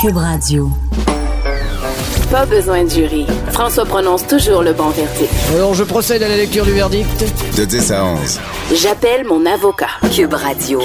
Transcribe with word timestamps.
Cube 0.00 0.16
Radio. 0.16 0.70
Pas 2.30 2.46
besoin 2.46 2.84
de 2.84 2.88
jury. 2.88 3.26
François 3.50 3.84
prononce 3.84 4.24
toujours 4.28 4.62
le 4.62 4.72
bon 4.72 4.90
verdict. 4.90 5.32
Alors, 5.52 5.74
je 5.74 5.82
procède 5.82 6.22
à 6.22 6.28
la 6.28 6.36
lecture 6.36 6.64
du 6.64 6.72
verdict. 6.72 7.24
De 7.56 7.64
10 7.64 7.90
à 7.90 8.04
11. 8.04 8.40
J'appelle 8.74 9.26
mon 9.26 9.44
avocat. 9.44 9.88
Cube 10.14 10.34
Radio. 10.34 10.80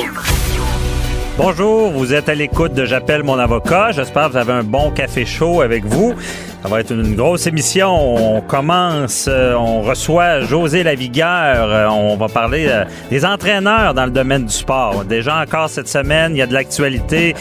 Bonjour, 1.35 1.89
vous 1.89 2.13
êtes 2.13 2.29
à 2.29 2.36
l'écoute 2.36 2.75
de 2.75 2.86
J'appelle 2.86 3.23
mon 3.23 3.39
avocat. 3.39 3.91
J'espère 3.91 4.27
que 4.27 4.34
vous 4.34 4.38
avez 4.38 4.54
un 4.54 4.63
bon 4.63 4.91
café 4.91 5.25
chaud 5.25 5.61
avec 5.61 5.84
vous. 5.84 6.13
Ça 6.61 6.70
va 6.70 6.79
être 6.79 6.91
une 6.91 7.16
grosse 7.16 7.48
émission. 7.48 7.89
On 7.89 8.41
commence, 8.41 9.25
euh, 9.27 9.55
on 9.55 9.81
reçoit 9.81 10.41
José 10.41 10.84
Lavigueur. 10.84 11.25
Euh, 11.27 11.88
on 11.88 12.16
va 12.17 12.27
parler 12.27 12.67
euh, 12.70 12.85
des 13.09 13.25
entraîneurs 13.25 13.95
dans 13.95 14.05
le 14.05 14.11
domaine 14.11 14.45
du 14.45 14.54
sport. 14.54 15.05
Déjà 15.05 15.41
encore 15.41 15.70
cette 15.70 15.88
semaine, 15.88 16.35
il 16.35 16.38
y 16.38 16.41
a 16.43 16.48
de 16.48 16.54
l'actualité. 16.54 17.34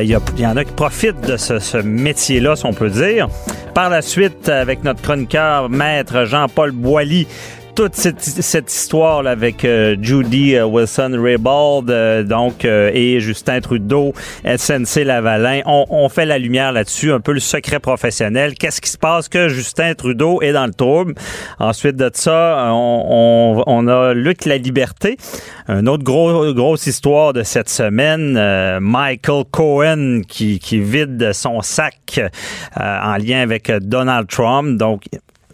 il, 0.00 0.08
y 0.38 0.46
en 0.46 0.56
a 0.56 0.64
qui 0.64 0.72
profitent 0.72 1.20
de 1.20 1.36
ce, 1.36 1.76
métier-là, 1.76 2.54
si 2.54 2.66
on 2.66 2.72
peut 2.72 2.88
dire. 2.88 3.26
Par 3.74 3.90
la 3.90 4.00
suite, 4.00 4.48
avec 4.48 4.84
notre 4.84 5.02
chroniqueur, 5.02 5.68
maître 5.68 6.24
Jean-Paul 6.24 6.70
Boilly, 6.70 7.26
toute 7.78 7.94
cette, 7.94 8.72
histoire 8.72 9.22
là, 9.22 9.30
avec 9.30 9.64
euh, 9.64 9.94
Judy 10.02 10.56
euh, 10.56 10.66
Wilson-Raybould 10.66 11.88
euh, 11.90 12.24
donc 12.24 12.64
et 12.64 13.20
Justin 13.20 13.60
Trudeau, 13.60 14.14
SNC 14.44 15.04
Lavalin, 15.04 15.60
on, 15.64 16.08
fait 16.08 16.26
la 16.26 16.40
lumière 16.40 16.72
là-dessus, 16.72 17.12
un 17.12 17.20
peu 17.20 17.30
le 17.30 17.38
secret 17.38 17.78
professionnel. 17.78 18.54
Qu'est-ce 18.54 18.80
qui 18.80 18.90
se 18.90 18.98
passe 18.98 19.28
que 19.28 19.48
Justin 19.48 19.94
Trudeau 19.94 20.42
est 20.42 20.52
dans 20.52 20.66
le 20.66 20.74
trouble? 20.74 21.14
Ensuite 21.60 21.94
de 21.94 22.10
ça, 22.12 22.68
on, 22.72 23.86
a 23.86 24.12
Luc 24.12 24.44
La 24.44 24.56
Liberté, 24.56 25.16
une 25.68 25.88
autre 25.88 26.02
gros, 26.02 26.52
grosse 26.54 26.88
histoire 26.88 27.32
de 27.32 27.44
cette 27.44 27.68
semaine. 27.68 28.32
Michael 28.80 29.44
Cohen 29.52 30.22
qui, 30.26 30.58
qui 30.58 30.80
vide 30.80 31.32
son 31.32 31.60
sac 31.60 32.20
en 32.74 33.16
lien 33.18 33.40
avec 33.40 33.70
Donald 33.70 34.26
Trump. 34.26 34.78
Donc, 34.78 35.04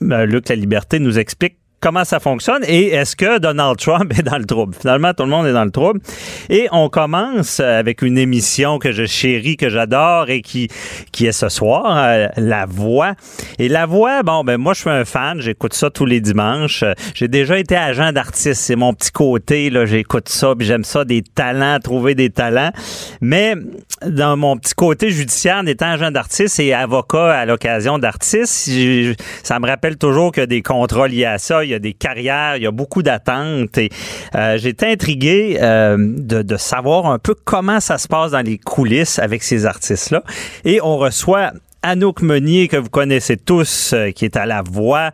Luc 0.00 0.48
La 0.48 0.56
Liberté 0.56 0.98
nous 1.00 1.18
explique 1.18 1.56
comment 1.84 2.04
ça 2.06 2.18
fonctionne 2.18 2.62
et 2.66 2.94
est-ce 2.94 3.14
que 3.14 3.38
Donald 3.38 3.76
Trump 3.76 4.10
est 4.18 4.22
dans 4.22 4.38
le 4.38 4.46
trouble? 4.46 4.74
Finalement, 4.80 5.12
tout 5.12 5.24
le 5.24 5.28
monde 5.28 5.46
est 5.46 5.52
dans 5.52 5.66
le 5.66 5.70
trouble. 5.70 6.00
Et 6.48 6.66
on 6.72 6.88
commence 6.88 7.60
avec 7.60 8.00
une 8.00 8.16
émission 8.16 8.78
que 8.78 8.90
je 8.90 9.04
chéris, 9.04 9.58
que 9.58 9.68
j'adore 9.68 10.30
et 10.30 10.40
qui, 10.40 10.68
qui 11.12 11.26
est 11.26 11.32
ce 11.32 11.50
soir, 11.50 11.84
euh, 11.86 12.28
La 12.38 12.64
Voix. 12.64 13.12
Et 13.58 13.68
La 13.68 13.84
Voix, 13.84 14.22
bon, 14.22 14.44
ben 14.44 14.56
moi, 14.56 14.72
je 14.72 14.80
suis 14.80 14.88
un 14.88 15.04
fan, 15.04 15.42
j'écoute 15.42 15.74
ça 15.74 15.90
tous 15.90 16.06
les 16.06 16.22
dimanches. 16.22 16.84
J'ai 17.14 17.28
déjà 17.28 17.58
été 17.58 17.76
agent 17.76 18.12
d'artiste, 18.12 18.62
c'est 18.62 18.76
mon 18.76 18.94
petit 18.94 19.12
côté, 19.12 19.68
là, 19.68 19.84
j'écoute 19.84 20.30
ça, 20.30 20.54
puis 20.56 20.66
j'aime 20.66 20.84
ça, 20.84 21.04
des 21.04 21.20
talents, 21.20 21.80
trouver 21.80 22.14
des 22.14 22.30
talents. 22.30 22.70
Mais 23.20 23.56
dans 24.06 24.38
mon 24.38 24.56
petit 24.56 24.74
côté 24.74 25.10
judiciaire, 25.10 25.58
en 25.58 25.66
étant 25.66 25.90
agent 25.90 26.10
d'artiste 26.10 26.58
et 26.60 26.72
avocat 26.72 27.34
à 27.34 27.44
l'occasion 27.44 27.98
d'artiste, 27.98 28.70
ça 29.42 29.60
me 29.60 29.66
rappelle 29.66 29.98
toujours 29.98 30.32
que 30.32 30.40
des 30.40 30.62
contrats 30.62 31.08
liés 31.08 31.26
à 31.26 31.36
ça, 31.36 31.62
il 31.62 31.70
y 31.70 31.73
a 31.74 31.78
des 31.78 31.92
carrières, 31.92 32.56
il 32.56 32.62
y 32.62 32.66
a 32.66 32.70
beaucoup 32.70 33.02
d'attentes. 33.02 33.78
Et 33.78 33.90
euh, 34.34 34.58
j'étais 34.58 34.92
intrigué 34.92 35.58
euh, 35.60 35.96
de, 35.98 36.42
de, 36.42 36.56
savoir 36.56 37.06
un 37.06 37.18
peu 37.18 37.34
comment 37.34 37.80
ça 37.80 37.98
se 37.98 38.08
passe 38.08 38.32
dans 38.32 38.44
les 38.44 38.58
coulisses 38.58 39.18
avec 39.18 39.42
ces 39.42 39.66
artistes-là. 39.66 40.22
Et 40.64 40.80
on 40.82 40.96
reçoit 40.96 41.52
Anouk 41.82 42.22
Meunier, 42.22 42.68
que 42.68 42.76
vous 42.76 42.90
connaissez 42.90 43.36
tous, 43.36 43.92
euh, 43.92 44.10
qui 44.10 44.24
est 44.24 44.36
à 44.36 44.46
la 44.46 44.62
voix 44.62 45.10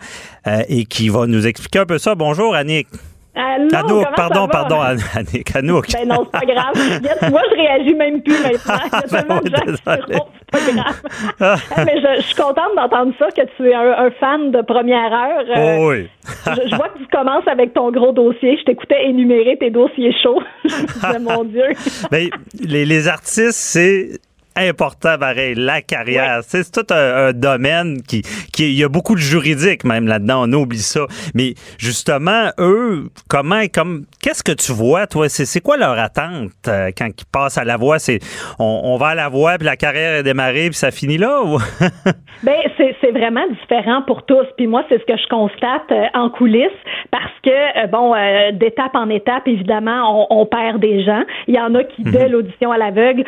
et 0.69 0.87
qui 0.87 1.11
va 1.11 1.27
nous 1.27 1.47
expliquer 1.47 1.81
un 1.81 1.87
peu 1.87 1.99
ça. 1.99 2.15
Bonjour, 2.15 2.55
Annick. 2.55 2.89
Allô, 3.35 4.05
pardon, 4.17 4.49
pardon, 4.49 4.81
Annick, 4.81 5.55
Anouk. 5.55 5.87
Ben 5.93 6.09
non, 6.09 6.25
c'est 6.25 6.41
pas 6.41 6.47
grave. 6.47 6.75
moi, 7.31 7.43
je 7.51 7.57
réagis 7.57 7.95
même 7.95 8.23
plus 8.23 8.35
maintenant. 8.43 8.75
Il 8.87 8.93
y 8.93 8.97
a 8.97 9.03
tellement 9.03 9.41
de 9.41 9.51
gens 9.51 9.63
c'est 9.67 9.85
pas 9.85 9.97
grave. 9.97 11.03
Ah. 11.41 11.57
Mais 11.85 12.01
je, 12.01 12.23
suis 12.23 12.35
contente 12.35 12.75
d'entendre 12.77 13.13
ça, 13.19 13.29
que 13.31 13.43
tu 13.57 13.69
es 13.69 13.75
un, 13.75 14.11
fan 14.19 14.51
de 14.51 14.63
première 14.63 15.13
heure. 15.13 15.45
Euh, 15.57 15.77
oh 15.79 15.91
oui. 15.91 16.09
je, 16.47 16.77
vois 16.77 16.89
que 16.89 16.99
tu 16.99 17.07
commences 17.07 17.47
avec 17.47 17.73
ton 17.73 17.93
gros 17.93 18.13
dossier. 18.13 18.57
Je 18.59 18.65
t'écoutais 18.65 19.07
énumérer 19.07 19.57
tes 19.59 19.71
dossiers 19.71 20.15
chauds. 20.23 20.43
je 20.65 21.19
mon 21.19 21.45
Dieu. 21.45 21.65
Ben, 22.11 22.29
les, 22.61 22.85
les 22.85 23.09
artistes, 23.09 23.53
c'est 23.53 24.21
important, 24.57 25.19
pareil, 25.19 25.55
la 25.57 25.83
carrière. 25.83 26.41
C'est 26.43 26.71
tout 26.71 26.87
un, 26.93 27.33
domaine 27.33 28.03
qui, 28.03 28.23
qui, 28.53 28.71
il 28.71 28.79
y 28.79 28.85
a 28.85 28.89
beaucoup 28.89 29.15
de 29.15 29.21
juridique 29.21 29.85
même 29.85 30.07
là-dedans, 30.07 30.49
on 30.49 30.53
oublie 30.53 30.79
ça. 30.79 31.07
Mais 31.35 31.55
justement, 31.79 32.51
eux, 32.59 33.09
comment, 33.29 33.63
comme, 33.73 34.05
qu'est-ce 34.23 34.43
que 34.43 34.53
tu 34.53 34.73
vois, 34.73 35.07
toi? 35.07 35.29
C'est 35.29 35.61
quoi 35.61 35.77
leur 35.77 35.99
attente 35.99 36.51
euh, 36.69 36.91
quand 36.97 37.07
ils 37.07 37.27
passent 37.33 37.59
à 37.59 37.65
la 37.65 37.77
voix? 37.77 37.99
C'est, 37.99 38.19
on, 38.59 38.97
va 38.97 39.09
à 39.09 39.15
la 39.15 39.29
voix, 39.29 39.57
puis 39.57 39.67
la 39.67 39.77
carrière 39.77 40.19
est 40.19 40.23
démarrée, 40.23 40.67
puis 40.67 40.75
ça 40.75 40.91
finit 40.91 41.19
là? 41.19 41.43
Ou? 41.43 41.59
ben, 42.43 42.57
c'est 42.77 43.11
vraiment 43.13 43.47
différent 43.61 44.03
pour 44.03 44.25
tous. 44.25 44.47
Puis 44.57 44.67
moi, 44.67 44.85
c'est 44.89 45.01
ce 45.01 45.05
que 45.05 45.17
je 45.17 45.29
constate 45.29 45.91
euh, 45.91 46.07
en 46.15 46.31
coulisses, 46.31 46.69
parce 47.11 47.33
que, 47.43 47.51
euh, 47.51 47.87
bon, 47.87 48.15
d'étape 48.53 48.95
en 48.95 49.09
étape, 49.09 49.47
évidemment, 49.47 50.27
on, 50.31 50.47
perd 50.47 50.81
des 50.81 51.05
gens. 51.05 51.23
Il 51.47 51.55
y 51.55 51.61
en 51.61 51.75
a 51.75 51.85
qui, 51.85 52.03
dès 52.03 52.27
mhm. 52.27 52.33
l'audition 52.33 52.73
à 52.73 52.79
l'aveugle, 52.79 53.25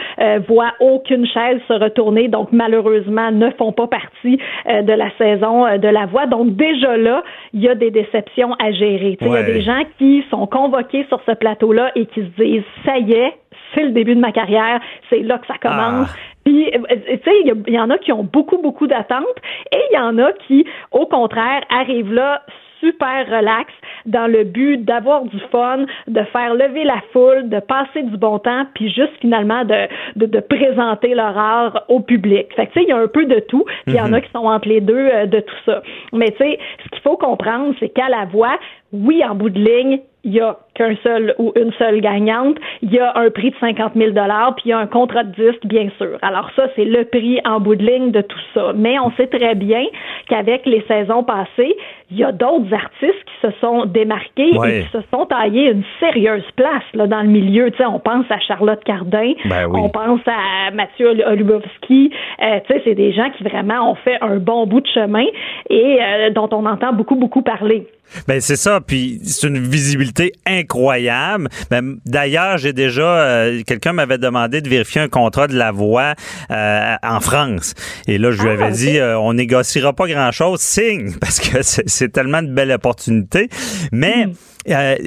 voient 0.49 0.73
aucune 0.81 1.22
chaise 1.27 1.61
se 1.69 1.73
retourner, 1.73 2.29
donc 2.29 2.49
malheureusement 2.53 3.31
ne 3.31 3.51
font 3.51 3.73
pas 3.73 3.87
partie 3.87 4.39
euh, 4.69 4.83
de 4.83 4.93
la 4.93 5.11
saison 5.19 5.67
euh, 5.67 5.79
de 5.79 5.89
la 5.89 6.07
voix. 6.07 6.27
Donc 6.27 6.57
déjà 6.57 6.97
là, 6.97 7.23
il 7.53 7.61
y 7.61 7.69
a 7.69 7.75
des 7.75 7.91
déceptions 7.91 8.55
à 8.59 8.73
gérer. 8.73 9.17
Il 9.21 9.27
y 9.27 9.37
a 9.37 9.43
des 9.43 9.63
gens 9.63 9.83
qui 9.99 10.25
sont 10.31 10.47
convoqués 10.47 11.05
sur 11.09 11.21
ce 11.27 11.33
plateau-là 11.33 11.93
et 11.95 12.07
qui 12.07 12.21
se 12.21 12.43
disent 12.43 12.63
ça 12.85 12.99
y 12.99 13.13
est, 13.13 13.35
c'est 13.75 13.85
le 13.85 13.91
début 13.91 14.15
de 14.15 14.21
ma 14.21 14.33
carrière, 14.33 14.81
c'est 15.11 15.21
là 15.21 15.39
que 15.39 15.47
ça 15.47 15.59
commence. 15.61 16.09
Ah. 16.11 16.33
Puis, 16.45 16.71
euh, 16.75 16.97
tu 17.07 17.31
sais, 17.31 17.37
il 17.45 17.75
y, 17.75 17.79
en 17.79 17.91
a 17.91 17.99
qui 17.99 18.13
ont 18.13 18.25
beaucoup, 18.25 18.59
beaucoup 18.59 18.87
d'attentes 18.87 19.23
et 19.71 19.79
il 19.91 19.97
y 19.97 19.99
en 19.99 20.19
a 20.19 20.33
qui, 20.33 20.65
au 20.91 21.07
contraire, 21.07 21.63
arrivent 21.71 22.13
là 22.13 22.43
super 22.83 23.27
relax 23.27 23.73
dans 24.07 24.27
le 24.27 24.45
but 24.45 24.79
d'avoir 24.79 25.25
du 25.25 25.39
fun, 25.51 25.85
de 26.09 26.23
faire 26.25 26.55
lever 26.55 26.85
la 26.85 27.01
foule, 27.13 27.49
de 27.49 27.61
passer 27.61 28.03
du 28.03 28.17
bon 28.17 28.39
temps, 28.39 28.67
puis 28.75 28.91
juste 28.91 29.13
finalement 29.21 29.65
de, 29.65 29.87
de, 30.17 30.27
de 30.27 30.41
présenter 30.41 31.15
leur 31.15 31.39
art 31.39 31.85
au 31.89 32.01
public. 32.01 32.49
Fait 32.57 32.67
que 32.67 32.73
tu 32.73 32.81
sais, 32.81 32.85
il 32.87 32.89
y 32.89 32.93
a 32.93 32.99
un 32.99 33.07
peu 33.07 33.25
de 33.25 33.41
tout, 33.41 33.65
puis 33.87 33.95
il 33.95 33.97
y 33.97 34.01
en 34.01 34.13
a 34.13 34.19
mhm. 34.19 34.23
qui 34.23 34.31
sont 34.33 34.47
entre 34.47 34.69
les 34.69 34.81
deux 34.81 35.09
euh, 35.13 35.27
de 35.27 35.41
tout 35.41 35.63
ça. 35.65 35.83
Mais 36.13 36.33
tu 36.33 36.39
sais, 36.39 36.59
ce 36.85 36.89
qu'il 36.91 37.03
faut 37.03 37.17
comprendre, 37.17 37.75
c'est 37.79 37.91
qu'à 37.91 38.09
la 38.09 38.25
voix, 38.25 38.59
oui, 38.93 39.23
en 39.25 39.35
bout 39.35 39.51
de 39.51 39.61
ligne, 39.61 40.01
il 40.25 40.35
y 40.35 40.41
a 40.41 40.57
qu'un 40.75 40.95
seul 41.03 41.35
ou 41.39 41.53
une 41.57 41.73
seule 41.73 42.01
gagnante, 42.01 42.57
il 42.81 42.93
y 42.93 42.99
a 42.99 43.17
un 43.17 43.31
prix 43.31 43.51
de 43.51 43.57
50 43.61 43.93
000 43.95 44.13
puis 44.13 44.63
il 44.67 44.69
y 44.69 44.73
a 44.73 44.79
un 44.79 44.87
contrat 44.87 45.25
de 45.25 45.33
disque, 45.33 45.67
bien 45.67 45.89
sûr. 45.99 46.19
Alors 46.23 46.51
ça, 46.57 46.69
c'est 46.77 46.85
le 46.85 47.05
prix 47.05 47.41
en 47.45 47.61
bout 47.61 47.75
de 47.75 47.85
ligne 47.85 48.11
de 48.11 48.21
tout 48.23 48.39
ça. 48.55 48.73
Mais 48.75 48.99
on 48.99 49.11
sait 49.13 49.27
très 49.27 49.55
bien 49.55 49.85
qu'avec 50.29 50.65
les 50.67 50.83
saisons 50.89 51.25
passées, 51.25 51.77
il 52.11 52.19
y 52.19 52.25
a 52.25 52.33
d'autres 52.33 52.73
artistes 52.73 53.25
qui 53.27 53.47
se 53.47 53.51
sont 53.61 53.87
démarqués 53.87 54.51
et 54.51 54.83
qui 54.83 54.89
se 54.93 54.99
sont 55.13 55.27
taillés 55.27 55.71
une 55.71 55.85
sérieuse 55.99 56.49
place 56.57 56.85
là, 56.95 57.07
dans 57.07 57.23
le 57.23 57.29
milieu. 57.29 57.71
Tu 57.71 57.79
sais, 57.79 57.87
on 57.87 57.99
pense 57.99 58.27
à 58.31 58.39
Charlotte 58.41 58.83
Cardin, 58.85 59.33
ben 59.45 59.69
on 59.73 59.89
pense 59.89 60.21
à 60.27 60.71
Mathieu 60.73 61.09
Olubowski. 61.27 62.13
Euh, 62.43 62.61
tu 62.67 62.73
sais, 62.73 62.83
c'est 62.85 62.95
des 62.95 63.13
gens 63.13 63.31
qui 63.31 63.43
vraiment 63.43 63.91
ont 63.91 63.95
fait 63.97 64.19
un 64.21 64.37
bon 64.37 64.67
bout 64.67 64.81
de 64.81 64.89
chemin 64.89 65.25
et 65.69 65.99
euh, 66.01 66.31
dont 66.31 66.49
on 66.53 66.67
entend 66.67 66.93
beaucoup, 66.93 67.17
beaucoup 67.17 67.43
parler. 67.43 67.87
Ben 68.29 68.41
c'est 68.41 68.57
ça, 68.57 68.81
puis 68.81 69.21
c'est 69.25 69.47
une 69.47 69.59
visibilité 69.59 70.33
incroyable. 70.47 71.49
Ben, 71.71 71.97
D'ailleurs, 72.07 72.59
j'ai 72.59 72.73
déjà 72.73 73.03
euh, 73.03 73.63
quelqu'un 73.67 73.93
m'avait 73.93 74.19
demandé 74.19 74.61
de 74.61 74.69
vérifier 74.69 75.01
un 75.01 75.09
contrat 75.09 75.47
de 75.47 75.57
la 75.57 75.73
voix 75.73 76.15
euh, 76.51 76.95
en 77.03 77.21
France. 77.21 77.75
Et 78.07 78.19
là, 78.19 78.31
je 78.31 78.43
lui 78.43 78.51
avais 78.51 78.65
ah, 78.65 78.71
dit, 78.71 78.99
euh, 78.99 79.19
on 79.19 79.33
négociera 79.33 79.93
pas 79.93 80.07
grand-chose, 80.07 80.61
signe, 80.61 81.13
parce 81.21 81.41
que 81.41 81.59
c'est 81.63 82.13
tellement 82.13 82.43
de 82.43 82.53
belles 82.53 82.73
opportunités. 82.73 83.49
Mais 83.93 84.27
hmm. 84.27 84.33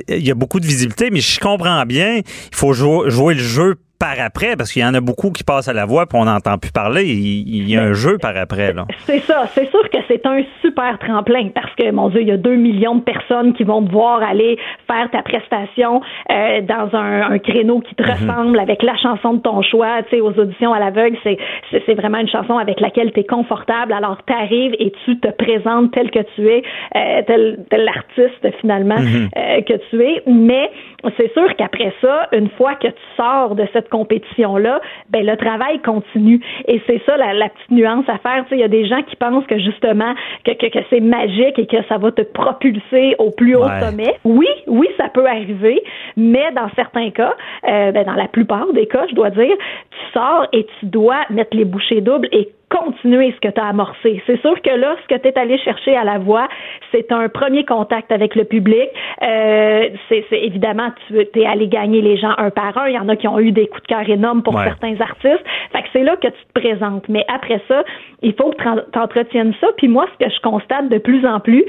il 0.10 0.26
y 0.26 0.32
a 0.32 0.36
beaucoup 0.36 0.60
de 0.60 0.66
visibilité, 0.66 1.10
mais 1.12 1.22
je 1.22 1.40
comprends 1.40 1.86
bien, 1.86 2.18
il 2.18 2.56
faut 2.56 2.74
jouer 2.74 3.36
le 3.36 3.40
jeu 3.40 3.76
par 4.00 4.20
après, 4.20 4.56
parce 4.58 4.72
qu'il 4.72 4.82
y 4.82 4.86
en 4.86 4.94
a 4.94 5.02
beaucoup 5.02 5.32
qui 5.32 5.44
passent 5.44 5.68
à 5.68 5.74
la 5.74 5.86
voix 5.86 6.06
puis 6.06 6.18
on 6.20 6.26
n'entend 6.26 6.58
plus 6.58 6.72
parler. 6.72 7.06
Il, 7.06 7.70
y 7.70 7.78
a 7.78 7.84
un 7.84 7.94
jeu 7.94 8.18
par 8.18 8.36
après. 8.36 8.74
là. 8.74 8.86
C'est 9.00 9.20
ça. 9.20 9.46
C'est 9.48 9.70
sûr 9.70 9.90
que 9.90 9.98
c'est 10.08 10.26
un 10.26 10.42
super 10.62 10.98
tremplin 11.00 11.50
parce 11.54 11.74
que, 11.76 11.92
mon 11.92 12.10
Dieu, 12.10 12.22
il 12.22 12.28
y 12.28 12.32
a 12.32 12.38
deux 12.38 12.56
millions 12.56 12.96
de 12.96 13.02
personnes 13.02 13.54
qui 13.54 13.64
vont 13.64 13.82
devoir 13.82 14.22
aller 14.22 14.58
faire 14.88 15.10
ta 15.12 15.22
prestation 15.22 16.02
euh, 16.32 16.62
dans 16.62 16.90
un, 16.98 17.38
créneau 17.40 17.80
qui 17.80 17.96
te 17.96 18.04
mhm. 18.04 18.12
ressemble 18.12 18.60
avec 18.60 18.84
la 18.84 18.96
chanson 18.98 19.36
de 19.36 19.42
ton 19.42 19.62
choix. 19.62 20.04
Tu 20.04 20.18
sais, 20.18 20.22
aux 20.22 20.38
auditions 20.40 20.74
à 20.74 20.80
l'aveugle, 20.80 21.18
c'est, 21.24 21.38
c'est, 21.72 21.94
vraiment 21.94 22.20
une 22.20 22.30
chanson 22.30 22.58
avec 22.58 22.80
laquelle 22.80 23.12
tu 23.14 23.22
es 23.22 23.24
confortable. 23.24 23.94
Alors, 23.94 24.18
tu 24.26 24.34
arrives 24.34 24.76
et 24.80 24.92
tu 25.06 25.20
te 25.20 25.30
présentes 25.30 25.92
tel 25.92 26.12
que 26.12 26.20
tu 26.36 26.48
es, 26.48 26.64
euh, 26.96 27.22
tel, 27.26 27.60
tel 27.70 27.88
artiste 27.88 28.60
finalement 28.62 29.00
mhm. 29.00 29.30
euh, 29.38 29.62
que 29.62 29.74
tu 29.90 30.04
es. 30.04 30.22
Mais 30.28 30.70
c'est 31.18 31.32
sûr 31.34 31.56
qu'après 31.56 31.94
ça, 32.02 32.28
une 32.34 32.50
fois 32.50 32.76
que 32.76 32.88
tu 32.88 33.04
sors 33.16 33.56
de 33.56 33.66
cette 33.74 33.85
compétition-là, 33.90 34.82
ben 35.10 35.26
le 35.26 35.36
travail 35.38 35.80
continue. 35.80 36.42
Et 36.68 36.82
c'est 36.88 37.02
ça 37.06 37.18
la, 37.18 37.50
petite 37.50 37.72
nuance 37.72 38.06
à 38.08 38.18
faire. 38.18 38.46
Il 38.52 38.60
y 38.60 38.64
a 38.64 38.68
des 38.68 38.88
gens 38.88 39.02
qui 39.04 39.16
pensent 39.16 39.46
que 39.46 39.60
justement 39.60 40.14
que, 40.44 40.52
que, 40.52 40.80
c'est 40.90 41.00
magique 41.00 41.60
et 41.60 41.68
que 41.68 41.84
ça 41.88 41.98
va 41.98 42.12
te 42.12 42.22
propulser 42.22 43.16
au 43.20 43.32
plus 43.32 43.56
haut 43.56 43.68
sommet. 43.80 44.16
Oui, 44.24 44.48
oui, 44.68 44.88
ça 44.98 45.10
peut 45.10 45.26
arriver, 45.26 45.82
mais 46.18 46.52
dans 46.56 46.70
certains 46.76 47.12
cas, 47.12 47.36
euh, 47.68 47.92
ben 47.92 48.06
dans 48.06 48.14
la 48.14 48.28
plupart 48.28 48.72
des 48.74 48.88
cas, 48.88 49.06
je 49.10 49.16
dois 49.16 49.30
dire, 49.30 49.56
tu 49.92 50.12
sors 50.14 50.48
et 50.54 50.66
tu 50.80 50.86
dois 50.88 51.22
mettre 51.30 51.56
les 51.56 51.66
bouchées 51.66 52.02
doubles 52.02 52.28
et 52.32 52.50
continuer 52.70 53.34
ce 53.36 53.48
que 53.48 53.54
tu 53.54 53.60
as 53.60 53.68
amorcé. 53.68 54.22
C'est 54.26 54.40
sûr 54.42 54.62
que 54.62 54.70
là, 54.70 54.96
ce 55.04 55.16
que 55.16 55.20
tu 55.20 55.28
es 55.28 55.38
allé 55.38 55.58
chercher 55.60 55.96
à 55.96 56.04
la 56.04 56.18
voix, 56.18 56.48
c'est 56.92 57.12
un 57.12 57.30
premier 57.30 57.64
contact 57.66 58.12
avec 58.12 58.36
le 58.36 58.44
public. 58.44 58.90
Euh, 59.22 59.90
c'est 60.10 60.26
évidemment, 60.32 60.90
tu 61.08 61.20
es 61.40 61.46
allé 61.46 61.68
gagner 61.68 62.02
les 62.02 62.18
gens 62.18 62.34
un 62.38 62.50
par 62.50 62.78
un. 62.78 62.88
Il 62.88 62.96
y 62.96 63.00
en 63.00 63.10
a 63.10 63.16
qui 63.16 63.28
ont 63.28 63.40
eu 63.40 63.52
des 63.52 63.68
coups 63.68 63.84
de 63.84 63.88
cœur 63.88 64.10
énormes 64.10 64.44
pour 64.44 64.60
certains 64.60 65.00
artistes. 65.00 65.44
Fait 65.72 65.82
que 65.82 65.88
c'est 65.94 66.04
là 66.04 66.16
que 66.16 66.28
tu 66.28 66.46
te 66.54 66.60
présentes. 66.60 67.08
Mais 67.10 67.26
après 67.28 67.62
ça, 67.68 67.84
il 68.22 68.34
faut 68.34 68.52
que 68.52 68.62
tu 68.92 69.00
entretiennes 69.00 69.54
ça. 69.62 69.68
Puis 69.78 69.88
moi, 69.88 70.06
ce 70.14 70.26
que 70.26 70.32
je 70.32 70.40
constate 70.42 70.90
de 70.90 70.98
plus 70.98 71.26
en 71.26 71.40
plus, 71.40 71.66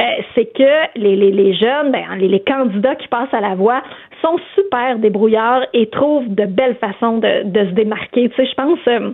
euh, 0.00 0.04
c'est 0.34 0.46
que 0.52 0.98
les, 0.98 1.16
les, 1.16 1.32
les 1.32 1.54
jeunes, 1.54 1.90
ben, 1.92 2.04
les, 2.18 2.28
les 2.28 2.40
candidats 2.40 2.94
qui 2.94 3.08
passent 3.08 3.32
à 3.32 3.40
la 3.40 3.54
voix 3.54 3.82
sont 4.22 4.38
super 4.54 4.98
débrouillards 4.98 5.66
et 5.72 5.88
trouvent 5.88 6.32
de 6.34 6.44
belles 6.44 6.76
façons 6.76 7.18
de, 7.18 7.44
de 7.44 7.60
se 7.68 7.74
démarquer. 7.74 8.28
Tu 8.30 8.36
sais, 8.36 8.46
je 8.46 8.54
pense... 8.54 8.78
Euh, 8.88 9.10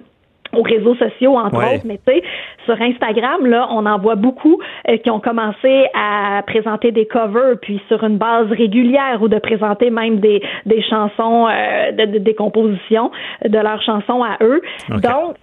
aux 0.57 0.63
réseaux 0.63 0.95
sociaux, 0.97 1.37
entre 1.37 1.57
autres, 1.57 1.85
mais 1.85 1.99
tu 2.07 2.13
sais, 2.13 2.23
sur 2.65 2.81
Instagram, 2.81 3.47
là, 3.47 3.69
on 3.71 3.87
en 3.87 3.99
voit 3.99 4.15
beaucoup 4.15 4.61
euh, 4.89 4.97
qui 4.99 5.11
ont 5.11 5.21
commencé 5.21 5.87
à 5.95 6.43
présenter 6.47 6.93
des 6.93 7.07
covers, 7.07 7.57
puis 7.61 7.81
sur 7.89 8.05
une 8.05 8.19
base 8.19 8.51
régulière, 8.51 9.19
ou 9.21 9.29
de 9.29 9.39
présenter 9.39 9.91
même 9.91 10.21
des, 10.21 10.43
des 10.67 10.83
chansons, 10.83 11.49
euh, 11.49 11.93
de, 11.93 12.19
des 12.19 12.35
compositions 12.35 13.11
de 13.45 13.59
leurs 13.59 13.83
chansons 13.83 14.23
à 14.23 14.37
eux. 14.43 14.63
Donc, 14.89 15.37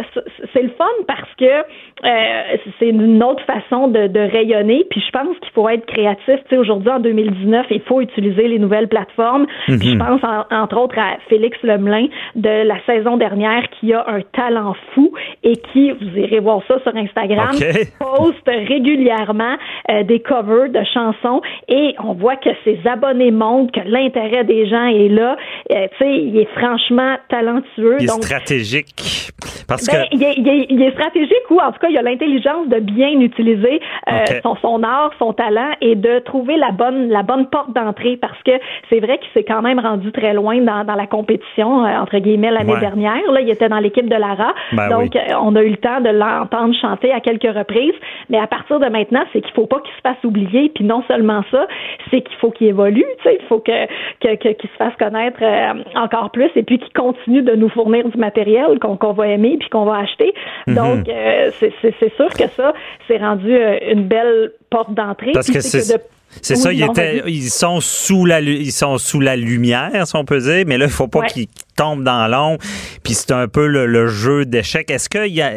c'est 0.53 0.63
le 0.63 0.69
fun 0.77 0.85
parce 1.07 1.29
que 1.37 1.45
euh, 1.45 2.57
c'est 2.79 2.89
une 2.89 3.23
autre 3.23 3.43
façon 3.45 3.87
de, 3.87 4.07
de 4.07 4.19
rayonner, 4.19 4.85
puis 4.89 5.01
je 5.05 5.11
pense 5.11 5.37
qu'il 5.39 5.51
faut 5.51 5.67
être 5.69 5.85
créatif. 5.85 6.25
Tu 6.27 6.49
sais, 6.49 6.57
aujourd'hui, 6.57 6.91
en 6.91 6.99
2019, 6.99 7.67
il 7.71 7.81
faut 7.81 8.01
utiliser 8.01 8.47
les 8.47 8.59
nouvelles 8.59 8.87
plateformes. 8.87 9.45
Puis 9.65 9.79
je 9.81 9.95
mhm. 9.95 9.99
pense, 9.99 10.21
entre 10.51 10.77
autres, 10.77 10.97
à 10.97 11.17
Félix 11.29 11.57
Lemelin 11.63 12.07
de 12.35 12.63
la 12.67 12.79
saison 12.85 13.17
dernière 13.17 13.63
qui 13.79 13.93
a 13.93 14.05
un 14.07 14.21
talent 14.33 14.75
fou 14.93 14.98
et 15.43 15.55
qui, 15.71 15.91
vous 15.91 16.17
irez 16.17 16.39
voir 16.39 16.61
ça 16.67 16.79
sur 16.81 16.95
Instagram, 16.95 17.51
poste 17.99 18.47
régulièrement 18.47 19.55
euh, 19.89 20.03
des 20.03 20.19
covers 20.19 20.69
de 20.69 20.83
chansons 20.93 21.41
et 21.67 21.95
on 22.03 22.13
voit 22.13 22.35
que 22.35 22.49
ses 22.63 22.79
abonnés 22.85 23.31
montrent 23.31 23.71
que 23.71 23.87
l'intérêt 23.87 24.43
des 24.43 24.67
gens 24.67 24.87
est 24.87 25.09
là. 25.09 25.37
Euh, 25.71 25.87
tu 25.97 26.05
sais, 26.05 26.17
il 26.17 26.37
est 26.37 26.49
franchement 26.57 27.15
talentueux. 27.29 27.97
Il 27.99 28.05
est 28.05 28.23
stratégique. 28.23 29.31
Parce 29.69 29.85
ben, 29.85 30.05
que... 30.09 30.15
il, 30.15 30.81
est, 30.81 30.91
stratégique 30.91 31.49
ou 31.49 31.59
en 31.59 31.71
tout 31.71 31.79
cas, 31.79 31.87
il 31.89 31.97
a 31.97 32.01
l'intelligence 32.01 32.67
de 32.67 32.79
bien 32.79 33.11
utiliser 33.19 33.79
euh, 34.11 34.25
son, 34.43 34.55
son 34.55 34.83
art, 34.83 35.11
son 35.19 35.33
talent 35.33 35.71
et 35.81 35.95
de 35.95 36.19
trouver 36.19 36.57
la 36.57 36.71
bonne, 36.71 37.09
la 37.09 37.23
bonne 37.23 37.47
porte 37.47 37.73
d'entrée 37.73 38.17
parce 38.17 38.41
que 38.43 38.51
c'est 38.89 38.99
vrai 38.99 39.19
qu'il 39.19 39.29
s'est 39.33 39.43
quand 39.43 39.61
même 39.61 39.79
rendu 39.79 40.11
très 40.11 40.33
loin 40.33 40.59
dans, 40.61 40.83
dans 40.83 40.95
la 40.95 41.05
compétition, 41.05 41.83
entre 41.83 42.17
guillemets, 42.17 42.51
l'année 42.51 42.79
dernière. 42.79 43.31
Là, 43.31 43.41
il 43.41 43.49
était 43.49 43.69
dans 43.69 43.79
l'équipe 43.79 44.09
de 44.09 44.15
Lara. 44.15 44.53
Ben 44.73 44.89
donc, 44.89 45.15
euh, 45.15 45.19
on 45.41 45.55
a 45.55 45.61
eu 45.61 45.69
le 45.69 45.77
temps 45.77 46.01
de 46.01 46.09
l'entendre 46.09 46.73
chanter 46.81 47.11
à 47.11 47.19
quelques 47.19 47.55
reprises. 47.55 47.93
Mais 48.29 48.39
à 48.39 48.47
partir 48.47 48.79
de 48.79 48.87
maintenant, 48.87 49.23
c'est 49.31 49.41
qu'il 49.41 49.53
faut 49.53 49.67
pas 49.67 49.79
qu'il 49.79 49.93
se 49.93 50.01
fasse 50.01 50.23
oublier. 50.23 50.71
Puis 50.73 50.83
non 50.83 51.03
seulement 51.07 51.43
ça, 51.51 51.67
c'est 52.09 52.21
qu'il 52.21 52.35
faut 52.37 52.51
qu'il 52.51 52.67
évolue. 52.67 53.05
Tu 53.21 53.29
sais, 53.29 53.37
il 53.39 53.45
faut 53.47 53.59
que 53.59 53.85
qu'il 54.19 54.69
se 54.69 54.75
fasse 54.77 54.95
connaître 54.97 55.39
euh, 55.41 55.83
encore 55.95 56.31
plus 56.31 56.49
et 56.55 56.63
puis 56.63 56.79
qu'il 56.79 56.93
continue 56.93 57.41
de 57.41 57.55
nous 57.55 57.69
fournir 57.69 58.07
du 58.07 58.17
matériel 58.17 58.79
qu'on 58.79 59.13
va 59.13 59.27
aimer 59.27 59.58
puis 59.59 59.69
qu'on 59.69 59.85
va 59.85 59.97
acheter. 59.97 60.33
Mhm. 60.67 60.75
Donc, 60.75 61.09
euh, 61.09 61.51
c'est 61.59 62.15
sûr 62.15 62.29
que 62.29 62.47
ça, 62.55 62.73
c'est 63.07 63.17
rendu 63.17 63.55
une 63.91 64.07
belle 64.07 64.53
porte 64.69 64.93
d'entrée. 64.93 65.31
Parce 65.33 65.49
que 65.49 65.61
c'est 65.61 65.99
c'est 66.41 66.55
ça, 66.55 66.71
ils, 66.71 66.83
étaient, 66.83 67.23
ils 67.27 67.49
sont 67.49 67.81
sous 67.81 68.25
la 68.25 68.39
ils 68.39 68.71
sont 68.71 68.97
sous 68.97 69.19
la 69.19 69.35
lumière, 69.35 70.05
si 70.05 70.15
on 70.15 70.25
peut 70.25 70.39
dire, 70.39 70.63
mais 70.67 70.77
là, 70.77 70.85
il 70.85 70.91
faut 70.91 71.07
pas 71.07 71.25
qu'ils 71.25 71.47
tombent 71.75 72.03
dans 72.03 72.27
l'ombre. 72.27 72.59
Puis 73.03 73.15
c'est 73.15 73.31
un 73.31 73.47
peu 73.47 73.67
le, 73.67 74.07
jeu 74.07 74.45
d'échecs. 74.45 74.91
Est-ce 74.91 75.09
que 75.09 75.27
y 75.27 75.41
a, 75.41 75.51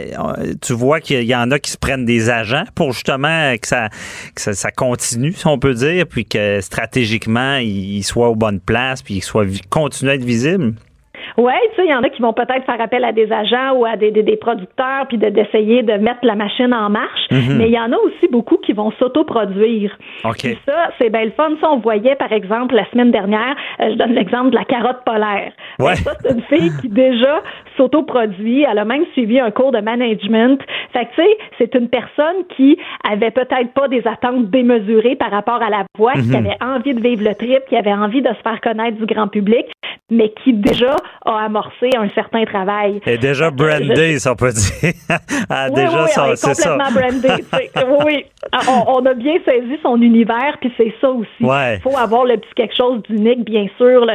tu 0.60 0.72
vois 0.72 1.00
qu'il 1.00 1.24
y 1.24 1.34
en 1.34 1.50
a 1.50 1.58
qui 1.58 1.70
se 1.70 1.76
prennent 1.76 2.04
des 2.04 2.30
agents 2.30 2.64
pour 2.74 2.92
justement 2.92 3.54
que 3.58 3.66
ça, 3.66 3.88
que 4.34 4.54
ça, 4.54 4.70
continue, 4.70 5.32
si 5.32 5.46
on 5.46 5.58
peut 5.58 5.74
dire, 5.74 6.06
puis 6.06 6.24
que 6.24 6.60
stratégiquement, 6.60 7.56
ils 7.56 8.02
soient 8.02 8.30
aux 8.30 8.36
bonnes 8.36 8.60
places, 8.60 9.02
puis 9.02 9.14
qu'ils 9.14 9.22
soient 9.22 9.46
continuent 9.70 10.10
à 10.10 10.14
être 10.14 10.24
visibles? 10.24 10.74
Oui, 11.38 11.52
tu 11.70 11.76
sais, 11.76 11.86
il 11.86 11.90
y 11.90 11.94
en 11.94 12.02
a 12.02 12.08
qui 12.08 12.22
vont 12.22 12.32
peut-être 12.32 12.64
faire 12.64 12.80
appel 12.80 13.04
à 13.04 13.12
des 13.12 13.30
agents 13.32 13.74
ou 13.76 13.84
à 13.84 13.96
des, 13.96 14.10
des, 14.10 14.36
producteurs 14.36 15.06
puis 15.08 15.18
d'essayer 15.18 15.82
de, 15.82 15.94
mettre 15.94 16.20
la 16.22 16.34
machine 16.34 16.72
en 16.74 16.90
marche. 16.90 17.26
Mhm. 17.30 17.56
Mais 17.58 17.68
il 17.68 17.72
y 17.72 17.78
en 17.78 17.92
a 17.92 17.96
aussi 17.96 18.28
beaucoup 18.30 18.56
qui 18.56 18.72
vont 18.72 18.90
s'autoproduire. 18.98 19.96
Okay. 20.24 20.58
ça, 20.66 20.90
c'est 21.00 21.10
bien 21.10 21.24
le 21.24 21.30
fun. 21.30 21.50
Ça, 21.60 21.70
on 21.70 21.78
voyait, 21.78 22.16
par 22.16 22.32
exemple, 22.32 22.74
la 22.74 22.88
semaine 22.90 23.10
dernière, 23.10 23.56
euh, 23.80 23.90
je 23.90 23.94
donne 23.96 24.12
l'exemple 24.12 24.50
de 24.50 24.56
la 24.56 24.64
carotte 24.64 25.04
polaire. 25.04 25.52
Ouais. 25.78 25.96
Ça, 25.96 26.12
c'est 26.22 26.32
une 26.32 26.42
fille 26.42 26.70
qui 26.80 26.88
déjà 26.88 27.42
s'autoproduit. 27.76 28.64
Elle 28.68 28.78
a 28.78 28.84
même 28.84 29.04
suivi 29.12 29.40
un 29.40 29.50
cours 29.50 29.72
de 29.72 29.80
management. 29.80 30.60
Fait 30.92 31.06
que, 31.06 31.10
tu 31.14 31.22
sais, 31.22 31.38
c'est 31.58 31.74
une 31.74 31.88
personne 31.88 32.44
qui 32.56 32.78
avait 33.08 33.30
peut-être 33.30 33.72
pas 33.74 33.88
des 33.88 34.06
attentes 34.06 34.50
démesurées 34.50 35.16
par 35.16 35.30
rapport 35.30 35.62
à 35.62 35.70
la 35.70 35.84
voix, 35.96 36.12
qui 36.12 36.28
mhm. 36.28 36.46
avait 36.46 36.56
envie 36.62 36.94
de 36.94 37.00
vivre 37.00 37.24
le 37.24 37.34
trip, 37.34 37.62
qui 37.68 37.76
avait 37.76 37.92
envie 37.92 38.22
de 38.22 38.28
se 38.28 38.42
faire 38.42 38.60
connaître 38.60 38.98
du 38.98 39.06
grand 39.06 39.28
public, 39.28 39.66
mais 40.10 40.32
qui 40.42 40.52
déjà 40.52 40.96
a 41.24 41.44
amorcé 41.44 41.90
un 41.96 42.08
certain 42.10 42.44
travail. 42.44 43.00
Et 43.06 43.18
déjà 43.18 43.50
brandé, 43.50 44.18
ça 44.18 44.32
on 44.32 44.36
peut 44.36 44.50
dire. 44.50 44.92
ah, 45.50 45.66
oui, 45.68 45.74
déjà, 45.74 46.04
oui, 46.04 46.36
ça, 46.36 46.48
complètement 46.48 47.00
brandé. 47.00 47.44
oui, 48.06 48.24
on, 48.68 48.98
on, 48.98 49.06
a 49.06 49.14
bien 49.14 49.36
saisi 49.44 49.78
son 49.82 50.00
univers, 50.00 50.56
puis 50.60 50.72
c'est 50.76 50.94
ça 51.00 51.10
aussi. 51.10 51.28
Il 51.40 51.80
faut 51.82 51.96
avoir 51.96 52.24
le 52.24 52.36
petit 52.36 52.54
quelque 52.56 52.76
chose 52.76 53.02
d'unique, 53.02 53.44
bien 53.44 53.66
sûr, 53.78 54.06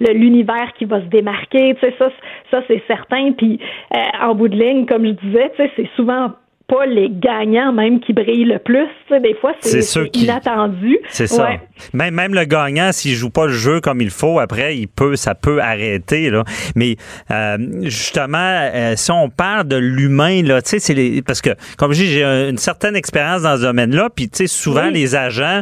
l'univers 0.00 0.72
qui 0.78 0.84
va 0.84 1.00
se 1.00 1.06
démarquer. 1.06 1.74
Tu 1.80 1.86
sais, 1.86 1.94
ça, 1.98 2.08
ça 2.50 2.62
c'est 2.68 2.82
certain. 2.86 3.32
Puis 3.32 3.60
euh, 3.94 3.98
en 4.22 4.34
bout 4.34 4.48
de 4.48 4.56
ligne, 4.56 4.86
comme 4.86 5.06
je 5.06 5.12
disais, 5.12 5.52
tu 5.56 5.62
sais, 5.62 5.70
c'est 5.76 5.90
souvent 5.96 6.32
pas 6.68 6.84
les 6.84 7.08
gagnants 7.10 7.72
même 7.72 8.00
qui 8.00 8.12
brillent 8.12 8.44
le 8.44 8.58
plus. 8.58 8.88
des 9.10 9.34
fois, 9.40 9.52
c'est 9.60 9.80
inattendu. 10.16 10.98
C'est 11.08 11.26
ça. 11.26 11.48
Même, 11.92 12.14
même 12.14 12.34
le 12.34 12.44
gagnant, 12.44 12.90
s'il 12.92 13.14
joue 13.14 13.30
pas 13.30 13.46
le 13.46 13.52
jeu 13.52 13.80
comme 13.80 14.00
il 14.00 14.10
faut, 14.10 14.40
après, 14.40 14.76
il 14.76 14.88
peut, 14.88 15.14
ça 15.14 15.34
peut 15.34 15.60
arrêter. 15.60 16.30
Là. 16.30 16.42
Mais 16.74 16.96
euh, 17.30 17.56
justement, 17.82 18.38
euh, 18.38 18.94
si 18.96 19.10
on 19.12 19.28
parle 19.28 19.68
de 19.68 19.76
l'humain, 19.76 20.42
là, 20.42 20.60
tu 20.62 20.70
sais, 20.70 20.78
c'est 20.78 20.94
les, 20.94 21.22
parce 21.22 21.40
que 21.40 21.50
comme 21.76 21.92
je 21.92 22.02
dis, 22.02 22.06
j'ai 22.06 22.24
une 22.24 22.58
certaine 22.58 22.96
expérience 22.96 23.42
dans 23.42 23.56
ce 23.56 23.62
domaine-là. 23.62 24.08
Puis 24.14 24.28
tu 24.28 24.38
sais, 24.38 24.46
souvent 24.46 24.88
les 24.88 25.14
agents, 25.14 25.60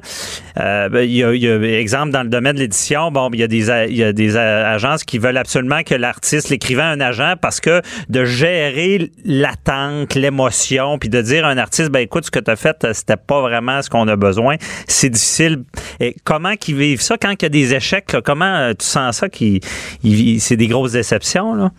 euh, 0.59 0.89
ben, 0.89 1.01
il 1.01 1.17
y, 1.17 1.25
a, 1.25 1.35
y, 1.35 1.49
a, 1.49 1.81
exemple 1.81 2.13
dans 2.13 2.23
le 2.23 2.29
domaine 2.29 2.55
de 2.55 2.61
l'édition, 2.61 3.11
bon, 3.11 3.29
il 3.33 3.41
y 3.41 3.43
a 3.43 3.49
des 3.49 3.65
il 3.89 3.97
y 3.97 4.05
a 4.05 4.13
des 4.13 4.37
agences 4.37 5.05
qui 5.05 5.19
veulent 5.19 5.37
absolument 5.37 5.83
que 5.83 5.95
l'artiste, 5.95 6.51
l'écrivain, 6.51 6.91
un 6.91 7.01
agent, 7.01 7.35
parce 7.41 7.61
que 7.61 7.83
de 8.09 8.25
gérer 8.25 9.11
l'attente, 9.25 10.15
l'émotion 10.15 10.94
puis 10.99 11.09
de 11.09 11.21
dire 11.23 11.45
à 11.45 11.51
un 11.51 11.59
artiste, 11.59 11.91
ben 11.91 12.01
écoute, 12.01 12.27
ce 12.27 12.31
que 12.31 12.39
tu 12.39 12.51
as 12.51 12.57
fait, 12.57 12.87
c'était 12.93 13.17
pas 13.17 13.41
vraiment 13.41 13.83
ce 13.83 13.91
qu'on 13.91 14.07
a 14.09 14.17
besoin. 14.17 14.57
C'est 14.87 15.11
difficile. 15.11 15.65
Et 16.01 16.15
comment 16.25 16.57
qu'ils 16.57 16.77
vivent 16.77 17.01
ça 17.03 17.17
quand 17.17 17.31
il 17.31 17.43
y 17.43 17.47
a 17.47 17.49
des 17.49 17.75
échecs? 17.75 18.17
Comment 18.25 18.55
euh, 18.55 18.73
tu 18.79 18.87
sens 18.87 19.19
ça? 19.19 19.29
Qui, 19.29 19.61
c'est 20.39 20.57
des 20.57 20.67
grosses 20.67 20.93
déceptions, 20.93 21.55
là? 21.55 21.71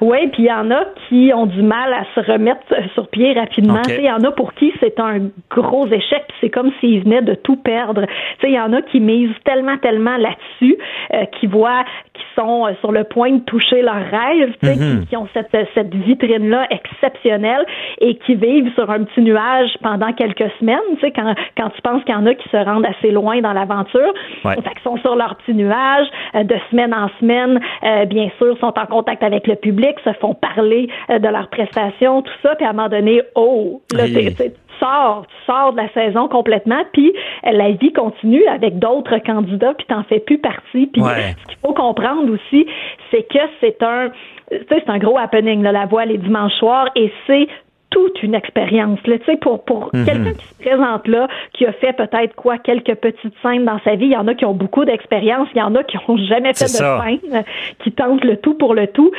Oui, 0.00 0.28
puis 0.32 0.44
il 0.44 0.46
y 0.46 0.52
en 0.52 0.70
a 0.70 0.84
qui 1.08 1.32
ont 1.34 1.46
du 1.46 1.62
mal 1.62 1.92
à 1.92 2.04
se 2.14 2.30
remettre 2.30 2.62
sur 2.94 3.08
pied 3.08 3.32
rapidement. 3.32 3.82
Il 3.88 4.04
y 4.04 4.10
en 4.10 4.22
a 4.24 4.30
pour 4.30 4.54
qui 4.54 4.72
c'est 4.80 4.98
un 5.00 5.30
gros 5.50 5.86
échec, 5.86 6.24
c'est 6.40 6.50
comme 6.50 6.70
s'ils 6.80 7.02
venaient 7.02 7.22
de 7.22 7.34
tout 7.34 7.56
perdre. 7.56 8.06
Il 8.42 8.50
y 8.50 8.60
en 8.60 8.72
a 8.72 8.82
qui 8.82 9.00
misent 9.00 9.34
tellement, 9.44 9.76
tellement 9.78 10.16
là-dessus, 10.16 10.76
euh, 11.14 11.24
qui 11.38 11.46
voient, 11.46 11.84
qui 12.14 12.22
sont 12.34 12.66
euh, 12.66 12.72
sur 12.80 12.92
le 12.92 13.04
point 13.04 13.32
de 13.32 13.40
toucher 13.40 13.82
leur 13.82 13.94
rêve, 13.94 14.54
mm-hmm. 14.62 15.06
qui, 15.06 15.16
ont 15.16 15.28
cette, 15.34 15.56
cette 15.74 15.94
vitrine-là 15.94 16.66
exceptionnelle 16.70 17.64
et 18.00 18.16
qui 18.16 18.34
vivent 18.34 18.72
sur 18.74 18.90
un 18.90 19.04
petit 19.04 19.20
nuage 19.20 19.70
pendant 19.82 20.12
quelques 20.12 20.50
semaines. 20.58 20.78
Quand, 21.02 21.34
quand 21.56 21.70
tu 21.70 21.82
penses 21.82 22.02
qu'il 22.04 22.14
y 22.14 22.18
en 22.18 22.26
a 22.26 22.34
qui 22.34 22.48
se 22.48 22.56
rendent 22.56 22.86
assez 22.86 23.10
loin 23.10 23.40
dans 23.40 23.52
l'aventure, 23.52 24.12
ouais. 24.44 24.54
fait 24.54 24.80
sont 24.82 24.96
sur 24.98 25.16
leur 25.16 25.36
petit 25.36 25.54
nuage 25.54 26.06
euh, 26.34 26.44
de 26.44 26.56
semaine 26.70 26.94
en 26.94 27.08
semaine, 27.20 27.60
bien 28.06 28.30
sûr, 28.38 28.56
sont 28.58 28.72
en 28.78 28.86
contact 28.86 29.22
avec 29.22 29.46
le 29.46 29.56
public 29.56 29.79
se 30.04 30.12
font 30.14 30.34
parler 30.34 30.88
euh, 31.10 31.18
de 31.18 31.28
leurs 31.28 31.48
prestations, 31.48 32.22
tout 32.22 32.32
ça, 32.42 32.54
puis 32.56 32.66
à 32.66 32.70
un 32.70 32.72
moment 32.72 32.88
donné, 32.88 33.22
oh, 33.34 33.80
là, 33.94 34.06
tu 34.06 34.32
sors, 34.78 35.26
tu 35.26 35.52
sors 35.52 35.72
de 35.72 35.78
la 35.78 35.88
saison 35.92 36.28
complètement, 36.28 36.82
puis 36.92 37.12
euh, 37.46 37.52
la 37.52 37.72
vie 37.72 37.92
continue 37.92 38.46
avec 38.46 38.78
d'autres 38.78 39.18
candidats, 39.18 39.74
puis 39.74 39.86
t'en 39.86 40.02
fais 40.04 40.20
plus 40.20 40.38
partie. 40.38 40.86
Puis 40.86 41.02
ce 41.02 41.46
qu'il 41.46 41.58
faut 41.62 41.74
comprendre 41.74 42.32
aussi, 42.32 42.66
c'est 43.10 43.22
que 43.22 43.38
c'est 43.60 43.82
un, 43.82 44.10
c'est 44.50 44.88
un 44.88 44.98
gros 44.98 45.18
happening, 45.18 45.62
là, 45.62 45.72
la 45.72 45.86
voix 45.86 46.04
les 46.04 46.18
dimanches 46.18 46.54
soirs, 46.54 46.88
et 46.96 47.12
c'est 47.26 47.48
toute 47.90 48.22
une 48.22 48.34
expérience. 48.34 48.98
Sais, 49.26 49.36
pour 49.36 49.64
pour 49.64 49.90
mhm. 49.92 50.04
quelqu'un 50.04 50.32
qui 50.32 50.46
se 50.46 50.54
présente 50.62 51.08
là, 51.08 51.28
qui 51.52 51.66
a 51.66 51.72
fait 51.72 51.92
peut-être 51.92 52.34
quoi 52.36 52.58
quelques 52.58 52.94
petites 52.94 53.34
scènes 53.42 53.64
dans 53.64 53.80
sa 53.80 53.96
vie, 53.96 54.06
il 54.06 54.12
y 54.12 54.16
en 54.16 54.28
a 54.28 54.34
qui 54.34 54.44
ont 54.44 54.54
beaucoup 54.54 54.84
d'expérience, 54.84 55.48
il 55.54 55.58
y 55.58 55.62
en 55.62 55.74
a 55.74 55.82
qui 55.82 55.98
ont 56.08 56.16
jamais 56.28 56.54
fait 56.54 56.64
de 56.64 56.68
scène, 56.68 57.44
qui 57.82 57.92
tentent 57.92 58.24
le 58.24 58.36
tout 58.36 58.54
pour 58.54 58.74
le 58.74 58.86
tout 58.86 59.10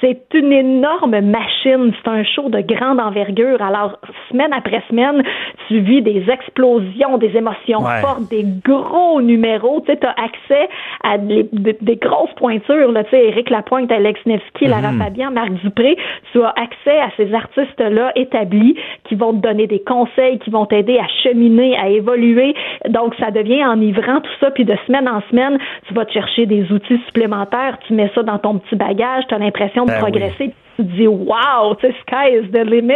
c'est 0.00 0.22
une 0.34 0.52
énorme 0.52 1.20
machine. 1.20 1.92
C'est 2.02 2.10
un 2.10 2.24
show 2.24 2.48
de 2.48 2.60
grande 2.60 3.00
envergure. 3.00 3.60
Alors, 3.60 3.98
semaine 4.30 4.52
après 4.52 4.82
semaine, 4.88 5.22
tu 5.68 5.80
vis 5.80 6.02
des 6.02 6.24
explosions, 6.30 7.18
des 7.18 7.36
émotions 7.36 7.80
fortes, 8.00 8.30
des 8.30 8.44
gros 8.64 9.20
numéros. 9.20 9.82
Tu 9.86 9.92
sais, 9.92 10.06
as 10.06 10.14
accès 10.22 10.68
à 11.04 11.18
des, 11.18 11.48
grosses 11.96 12.32
pointures. 12.36 12.92
Là, 12.92 13.04
tu 13.04 13.10
sais, 13.10 13.26
Éric 13.26 13.50
Lapointe, 13.50 13.92
Alex 13.92 14.20
Nevsky, 14.26 14.66
Lara 14.66 14.92
mhm. 14.92 15.02
Fabian, 15.02 15.30
Marc 15.30 15.52
Dupré. 15.62 15.96
Tu 16.32 16.42
as 16.42 16.54
accès 16.56 16.98
à 16.98 17.10
ces 17.16 17.34
artistes-là 17.34 18.12
établis 18.16 18.76
qui 19.04 19.14
vont 19.14 19.32
te 19.32 19.46
donner 19.46 19.66
des 19.66 19.80
conseils, 19.80 20.38
qui 20.38 20.50
vont 20.50 20.66
t'aider 20.66 20.98
à 20.98 21.06
cheminer, 21.22 21.76
à 21.78 21.88
évoluer. 21.88 22.54
Donc, 22.88 23.14
ça 23.16 23.30
devient 23.30 23.64
enivrant 23.64 24.20
tout 24.20 24.30
ça. 24.40 24.50
Puis 24.50 24.64
de 24.64 24.76
semaine 24.86 25.08
en 25.08 25.20
semaine, 25.30 25.58
tu 25.88 25.94
vas 25.94 26.04
te 26.04 26.12
chercher 26.12 26.46
des 26.46 26.70
outils 26.72 27.00
supplémentaires. 27.06 27.78
Tu 27.86 27.92
mets 27.92 28.10
ça 28.14 28.22
dans 28.22 28.38
ton 28.38 28.58
petit 28.58 28.76
bagage. 28.76 29.24
Tu 29.28 29.34
as 29.34 29.38
l'impression 29.38 29.86
ben 29.90 30.00
progresser. 30.00 30.54
Tu 30.76 30.86
te 30.86 30.96
dis, 30.96 31.06
wow, 31.06 31.74
tu 31.80 31.86
sais, 31.86 31.94
sky 32.02 32.36
is 32.42 32.50
the 32.52 32.64
limit. 32.64 32.94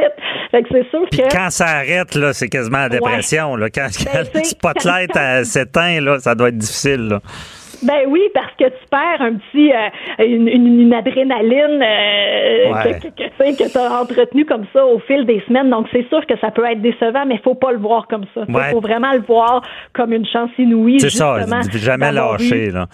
Fait 0.51 0.63
que 0.63 0.69
c'est 0.71 0.89
sûr 0.91 1.09
que. 1.11 1.31
Quand 1.31 1.51
ça 1.51 1.67
arrête, 1.67 2.15
là, 2.15 2.33
c'est 2.33 2.49
quasiment 2.49 2.79
la 2.79 2.89
dépression. 2.89 3.57
Là. 3.57 3.69
Quand, 3.71 3.89
ben, 4.13 4.25
le 4.35 4.45
spotlight 4.45 5.13
s'éteint, 5.45 6.01
là, 6.01 6.19
ça 6.19 6.35
doit 6.35 6.49
être 6.49 6.59
difficile. 6.59 7.09
Là. 7.09 7.21
Ben 7.85 8.07
oui, 8.09 8.23
parce 8.33 8.53
que 8.59 8.64
tu 8.64 8.87
perds 8.91 9.21
un 9.21 9.35
petit 9.35 9.73
euh, 9.73 10.25
une, 10.25 10.49
une, 10.49 10.93
adrénaline 10.93 11.83
euh, 11.83 12.73
que, 13.00 13.09
que, 13.09 13.73
tu 13.73 13.79
as 13.79 14.00
entretenu 14.00 14.45
comme 14.45 14.64
ça 14.73 14.85
au 14.87 14.99
fil 15.00 15.26
des 15.26 15.43
semaines. 15.47 15.71
Donc 15.71 15.87
c'est 15.93 16.09
sûr 16.09 16.25
que 16.26 16.38
ça 16.38 16.50
peut 16.50 16.64
être 16.64 16.81
décevant, 16.81 17.25
mais 17.26 17.38
faut 17.38 17.55
pas 17.55 17.73
le 17.73 17.79
voir 17.79 18.07
comme 18.09 18.25
ça. 18.35 18.43
Il 18.49 18.55
faut 18.73 18.81
vraiment 18.81 19.12
le 19.12 19.21
voir 19.21 19.62
comme 19.93 20.12
une 20.12 20.26
chance 20.26 20.50
inouïe. 20.59 21.00
C'est 21.00 21.11
ça, 21.11 21.38
jamais 21.73 22.12
lâcher. 22.12 22.71
Là. 22.71 22.87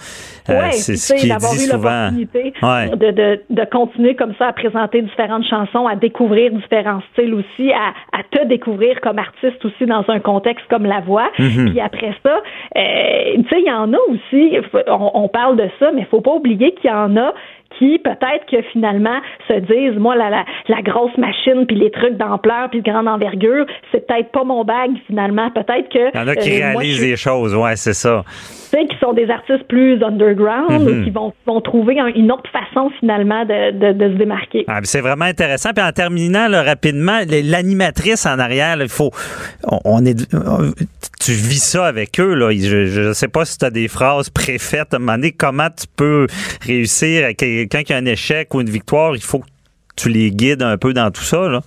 Euh, 0.49 0.69
c'est 0.73 0.97
ce 0.97 1.15
qui 1.15 1.29
d'avoir 1.29 1.55
eu 1.55 1.71
l'opportunité 1.71 2.53
de, 2.63 3.11
de, 3.11 3.41
de, 3.51 3.65
continuer 3.71 4.15
comme 4.15 4.35
ça 4.39 4.49
à 4.49 4.53
présenter 4.53 5.03
différentes 5.03 5.45
chansons, 5.49 5.87
à 5.87 5.97
découvrir 5.97 6.51
différents 6.51 7.03
styles 7.13 7.35
aussi, 7.35 7.73
à, 7.73 8.19
à 8.19 8.23
te 8.31 8.45
découvrir 8.47 9.01
comme 9.01 9.19
artiste 9.19 9.65
aussi 9.65 9.87
dans 9.87 10.05
un 10.09 10.19
contexte 10.19 10.67
comme 10.69 10.87
la 10.87 11.01
voix. 11.01 11.31
Mm-hmm. 11.39 11.71
Puis 11.71 11.81
après 11.81 12.15
ça, 12.25 12.37
euh, 12.77 13.37
tu 13.37 13.49
sais, 13.49 13.61
il 13.61 13.67
y 13.67 13.73
en 13.73 13.93
a 13.93 13.99
aussi 14.09 14.57
on, 14.87 15.29
parle 15.29 15.57
de 15.57 15.69
ça, 15.79 15.91
mais 15.93 16.03
il 16.03 16.07
faut 16.07 16.21
pas 16.21 16.33
oublier 16.33 16.73
qu'il 16.75 16.91
y 16.91 16.93
en 16.93 17.17
a 17.17 17.35
qui 17.79 17.99
peut-être 17.99 18.47
que 18.51 18.63
finalement 18.73 19.21
se 19.49 19.55
disent 19.55 19.99
moi 19.99 20.17
la, 20.17 20.45
la, 20.69 20.83
grosse 20.83 21.17
machine 21.17 21.67
puis 21.67 21.77
les 21.77 21.91
trucs 21.91 22.17
d'ampleur 22.17 22.71
puis 22.71 22.83
de 22.83 22.91
grande 22.91 23.09
envergure 23.09 23.67
c'est 23.93 24.07
peut-être 24.07 24.31
pas 24.31 24.45
mon 24.45 24.65
bag 24.65 24.91
finalement 25.07 25.51
peut-être 25.51 25.89
que 25.89 26.11
il 26.15 26.19
y 26.19 26.23
en 26.23 26.29
a 26.29 26.37
qui 26.37 26.51
euh, 26.51 26.67
réalisent 26.67 27.01
des 27.01 27.17
choses 27.17 27.55
ouais 27.55 27.77
c'est 27.77 27.95
ça 27.95 28.25
qui 28.89 28.97
sont 29.01 29.13
des 29.13 29.29
artistes 29.31 29.65
plus 29.69 30.03
underground 30.03 30.71
ou 30.71 30.91
mhm. 30.91 31.05
qui 31.05 31.11
vont, 31.11 31.33
vont 31.47 31.61
trouver 31.61 31.97
une 32.15 32.31
autre 32.31 32.49
façon 32.51 32.91
finalement 33.01 33.45
de, 33.45 33.93
de, 33.93 34.13
se 34.13 34.19
démarquer. 34.19 34.65
Ah, 34.69 34.81
c'est 34.85 35.01
vraiment 35.01 35.25
intéressant. 35.25 35.71
Puis 35.75 35.85
en 35.85 35.93
terminant 35.93 36.49
rapidement, 36.51 37.21
l'animatrice 37.29 38.27
en 38.27 38.39
arrière, 38.39 38.77
il 38.81 38.89
faut, 38.89 39.11
on, 39.85 40.05
est, 40.05 40.29
tu 41.21 41.33
vis 41.33 41.63
ça 41.63 41.87
avec 41.87 42.21
eux 42.21 42.35
là. 42.35 42.51
Je 42.53 43.09
ne 43.09 43.13
sais 43.13 43.29
pas 43.29 43.45
si 43.45 43.59
tu 43.59 43.65
as 43.65 43.71
des 43.71 43.89
phrases 43.89 44.31
préfaites 44.31 44.95
à 44.95 44.97
un 44.97 45.01
moment 45.01 45.15
donné. 45.15 45.33
Comment 45.33 45.69
tu 45.69 45.87
peux 45.97 46.27
réussir 46.63 47.27
à 47.27 47.35
quelqu'un 47.69 47.83
qui 47.83 47.93
a 47.93 47.97
un 47.97 48.07
échec 48.07 48.55
ou 48.55 48.61
une 48.61 48.71
victoire, 48.71 49.15
il 49.15 49.23
faut 49.23 49.41
que 49.41 49.47
tu 49.97 50.09
les 50.09 50.31
guides 50.31 50.63
un 50.63 50.77
peu 50.77 50.93
dans 50.93 51.11
tout 51.11 51.23
ça 51.23 51.49
là. 51.49 51.61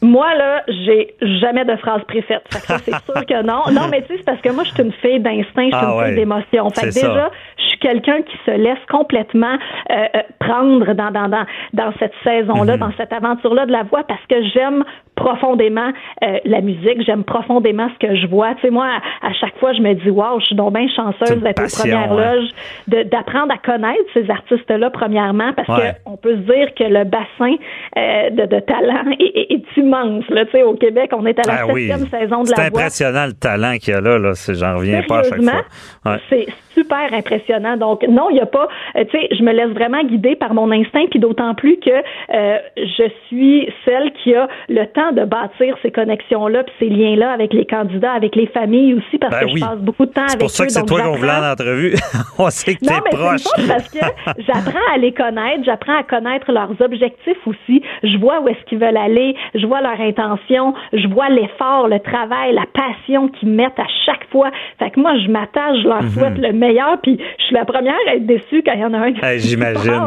Moi, 0.00 0.32
là, 0.36 0.62
j'ai 0.68 1.16
jamais 1.40 1.64
de 1.64 1.74
phrase 1.76 2.02
préfète. 2.06 2.42
Fait 2.52 2.60
que 2.60 2.66
ça, 2.66 2.78
c'est 2.78 2.94
sûr 3.04 3.26
que 3.26 3.42
non. 3.42 3.62
Non, 3.72 3.88
mais 3.90 4.02
tu 4.02 4.08
sais, 4.08 4.14
c'est 4.18 4.24
parce 4.24 4.40
que 4.40 4.50
moi, 4.50 4.62
je 4.64 4.70
suis 4.70 4.82
une 4.82 4.92
fille 4.92 5.18
d'instinct, 5.18 5.70
je 5.72 5.76
suis 5.76 5.86
ah 5.86 5.94
une 5.98 6.06
fille 6.06 6.14
d'émotion. 6.14 6.70
Fait 6.70 6.88
que 6.88 6.94
déjà, 6.94 7.30
je 7.58 7.64
suis 7.64 7.78
quelqu'un 7.80 8.22
qui 8.22 8.36
se 8.46 8.52
laisse 8.52 8.78
complètement 8.88 9.56
euh, 9.90 9.94
euh, 10.14 10.22
prendre 10.38 10.92
dans, 10.92 11.10
dans, 11.10 11.28
dans, 11.28 11.44
dans 11.72 11.92
cette 11.98 12.14
saison-là, 12.22 12.74
mhm. 12.74 12.80
dans 12.80 12.92
cette 12.96 13.12
aventure-là 13.12 13.66
de 13.66 13.72
la 13.72 13.82
voix, 13.82 14.04
parce 14.04 14.24
que 14.28 14.36
j'aime 14.54 14.84
profondément 15.18 15.90
euh, 16.22 16.38
la 16.44 16.60
musique, 16.60 17.02
j'aime 17.04 17.24
profondément 17.24 17.88
ce 17.94 18.06
que 18.06 18.14
je 18.14 18.26
vois. 18.26 18.54
Tu 18.54 18.62
sais, 18.62 18.70
moi, 18.70 18.86
à, 19.22 19.32
chaque 19.34 19.58
fois, 19.58 19.72
je 19.72 19.80
me 19.80 19.94
dis, 19.94 20.10
wow, 20.10 20.38
je 20.40 20.46
suis 20.46 20.54
donc 20.54 20.74
bien 20.74 20.86
chanceuse 20.94 21.42
d'être 21.42 21.62
aux 21.62 21.76
premières 21.76 22.14
loges, 22.14 22.48
d'apprendre 22.86 23.52
à 23.52 23.58
connaître 23.58 24.04
ces 24.14 24.30
artistes-là, 24.30 24.90
premièrement, 24.90 25.52
parce 25.54 25.66
qu'on 26.04 26.16
peut 26.16 26.36
se 26.36 26.52
dire 26.52 26.74
que 26.74 26.84
le 26.84 27.04
bassin 27.04 27.56
de, 27.96 28.46
de, 28.46 28.60
talent 28.60 29.10
est, 29.18 29.52
est 29.52 29.76
immense. 29.76 30.24
Là, 30.28 30.44
au 30.64 30.74
Québec, 30.74 31.10
on 31.12 31.26
est 31.26 31.38
à 31.38 31.42
la 31.46 31.62
ah 31.62 31.66
septième 31.66 32.08
saison 32.08 32.44
de 32.44 32.50
la 32.50 32.70
voix. 32.70 32.88
C'est 32.88 33.04
impressionnant 33.04 33.26
le 33.26 33.32
talent 33.32 33.76
qu'il 33.78 33.94
y 33.94 33.96
a 33.96 34.00
là. 34.00 34.18
là 34.18 34.32
J'en 34.48 34.76
reviens 34.76 35.02
pas 35.02 35.20
à 35.20 35.22
chaque 35.24 35.42
fois. 35.42 36.18
C'est 36.28 36.46
super 36.78 37.12
impressionnant. 37.12 37.76
Donc, 37.76 38.02
non, 38.08 38.30
il 38.30 38.34
n'y 38.34 38.40
a 38.40 38.46
pas. 38.46 38.68
Euh, 38.96 39.04
tu 39.10 39.18
sais, 39.18 39.28
je 39.32 39.42
me 39.42 39.52
laisse 39.52 39.70
vraiment 39.70 40.02
guider 40.04 40.36
par 40.36 40.54
mon 40.54 40.70
instinct, 40.70 41.06
puis 41.10 41.18
d'autant 41.18 41.54
plus 41.54 41.78
que 41.78 41.90
euh, 41.90 42.58
je 42.76 43.10
suis 43.26 43.68
celle 43.84 44.12
qui 44.22 44.34
a 44.34 44.48
le 44.68 44.84
temps 44.86 45.12
de 45.12 45.24
bâtir 45.24 45.76
ces 45.82 45.90
connexions-là, 45.90 46.64
puis 46.64 46.74
ces 46.78 46.88
liens-là 46.88 47.32
avec 47.32 47.52
les 47.52 47.64
candidats, 47.64 48.12
avec 48.12 48.36
les 48.36 48.46
familles 48.46 48.94
aussi, 48.94 49.18
parce 49.18 49.34
ben 49.34 49.46
que 49.46 49.56
je 49.56 49.64
passe 49.64 49.78
beaucoup 49.78 50.06
de 50.06 50.12
temps 50.12 50.22
avec 50.22 50.34
eux. 50.34 50.38
C'est 50.38 50.38
pour 50.38 50.50
ça 50.50 50.66
que 50.66 50.72
c'est 50.72 50.86
toi 50.86 51.02
qu'on 51.02 51.16
voulait 51.16 51.32
en 51.32 51.52
entrevue. 51.52 51.94
on 52.38 52.50
sait 52.50 52.74
que 52.74 52.80
t'es 52.80 53.16
proche. 53.16 53.44
Non, 53.44 53.50
mais 53.58 53.68
parce 53.68 53.88
que 53.88 53.98
j'apprends 54.46 54.94
à 54.94 54.98
les 54.98 55.12
connaître, 55.12 55.64
j'apprends 55.64 55.98
à 55.98 56.02
connaître 56.02 56.52
leurs 56.52 56.80
objectifs 56.80 57.46
aussi. 57.46 57.82
Je 58.02 58.16
vois 58.18 58.40
où 58.40 58.48
est-ce 58.48 58.64
qu'ils 58.66 58.78
veulent 58.78 58.96
aller, 58.96 59.34
je 59.54 59.66
vois 59.66 59.80
leur 59.80 60.00
intention, 60.00 60.74
je 60.92 61.08
vois 61.08 61.28
l'effort, 61.28 61.88
le 61.88 62.00
travail, 62.00 62.54
la 62.54 62.66
passion 62.72 63.28
qu'ils 63.28 63.50
mettent 63.50 63.78
à 63.78 63.86
chaque 64.06 64.28
fois. 64.30 64.50
Fait 64.78 64.90
que 64.90 65.00
moi, 65.00 65.16
je 65.18 65.28
m'attache, 65.28 65.78
je 65.82 65.88
leur 65.88 66.02
mhm. 66.02 66.10
souhaite 66.10 66.38
le 66.38 66.52
meilleur, 66.52 66.67
puis 67.02 67.18
je 67.38 67.44
suis 67.44 67.54
la 67.54 67.64
première 67.64 67.94
à 68.08 68.14
être 68.14 68.26
déçue 68.26 68.62
quand 68.64 68.72
il 68.72 68.80
y 68.80 68.84
en 68.84 68.94
a 68.94 68.98
un 68.98 69.12
qui 69.12 69.48
J'imagine. 69.48 70.02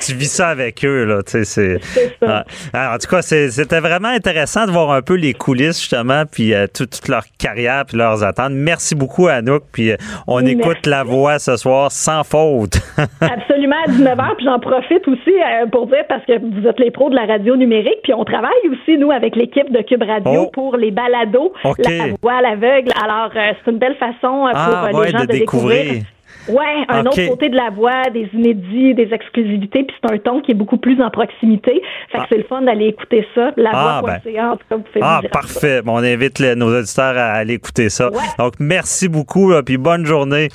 Tu 0.00 0.14
vis 0.14 0.32
ça 0.32 0.48
avec 0.48 0.84
eux, 0.84 1.04
là. 1.04 1.22
Tu 1.22 1.44
sais, 1.44 1.78
c'est. 1.80 2.26
en 2.74 2.98
tout 2.98 3.08
cas, 3.08 3.22
c'était 3.22 3.80
vraiment 3.80 4.08
intéressant 4.08 4.66
de 4.66 4.70
voir 4.70 4.90
un 4.90 5.02
peu 5.02 5.14
les 5.14 5.34
coulisses, 5.34 5.80
justement, 5.80 6.24
puis 6.30 6.54
euh, 6.54 6.66
toute, 6.66 7.08
leur 7.08 7.24
carrière, 7.38 7.84
puis 7.86 7.96
leurs 7.96 8.22
attentes. 8.24 8.52
Merci 8.52 8.94
beaucoup, 8.94 9.28
Anouk, 9.28 9.62
puis 9.72 9.92
euh, 9.92 9.96
on 10.26 10.44
écoute 10.44 10.86
la 10.86 11.04
voix 11.04 11.38
ce 11.38 11.56
soir 11.56 11.90
sans 11.90 12.24
faute. 12.24 12.78
Absolument, 13.20 13.76
à 13.86 13.90
19h, 13.90 14.36
puis 14.36 14.46
j'en 14.46 14.58
profite 14.58 15.06
aussi 15.08 15.30
euh, 15.30 15.66
pour 15.70 15.86
dire, 15.86 16.04
parce 16.08 16.24
que 16.24 16.38
vous 16.38 16.66
êtes 16.66 16.78
les 16.78 16.90
pros 16.90 17.10
de 17.10 17.14
la 17.14 17.26
radio 17.26 17.56
numérique, 17.56 18.00
puis 18.02 18.14
on 18.14 18.24
travaille 18.24 18.50
aussi, 18.70 18.98
nous, 18.98 19.10
avec 19.10 19.36
l'équipe 19.36 19.70
de 19.70 19.82
Cube 19.82 20.02
Radio 20.02 20.46
oh. 20.46 20.50
pour 20.52 20.76
les 20.76 20.90
balados, 20.90 21.52
la 21.64 22.06
voix 22.20 22.34
à 22.34 22.42
l'aveugle. 22.42 22.92
Alors, 23.02 23.30
c'est 23.32 23.70
une 23.70 23.78
belle 23.78 23.96
façon 23.96 24.48
pour 24.48 24.50
ah, 24.54 24.90
les 25.04 25.10
gens 25.10 25.21
de, 25.26 25.32
découvrir 25.32 26.04
Ouais, 26.48 26.84
un 26.88 27.06
autre 27.06 27.28
côté 27.28 27.48
de 27.50 27.56
la 27.56 27.70
voix, 27.70 28.10
des 28.12 28.28
inédits, 28.32 28.94
des 28.94 29.10
exclusivités, 29.12 29.84
puis 29.84 29.94
c'est 30.02 30.12
un 30.12 30.18
ton 30.18 30.40
qui 30.40 30.50
est 30.50 30.54
beaucoup 30.54 30.76
plus 30.76 31.00
en 31.00 31.08
proximité. 31.08 31.80
Fait 32.10 32.18
que 32.18 32.22
ah. 32.22 32.26
c'est 32.28 32.38
le 32.38 32.44
fun 32.44 32.62
d'aller 32.62 32.86
écouter 32.86 33.24
ça. 33.34 33.52
La 33.56 33.70
ah, 33.72 34.00
voix 34.00 34.18
ben. 34.24 34.50
en 34.50 34.56
tout 34.56 34.64
cas, 34.68 34.76
vous 34.76 34.84
faites 34.92 35.02
Ah, 35.04 35.20
parfait. 35.30 35.82
Bon, 35.82 35.94
on 35.94 36.02
invite 36.02 36.40
nos 36.40 36.76
auditeurs 36.76 37.16
à 37.16 37.34
aller 37.34 37.54
écouter 37.54 37.88
ça. 37.90 38.10
Donc, 38.38 38.54
merci 38.58 39.08
beaucoup, 39.08 39.52
puis 39.64 39.76
bonne 39.76 40.04
journée. 40.04 40.48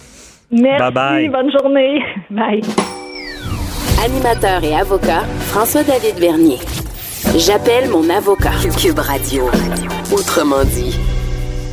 Merci, 0.52 0.80
bye 0.80 0.92
bye. 0.92 1.30
bonne 1.30 1.52
journée. 1.52 2.02
Bye. 2.30 2.62
Animateur 4.04 4.64
et 4.64 4.76
avocat, 4.76 5.24
François-David 5.50 6.20
Vernier. 6.20 6.58
J'appelle 7.38 7.90
mon 7.90 8.10
avocat. 8.10 8.52
Cube 8.80 9.00
Radio. 9.00 9.46
Autrement 10.14 10.64
dit. 10.64 10.98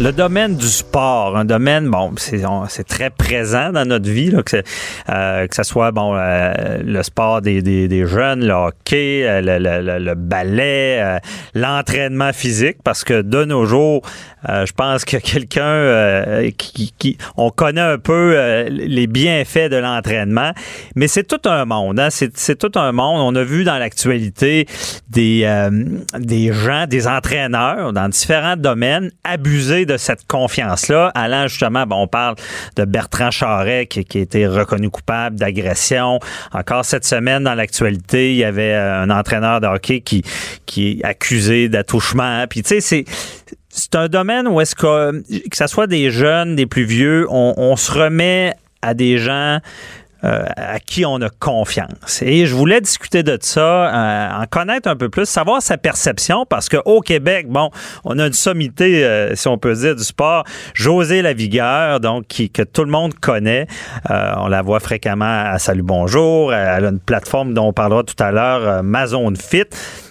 Le 0.01 0.11
domaine 0.11 0.57
du 0.57 0.67
sport, 0.67 1.37
un 1.37 1.45
domaine, 1.45 1.89
bon, 1.89 2.15
c'est 2.17 2.85
très 2.89 3.11
présent 3.11 3.71
dans 3.71 3.87
notre 3.87 4.11
vie, 4.11 4.29
là, 4.29 4.43
que, 4.43 4.61
euh, 5.09 5.47
que 5.47 5.55
ce 5.55 5.63
soit 5.63 5.93
bon 5.93 6.17
euh, 6.17 6.79
le 6.85 7.01
sport 7.05 7.41
des, 7.41 7.63
des, 7.63 7.87
des, 7.87 8.05
jeunes, 8.05 8.45
le 8.45 8.53
hockey, 8.53 9.23
euh, 9.25 9.41
le, 9.41 9.59
le, 9.59 10.01
le 10.01 10.15
ballet, 10.17 10.99
euh, 11.01 11.19
l'entraînement 11.55 12.33
physique, 12.33 12.79
parce 12.83 13.05
que 13.05 13.23
de 13.23 13.45
nos 13.45 13.67
jours, 13.67 14.03
je 14.47 14.73
pense 14.73 15.07
que 15.07 15.17
quelqu'un 15.17 16.51
qui, 16.59 16.93
qui, 16.99 17.17
on 17.39 17.49
connaît 17.49 17.81
un 17.81 17.97
peu 17.97 18.37
les 18.69 19.07
bienfaits 19.07 19.71
de 19.71 19.77
l'entraînement, 19.77 20.51
mais 20.97 21.09
c'est 21.09 21.25
tout 21.25 21.49
un 21.49 21.65
monde, 21.65 21.99
hein, 21.99 22.09
c'est 22.11 22.59
tout 22.59 22.79
un 22.79 22.93
monde. 22.93 23.21
On 23.23 23.35
a 23.41 23.43
vu 23.43 23.65
dans 23.65 23.79
l'actualité 23.79 24.67
des, 25.09 25.49
des 26.19 26.53
gens, 26.53 26.87
des 26.87 27.09
entraîneurs 27.09 27.95
dans 27.95 28.11
différents 28.11 28.57
domaines 28.57 29.11
abuser 29.23 29.84
de 29.87 29.97
cette 29.97 30.27
confiance-là, 30.27 31.11
allant 31.15 31.47
justement, 31.47 31.85
on 31.91 32.07
parle 32.07 32.37
de 32.77 32.85
Bertrand 32.85 33.31
Charret 33.31 33.87
qui, 33.87 34.05
qui 34.05 34.19
a 34.19 34.21
été 34.23 34.47
reconnu 34.47 34.91
coupable 34.91 35.37
d'agression. 35.37 36.19
Encore 36.53 36.85
cette 36.85 37.05
semaine, 37.05 37.45
dans 37.45 37.55
l'actualité, 37.55 38.33
il 38.33 38.37
y 38.37 38.45
avait 38.45 38.75
euh, 38.75 39.03
un 39.03 39.11
entraîneur 39.11 39.61
de 39.61 39.67
hockey 39.67 40.01
qui, 40.01 40.23
qui 40.67 40.93
est 40.93 41.05
accusé 41.05 41.69
d'attouchement. 41.69 42.45
Puis, 42.49 42.63
tu 42.63 42.69
sais, 42.69 42.81
c'est 42.81 43.05
c'est 43.77 43.97
un 43.97 44.07
domaine 44.07 44.47
où 44.47 44.61
est-ce 44.61 44.77
que, 44.77 45.21
que 45.49 45.57
ce 45.57 45.67
soit 45.67 45.89
des 45.89 46.13
jeunes, 46.13 46.55
des 46.55 46.67
plus 46.67 46.85
vieux, 46.85 47.27
on, 47.29 47.55
on 47.57 47.75
se 47.75 47.91
remet 47.91 48.55
à 48.83 48.95
des 48.95 49.19
gens 49.19 49.59
à 50.25 50.81
qui 50.81 51.05
on 51.05 51.21
a 51.21 51.29
confiance. 51.29 52.23
Et 52.23 52.47
je 52.47 52.55
voulais 52.55 52.81
discuter 52.81 53.23
de 53.23 53.39
ça, 53.41 54.39
en 54.41 54.45
connaître 54.47 54.89
un 54.89 54.97
peu 54.97 55.09
plus, 55.09 55.27
savoir 55.27 55.61
sa 55.63 55.77
perception, 55.77 56.47
parce 56.47 56.69
qu'au 56.69 57.01
Québec, 57.01 57.49
bon, 57.49 57.71
on 58.05 58.19
a 58.19 58.27
une 58.27 58.33
sommité, 58.33 59.31
si 59.35 59.49
on 59.49 59.59
peut 59.59 59.75
dire, 59.75 59.97
du 59.97 60.05
sport, 60.05 60.45
José 60.75 61.23
Lavigueur, 61.23 62.01
donc 62.01 62.27
qui, 62.27 62.51
que 62.51 62.63
tout 62.63 62.85
le 62.85 62.91
monde 62.91 63.15
connaît. 63.15 63.67
on 64.09 64.49
la 64.49 64.63
voit 64.63 64.81
fréquemment 64.81 65.45
à 65.47 65.59
Salut 65.59 65.83
Bonjour. 65.83 66.53
Elle 66.53 66.87
a 66.87 66.89
une 66.89 67.01
plateforme 67.01 67.55
dont 67.55 67.69
on 67.69 67.73
parlera 67.73 68.03
tout 68.03 68.23
à 68.23 68.31
l'heure, 68.31 68.83
Mazone 68.83 69.37
Fit. 69.37 69.65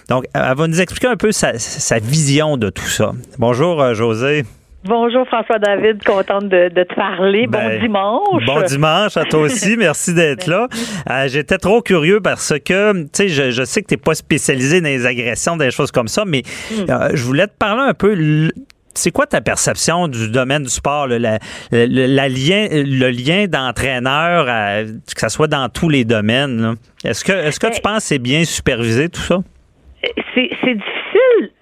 Donc, 0.08 0.26
elle 0.34 0.54
va 0.54 0.66
nous 0.66 0.80
expliquer 0.80 1.08
un 1.08 1.16
peu 1.16 1.32
sa, 1.32 1.58
sa 1.58 1.98
vision 1.98 2.56
de 2.56 2.70
tout 2.70 2.88
ça. 2.88 3.12
Bonjour, 3.38 3.94
José. 3.94 4.44
Bonjour 4.86 5.26
François 5.26 5.58
David, 5.58 6.04
contente 6.04 6.50
de, 6.50 6.68
te 6.68 6.94
parler. 6.94 7.46
bon 7.46 7.58
ben, 7.58 7.80
dimanche. 7.80 8.44
Bon 8.44 8.60
dimanche 8.60 9.16
à 9.16 9.24
toi 9.24 9.40
aussi, 9.40 9.76
merci 9.78 10.12
d'être 10.12 10.46
là. 10.46 10.68
Euh, 11.10 11.26
j'étais 11.26 11.56
trop 11.56 11.80
curieux 11.80 12.20
parce 12.20 12.52
que, 12.62 12.92
tu 13.04 13.08
sais, 13.14 13.28
je, 13.28 13.64
sais 13.64 13.80
que 13.80 13.86
tu 13.86 13.94
n'es 13.94 14.00
pas 14.00 14.14
spécialisé 14.14 14.82
dans 14.82 14.88
les 14.88 15.06
agressions, 15.06 15.56
des 15.56 15.70
choses 15.70 15.90
comme 15.90 16.08
ça, 16.08 16.24
mais 16.26 16.42
hmm. 16.70 16.90
euh, 16.90 17.08
je 17.14 17.24
voulais 17.24 17.46
te 17.46 17.56
parler 17.58 17.80
un 17.88 17.94
peu. 17.94 18.50
C'est 18.94 19.10
quoi 19.10 19.26
ta 19.26 19.40
perception 19.40 20.06
du 20.06 20.30
domaine 20.30 20.64
du 20.64 20.68
sport, 20.68 21.06
le, 21.06 21.16
lien, 21.16 21.38
le 21.72 23.10
lien 23.10 23.46
d'entraîneur, 23.46 24.44
que 24.44 25.20
ce 25.20 25.28
soit 25.30 25.48
dans 25.48 25.70
tous 25.70 25.88
les 25.88 26.04
domaines? 26.04 26.76
Est-ce 27.04 27.24
que, 27.24 27.32
est-ce 27.32 27.58
que 27.58 27.68
tu 27.68 27.80
ben, 27.82 27.92
penses 27.92 28.02
que 28.02 28.08
c'est 28.08 28.18
bien 28.18 28.44
supervisé 28.44 29.08
tout 29.08 29.22
ça? 29.22 29.38
C'est 30.34 30.42
difficile 30.42 30.78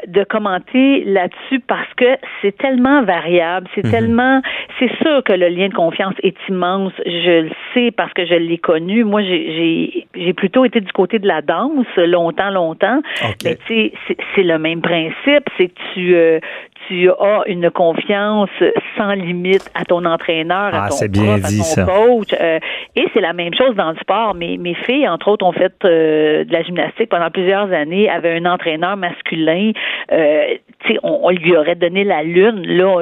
de 0.06 0.24
commenter 0.24 1.04
là-dessus 1.04 1.60
parce 1.60 1.92
que 1.96 2.16
c'est 2.40 2.56
tellement 2.56 3.02
variable, 3.02 3.68
c'est 3.74 3.84
mhm. 3.84 3.90
tellement, 3.90 4.42
c'est 4.78 4.90
sûr 5.02 5.22
que 5.24 5.32
le 5.32 5.48
lien 5.48 5.68
de 5.68 5.74
confiance 5.74 6.14
est 6.22 6.36
immense. 6.48 6.92
Je 7.06 7.44
le 7.44 7.50
sais 7.74 7.90
parce 7.90 8.12
que 8.12 8.26
je 8.26 8.34
l'ai 8.34 8.58
connu. 8.58 9.04
Moi, 9.04 9.22
j'ai 9.22 10.32
plutôt 10.34 10.64
été 10.64 10.80
du 10.80 10.92
côté 10.92 11.18
de 11.18 11.26
la 11.26 11.42
danse 11.42 11.86
longtemps, 11.96 12.50
longtemps. 12.50 13.00
Mais 13.44 13.56
tu 13.66 13.90
sais, 14.06 14.16
c'est 14.34 14.42
le 14.42 14.58
même 14.58 14.80
principe. 14.80 15.44
C'est 15.56 15.68
que 15.68 15.80
tu, 15.94 16.14
euh, 16.14 16.40
tu 16.88 17.10
as 17.10 17.42
une 17.46 17.70
confiance 17.70 18.50
sans 18.96 19.12
limite 19.12 19.70
à 19.74 19.84
ton 19.84 20.04
entraîneur, 20.04 20.74
à 20.74 20.84
ah, 20.84 20.88
ton 20.88 21.08
prof, 21.08 21.44
à 21.44 21.84
ton 21.84 21.86
coach. 21.86 22.28
Euh, 22.40 22.58
et 22.96 23.06
c'est 23.12 23.20
la 23.20 23.32
même 23.32 23.54
chose 23.54 23.74
dans 23.74 23.90
le 23.90 23.96
sport. 23.96 24.34
Mes, 24.34 24.58
mes 24.58 24.74
filles, 24.74 25.08
entre 25.08 25.28
autres, 25.28 25.46
ont 25.46 25.52
fait 25.52 25.72
euh, 25.84 26.44
de 26.44 26.52
la 26.52 26.62
gymnastique 26.62 27.08
pendant 27.08 27.30
plusieurs 27.30 27.72
années, 27.72 28.08
avaient 28.08 28.36
un 28.36 28.46
entraîneur 28.46 28.96
masculin. 28.96 29.72
Euh, 30.12 30.56
on, 31.02 31.20
on, 31.22 31.30
lui 31.30 31.56
aurait 31.56 31.74
donné 31.74 32.04
la 32.04 32.22
lune, 32.22 32.62
là, 32.66 32.96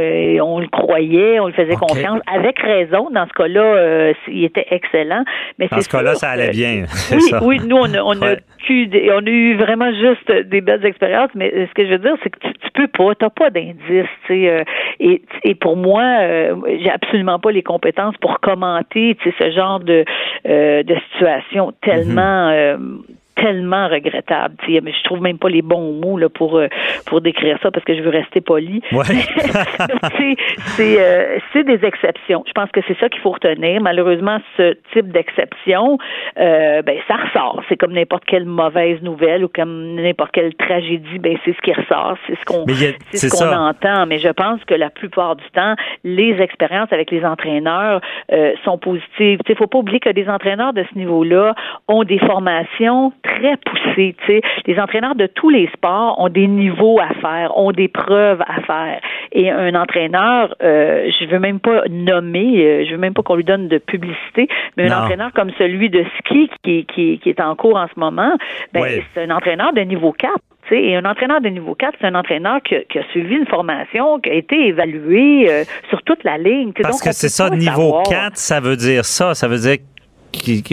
on 0.45 0.61
le 0.61 0.69
croyait, 0.69 1.41
on 1.41 1.47
le 1.47 1.53
faisait 1.53 1.77
confiance, 1.77 2.21
avec 2.33 2.59
raison. 2.61 3.11
Dans 3.11 3.27
ce 3.27 3.33
cas-là, 3.33 4.13
il 4.29 4.45
était 4.45 4.67
excellent. 4.71 5.25
Mais 5.59 5.69
dans 5.69 5.81
ce 5.81 5.89
cas-là, 5.89 6.15
ça 6.15 6.31
allait 6.31 6.51
bien. 6.51 6.85
Oui, 7.13 7.33
oui, 7.43 7.61
nous, 7.67 7.77
on 7.77 7.93
a, 7.95 8.03
on 8.03 8.23
a 8.23 8.37
on 8.71 9.27
a 9.27 9.31
eu 9.31 9.57
vraiment 9.57 9.91
juste 9.93 10.31
des 10.49 10.61
belles 10.61 10.85
expériences, 10.85 11.31
mais 11.35 11.51
ce 11.51 11.75
que 11.75 11.87
je 11.87 11.93
veux 11.93 11.99
dire, 11.99 12.15
c'est 12.23 12.31
que 12.31 12.39
tu, 12.39 12.53
tu 12.53 12.71
peux 12.73 12.89
pas, 12.89 13.15
t'as 13.15 13.31
pas 13.31 13.51
d'indice, 13.51 14.07
euh, 14.31 14.63
et, 15.01 15.23
et 15.45 15.55
pour 15.55 15.77
moi, 15.77 16.03
euh, 16.21 16.55
j'ai 16.83 16.91
absolument 16.91 17.39
pas 17.39 17.51
les 17.51 17.63
compétences 17.63 18.17
pour 18.21 18.41
commenter, 18.41 19.17
ce 19.25 19.51
genre 19.51 19.81
de 19.81 20.05
euh, 20.47 20.83
de 20.83 20.95
situation 21.13 21.73
tellement 21.83 22.51
mm-hmm 22.51 23.20
tellement 23.41 23.89
regrettable. 23.89 24.57
Mais 24.69 24.93
je 24.93 25.05
trouve 25.05 25.21
même 25.21 25.39
pas 25.39 25.49
les 25.49 25.63
bons 25.63 25.93
mots 25.93 26.19
là, 26.19 26.29
pour 26.29 26.59
euh, 26.59 26.69
pour 27.07 27.21
décrire 27.21 27.59
ça 27.63 27.71
parce 27.71 27.85
que 27.85 27.95
je 27.95 28.03
veux 28.03 28.11
rester 28.11 28.41
poli. 28.41 28.83
Ouais. 28.93 29.05
c'est 30.77 31.01
euh, 31.01 31.39
des 31.55 31.85
exceptions. 31.85 32.45
Je 32.47 32.53
pense 32.53 32.71
que 32.71 32.81
c'est 32.87 32.99
ça 32.99 33.09
qu'il 33.09 33.21
faut 33.21 33.31
retenir. 33.31 33.81
Malheureusement, 33.81 34.39
ce 34.57 34.77
type 34.93 35.11
d'exception, 35.11 35.99
euh, 36.39 36.83
ben 36.83 36.99
ça 37.09 37.17
ressort. 37.17 37.63
C'est 37.69 37.77
comme 37.77 37.93
n'importe 37.93 38.25
quelle 38.25 38.45
mauvaise 38.45 39.01
nouvelle 39.03 39.45
ou 39.45 39.49
comme 39.49 39.95
n'importe 39.95 40.33
quelle 40.33 40.55
tragédie. 40.55 41.19
Ben 41.19 41.37
c'est 41.45 41.55
ce 41.55 41.61
qui 41.61 41.73
ressort. 41.73 42.17
C'est 42.27 42.39
ce 42.39 42.45
qu'on 42.45 42.65
c'est 43.13 43.29
ce 43.29 43.37
qu'on 43.37 43.57
entend. 43.57 44.07
Mais 44.07 44.19
je 44.19 44.29
pense 44.29 44.63
que 44.65 44.75
la 44.75 44.91
plupart 44.91 45.37
du 45.37 45.49
temps, 45.55 45.75
les 46.05 46.41
expériences 46.41 46.93
avec 46.93 47.11
les 47.11 47.25
entraîneurs 47.25 48.01
euh, 48.33 48.53
sont 48.65 48.79
positives. 48.79 49.39
Il 49.49 49.57
faut 49.57 49.67
pas 49.67 49.79
oublier 49.79 50.01
que 50.01 50.11
des 50.11 50.29
entraîneurs 50.29 50.73
de 50.73 50.85
ce 50.93 50.99
niveau-là 50.99 51.55
ont 51.89 52.05
des 52.05 52.19
formations 52.19 53.13
très 53.23 53.30
poussé. 53.65 54.15
sais. 54.27 54.41
Les 54.67 54.79
entraîneurs 54.79 55.15
de 55.15 55.27
tous 55.27 55.51
les 55.51 55.69
sports 55.75 56.19
ont 56.19 56.29
des 56.29 56.47
niveaux 56.47 56.99
à 57.01 57.09
faire, 57.21 57.57
ont 57.57 57.73
des 57.73 57.89
preuves 57.89 58.43
à 58.43 58.61
faire. 58.63 59.01
Et 59.33 59.51
un 59.51 59.75
entraîneur, 59.75 60.55
euh, 60.63 61.11
je 61.21 61.27
veux 61.27 61.39
même 61.39 61.61
pas 61.61 61.83
nommer, 61.89 62.65
euh, 62.65 62.85
je 62.87 62.93
veux 62.93 62.99
même 62.99 63.15
pas 63.15 63.23
qu'on 63.23 63.37
lui 63.37 63.45
donne 63.45 63.69
de 63.69 63.79
publicité, 63.79 64.49
mais 64.77 64.91
un 64.91 65.03
entraîneur 65.03 65.33
comme 65.33 65.51
celui 65.59 65.91
de 65.91 66.05
ski 66.19 66.51
qui, 66.63 66.87
qui, 66.87 67.19
qui 67.19 67.29
est 67.29 67.41
en 67.41 67.55
cours 67.55 67.77
en 67.77 67.87
ce 67.87 67.99
moment, 67.99 68.37
ben, 68.73 69.03
c'est 69.15 69.23
un 69.23 69.31
entraîneur 69.31 69.73
de 69.73 69.81
niveau 69.81 70.13
4. 70.13 70.33
Et 70.73 70.95
un 70.95 71.05
entraîneur 71.05 71.41
de 71.41 71.49
niveau 71.49 71.75
4, 71.75 71.97
c'est 72.01 72.07
un 72.07 72.15
entraîneur 72.15 72.63
qui, 72.63 72.77
qui, 72.89 72.99
a 72.99 73.03
suivi 73.11 73.35
une 73.35 73.47
formation, 73.47 74.21
qui 74.21 74.31
a 74.31 74.35
été 74.35 74.69
évalué 74.69 75.51
euh, 75.51 75.65
sur 75.89 76.01
toute 76.03 76.23
la 76.23 76.39
ligne. 76.39 76.73
Parce 76.81 77.03
que 77.03 77.13
c'est 77.13 77.29
ça, 77.29 77.51
niveau 77.51 78.03
4, 78.09 78.37
ça 78.37 78.61
veut 78.61 78.77
dire 78.77 79.05
ça. 79.05 79.35
Ça 79.35 79.49
veut 79.49 79.59
dire 79.59 79.79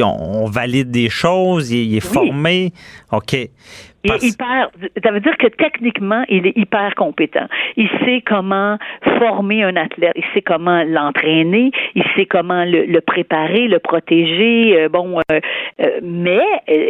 on 0.04 0.46
valide 0.46 0.92
des 0.92 1.10
choses, 1.10 1.72
il, 1.72 1.96
est 1.96 2.00
formé. 2.00 2.72
OK. 3.12 3.34
Il 4.04 4.14
est 4.14 4.24
hyper, 4.24 4.70
ça 5.04 5.12
veut 5.12 5.20
dire 5.20 5.38
que 5.38 5.48
techniquement, 5.48 6.24
il 6.30 6.48
est 6.48 6.58
hyper 6.58 6.96
compétent. 6.96 7.48
Il 7.76 7.90
sait 8.06 8.24
comment 8.26 8.78
former 9.20 9.64
un 9.64 9.76
athlète, 9.76 10.14
il 10.16 10.24
sait 10.34 10.42
comment 10.42 10.84
l'entraîner, 10.84 11.72
il 11.96 12.04
sait 12.16 12.26
comment 12.26 12.64
le, 12.66 13.00
préparer, 13.02 13.68
le 13.68 13.80
protéger. 13.80 14.80
Euh, 14.80 14.90
bon, 14.90 15.20
euh, 15.32 15.40
euh, 15.82 16.00
mais 16.04 16.46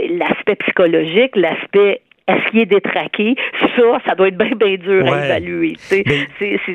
l'aspect 0.10 0.56
psychologique, 0.56 1.36
l'aspect 1.36 2.02
est-ce 2.28 2.52
qu'il 2.52 2.60
est 2.60 2.66
détraqué? 2.66 3.36
Ça, 3.76 3.84
ça 4.06 4.16
doit 4.16 4.28
être 4.28 4.38
bien, 4.38 4.52
bien 4.56 4.76
dur 4.76 5.12
à 5.12 5.26
évaluer. 5.26 5.76
C'est 5.80 6.04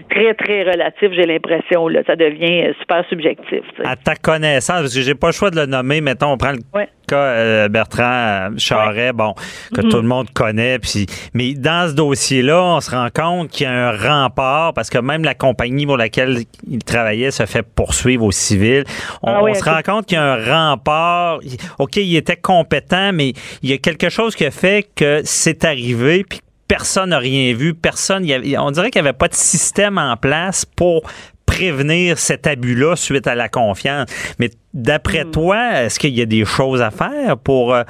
très, 0.09 0.35
très 0.35 0.63
relatif, 0.63 1.11
j'ai 1.13 1.27
l'impression. 1.27 1.89
Là, 1.89 2.03
ça 2.07 2.17
devient 2.17 2.69
euh, 2.69 2.73
super 2.81 3.05
subjectif. 3.09 3.61
À 3.85 3.97
ta 3.97 4.15
connaissance, 4.15 4.81
parce 4.81 4.95
que 4.95 5.01
j'ai 5.03 5.15
pas 5.15 5.29
le 5.29 5.33
choix 5.33 5.51
de 5.51 5.57
le 5.57 5.67
nommer, 5.67 6.01
mettons, 6.01 6.33
on 6.33 6.37
prend 6.37 6.53
le 6.53 6.59
cas 7.13 7.17
euh, 7.17 7.69
Bertrand 7.69 8.03
euh, 8.03 8.51
Charret, 8.57 9.13
bon, 9.13 9.35
que 9.75 9.81
mm-hmm. 9.81 9.91
tout 9.91 9.97
le 9.97 10.09
monde 10.09 10.31
connaît. 10.33 10.79
Puis, 10.79 11.07
mais 11.35 11.55
dans 11.55 11.89
ce 11.89 11.95
dossier-là, 11.95 12.63
on 12.63 12.81
se 12.81 12.91
rend 12.91 13.09
compte 13.15 13.51
qu'il 13.51 13.65
y 13.65 13.71
a 13.71 13.89
un 13.89 13.93
rempart, 13.97 14.73
parce 14.75 14.91
que 14.91 14.99
même 14.99 15.25
la 15.25 15.35
compagnie 15.35 15.87
pour 15.87 15.97
laquelle 15.97 16.45
il 16.69 16.83
travaillait 16.85 17.31
se 17.31 17.47
fait 17.47 17.63
poursuivre 17.63 18.25
au 18.25 18.33
civil. 18.33 18.85
On, 19.23 19.45
ah 19.45 19.55
se 19.55 19.65
rend 19.65 19.83
compte 19.85 20.07
qu'il 20.07 20.17
y 20.17 20.21
a 20.21 20.33
un 20.33 20.71
rempart. 20.71 21.41
OK, 21.79 21.97
il 21.97 22.17
était 22.17 22.37
compétent, 22.37 23.13
mais 23.13 23.35
il 23.63 23.71
y 23.71 23.73
a 23.73 23.79
quelque 23.79 24.09
chose 24.09 24.35
qui 24.35 24.45
a 24.45 24.51
fait 24.51 24.89
que 24.95 25.23
c'est 25.25 25.65
arrivé, 25.65 26.25
puis 26.29 26.41
personne 26.73 27.11
n'a 27.11 27.19
rien 27.19 27.53
vu, 27.55 27.75
personne, 27.75 28.27
on 28.59 28.71
dirait 28.71 28.91
qu'il 28.91 29.03
n'y 29.03 29.09
avait 29.09 29.17
pas 29.17 29.29
de 29.29 29.35
système 29.35 29.99
en 29.99 30.17
place 30.17 30.65
pour 30.65 31.03
prévenir 31.53 32.19
cet 32.19 32.47
abus-là 32.47 32.97
suite 32.97 33.27
à 33.27 33.35
la 33.35 33.49
confiance. 33.49 34.09
Mais 34.39 34.51
d'après 34.73 35.25
hmm. 35.25 35.31
toi, 35.31 35.83
est-ce 35.83 35.99
qu'il 35.99 36.17
y 36.17 36.23
a 36.23 36.27
des 36.27 36.45
choses 36.45 36.81
à 36.81 36.91
faire 36.91 37.37
pour... 37.37 37.75
Euh, 37.75 37.85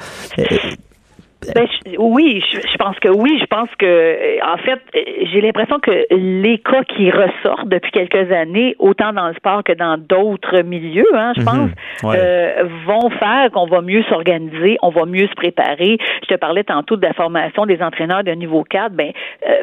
ben, 1.54 1.66
oui, 1.98 2.42
je, 2.50 2.76
pense 2.76 2.98
que 3.00 3.08
oui. 3.08 3.38
Je 3.40 3.46
pense 3.46 3.68
que, 3.78 3.86
euh, 3.86 4.38
en 4.44 4.56
fait, 4.58 4.80
euh, 4.94 5.00
j'ai 5.32 5.40
l'impression 5.40 5.78
que 5.80 6.06
les 6.10 6.58
cas 6.58 6.82
qui 6.84 7.10
ressortent 7.10 7.68
depuis 7.68 7.90
quelques 7.90 8.30
années, 8.32 8.76
autant 8.78 9.12
dans 9.12 9.28
le 9.28 9.34
sport 9.34 9.64
que 9.64 9.72
dans 9.72 9.98
d'autres 9.98 10.62
milieux, 10.62 11.06
hein, 11.14 11.32
je 11.36 11.40
mhm. 11.40 11.46
pense, 11.46 11.70
euh, 12.04 12.64
vont 12.86 13.10
faire 13.10 13.50
qu'on 13.52 13.66
va 13.66 13.80
mieux 13.80 14.02
s'organiser, 14.04 14.78
on 14.82 14.90
va 14.90 15.04
mieux 15.04 15.26
se 15.26 15.34
préparer. 15.34 15.98
Je 16.22 16.34
te 16.34 16.38
parlais 16.38 16.64
tantôt 16.64 16.96
de 16.96 17.04
la 17.04 17.12
formation 17.12 17.66
des 17.66 17.82
entraîneurs 17.82 18.24
de 18.24 18.32
niveau 18.32 18.64
4. 18.64 18.92
Ben, 18.92 19.12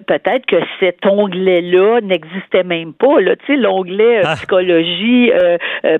peut-être 0.08 0.46
que 0.46 0.58
cet 0.80 1.06
onglet-là 1.06 2.02
n'existait 2.02 2.63
même 2.63 2.94
pas. 2.94 3.22
Là, 3.22 3.36
tu 3.36 3.46
sais, 3.48 3.56
l'onglet 3.56 4.22
ah. 4.24 4.36
psychologie, 4.36 5.32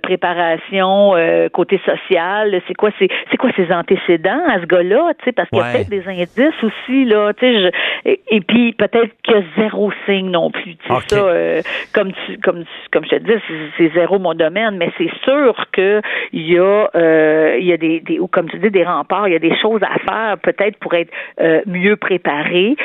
préparation, 0.04 1.14
côté 1.54 1.80
social. 1.86 2.62
C'est 2.68 2.74
quoi, 2.74 2.90
c'est, 3.00 3.08
c'est 3.32 3.38
quoi 3.38 3.52
ses 3.56 3.72
antécédents 3.72 4.42
à 4.48 4.60
ce 4.60 4.66
gars-là, 4.66 5.14
tu 5.20 5.26
sais, 5.26 5.32
parce 5.32 5.50
que 5.50 5.69
peut-être 5.72 5.90
des 5.90 6.08
indices 6.08 6.64
aussi, 6.64 7.06
là, 7.06 7.34
tu 7.34 7.46
sais, 7.46 7.72
et, 8.06 8.42
puis 8.42 8.74
peut-être 8.74 9.14
que 9.24 9.44
zéro 9.58 9.92
signe 10.06 10.30
non 10.30 10.52
plus, 10.52 10.76
tu 10.76 10.88
sais, 10.88 11.00
ça, 11.08 11.16
euh, 11.18 11.62
comme 11.94 12.12
tu, 12.14 12.38
comme 12.40 12.64
comme 12.92 13.06
je 13.06 13.10
te 13.10 13.16
dis, 13.18 13.42
c'est 13.78 13.92
zéro 13.94 14.20
mon 14.20 14.34
domaine, 14.34 14.78
mais 14.78 14.92
c'est 14.98 15.12
sûr 15.24 15.66
que 15.72 16.02
il 16.34 16.52
y 16.52 16.58
a, 16.58 16.90
euh, 16.96 17.58
il 17.60 17.66
y 17.66 17.74
a 17.74 17.78
des, 17.78 18.00
des, 18.00 18.20
ou 18.20 18.28
comme 18.28 18.50
tu 18.50 18.58
dis, 18.60 18.70
des 18.70 18.84
remparts, 18.84 19.28
il 19.28 19.34
y 19.34 19.38
a 19.38 19.40
des 19.40 19.58
choses 19.58 19.82
à 19.84 20.00
faire, 20.00 20.38
peut-être 20.40 20.78
pour 20.80 20.94
être 20.94 21.12
euh, 21.42 21.62
mieux 21.66 21.96
préparé, 21.96 22.76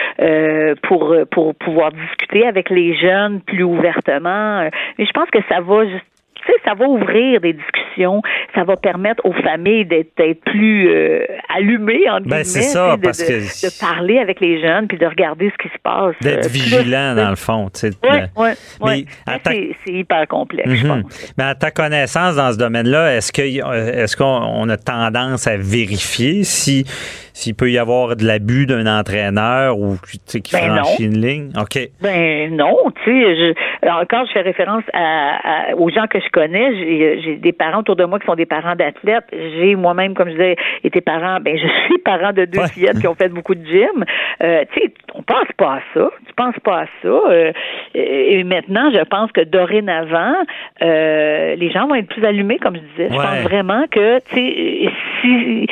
pour 0.82 1.14
pour 1.30 1.54
pouvoir 1.54 1.90
discuter 1.92 2.46
avec 2.46 2.70
les 2.70 2.96
jeunes 2.96 3.40
plus 3.40 3.62
ouvertement. 3.62 4.68
Mais 4.98 5.06
je 5.06 5.12
pense 5.12 5.30
que 5.30 5.40
ça 5.48 5.60
va 5.60 5.84
juste 5.86 6.13
tu 6.46 6.52
sais, 6.52 6.58
ça 6.64 6.74
va 6.74 6.86
ouvrir 6.86 7.40
des 7.40 7.52
discussions, 7.52 8.22
ça 8.54 8.64
va 8.64 8.76
permettre 8.76 9.24
aux 9.24 9.32
familles 9.32 9.86
d'être 9.86 10.40
plus 10.44 10.88
euh, 10.88 11.24
allumées, 11.56 12.08
en 12.10 12.20
ben, 12.20 12.44
c'est 12.44 12.62
ça, 12.62 12.96
de, 12.96 13.02
parce 13.02 13.18
de, 13.18 13.24
que... 13.26 13.66
de, 13.66 13.80
parler 13.80 14.18
avec 14.18 14.40
les 14.40 14.60
jeunes, 14.60 14.86
puis 14.86 14.98
de 14.98 15.06
regarder 15.06 15.50
ce 15.50 15.62
qui 15.62 15.72
se 15.72 15.78
passe. 15.82 16.14
D'être 16.20 16.48
vigilant, 16.48 17.14
dans 17.14 17.30
le 17.30 17.36
fond. 17.36 17.70
Tu 17.72 17.80
sais, 17.80 17.90
oui, 18.02 18.18
oui, 18.36 18.50
oui. 18.80 19.06
Ta... 19.26 19.50
C'est 19.50 19.92
hyper 19.92 20.26
complexe, 20.28 20.68
mm 20.68 20.74
-hmm. 20.74 20.76
je 20.76 20.86
pense. 20.86 21.34
Mais 21.38 21.44
à 21.44 21.54
ta 21.54 21.70
connaissance 21.70 22.36
dans 22.36 22.52
ce 22.52 22.58
domaine-là, 22.58 23.16
est-ce 23.16 23.32
que 23.32 23.42
est-ce 23.42 24.16
qu'on 24.16 24.68
a 24.68 24.76
tendance 24.76 25.46
à 25.46 25.56
vérifier 25.56 26.44
si 26.44 26.84
s'il 27.34 27.54
peut 27.54 27.70
y 27.70 27.78
avoir 27.78 28.16
de 28.16 28.24
l'abus 28.24 28.64
d'un 28.64 28.86
entraîneur 28.86 29.78
ou 29.78 29.96
qui 30.26 30.40
ben 30.52 30.74
franchit 30.74 31.06
non. 31.08 31.12
une 31.12 31.20
ligne? 31.20 31.50
OK. 31.60 31.78
Ben 32.00 32.56
non, 32.56 32.76
tu 33.04 33.22
sais, 33.24 33.54
encore 33.90 34.24
je 34.26 34.32
fais 34.32 34.40
référence 34.40 34.84
à, 34.94 35.70
à, 35.70 35.74
aux 35.74 35.90
gens 35.90 36.06
que 36.06 36.18
je 36.20 36.28
connais. 36.30 37.20
J'ai 37.22 37.36
des 37.36 37.52
parents 37.52 37.80
autour 37.80 37.96
de 37.96 38.04
moi 38.04 38.18
qui 38.18 38.26
sont 38.26 38.34
des 38.34 38.46
parents 38.46 38.74
d'athlètes. 38.74 39.26
J'ai 39.32 39.74
moi-même, 39.74 40.14
comme 40.14 40.28
je 40.28 40.34
disais, 40.34 40.56
été 40.82 41.00
parent, 41.00 41.38
ben 41.40 41.56
je 41.58 41.66
suis 41.86 41.98
parent 41.98 42.32
de 42.32 42.46
deux 42.46 42.60
Ouais. 42.60 42.68
fillettes 42.68 43.00
qui 43.00 43.06
ont 43.08 43.14
fait 43.14 43.28
beaucoup 43.28 43.54
de 43.54 43.66
gym. 43.66 44.04
Euh, 44.42 44.64
tu 44.72 44.80
sais, 44.80 44.94
on 45.14 45.22
pense 45.22 45.48
pas 45.58 45.74
à 45.74 45.80
ça. 45.92 46.08
Tu 46.26 46.32
penses 46.34 46.58
pas 46.62 46.82
à 46.82 46.86
ça. 47.02 47.08
Euh, 47.08 47.52
et 47.94 48.42
maintenant, 48.44 48.90
je 48.92 49.02
pense 49.04 49.30
que 49.32 49.40
dorénavant, 49.42 50.34
euh, 50.82 51.54
les 51.56 51.70
gens 51.70 51.88
vont 51.88 51.96
être 51.96 52.08
plus 52.08 52.24
allumés, 52.24 52.58
comme 52.58 52.76
je 52.76 52.80
disais. 52.80 53.08
Je 53.10 53.16
pense 53.16 53.42
vraiment 53.42 53.84
que, 53.90 54.18
tu 54.28 54.34
sais, 54.36 54.88
si, 55.20 55.66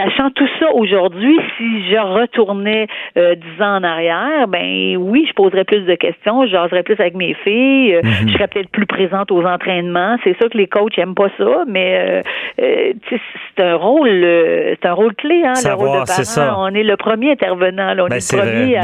sachant 0.00 0.30
tout 0.30 0.48
ça 0.58 0.66
aujourd'hui, 0.74 1.38
si 1.56 1.90
je 1.90 1.96
retournais 1.96 2.86
euh, 3.16 3.34
dix 3.34 3.62
ans 3.62 3.76
en 3.76 3.82
arrière, 3.84 4.48
ben 4.48 4.96
oui, 4.96 5.26
je 5.28 5.32
poserais 5.34 5.64
plus 5.64 5.80
de 5.82 5.94
questions, 5.94 6.44
je 6.46 6.50
jaserais 6.50 6.82
plus 6.82 6.98
avec 6.98 7.14
mes 7.14 7.34
filles, 7.34 7.94
euh, 7.96 8.00
je 8.26 8.32
serais 8.32 8.48
peut-être 8.48 8.70
plus 8.70 8.86
présente 8.86 9.30
aux 9.30 9.44
entraînements. 9.44 10.16
C'est 10.24 10.36
sûr 10.38 10.48
que 10.50 10.56
les 10.58 10.66
coachs 10.66 10.98
aiment 10.98 11.14
pas 11.14 11.28
ça, 11.38 11.64
mais 11.66 11.98
euh, 11.98 12.22
euh, 12.62 12.92
c'est 13.56 13.64
un 13.64 13.74
rôle, 13.76 14.08
euh, 14.08 14.74
c'est 14.80 14.88
un 14.88 14.92
rôle 14.94 15.14
clé, 15.14 15.42
hein, 15.44 15.52
le 15.64 15.72
rôle 15.74 15.86
Savoir, 15.88 16.02
de 16.02 16.08
c'est 16.08 16.24
ça. 16.24 16.46
parent. 16.46 16.70
On 16.70 16.74
est 16.74 16.82
le 16.84 16.96
premier 16.96 17.32
intervenant, 17.32 17.94
là. 17.94 18.04
on 18.04 18.08
Ben, 18.08 18.16
est 18.16 18.32
le 18.32 18.38
vrai, 18.38 18.50
premier 18.50 18.76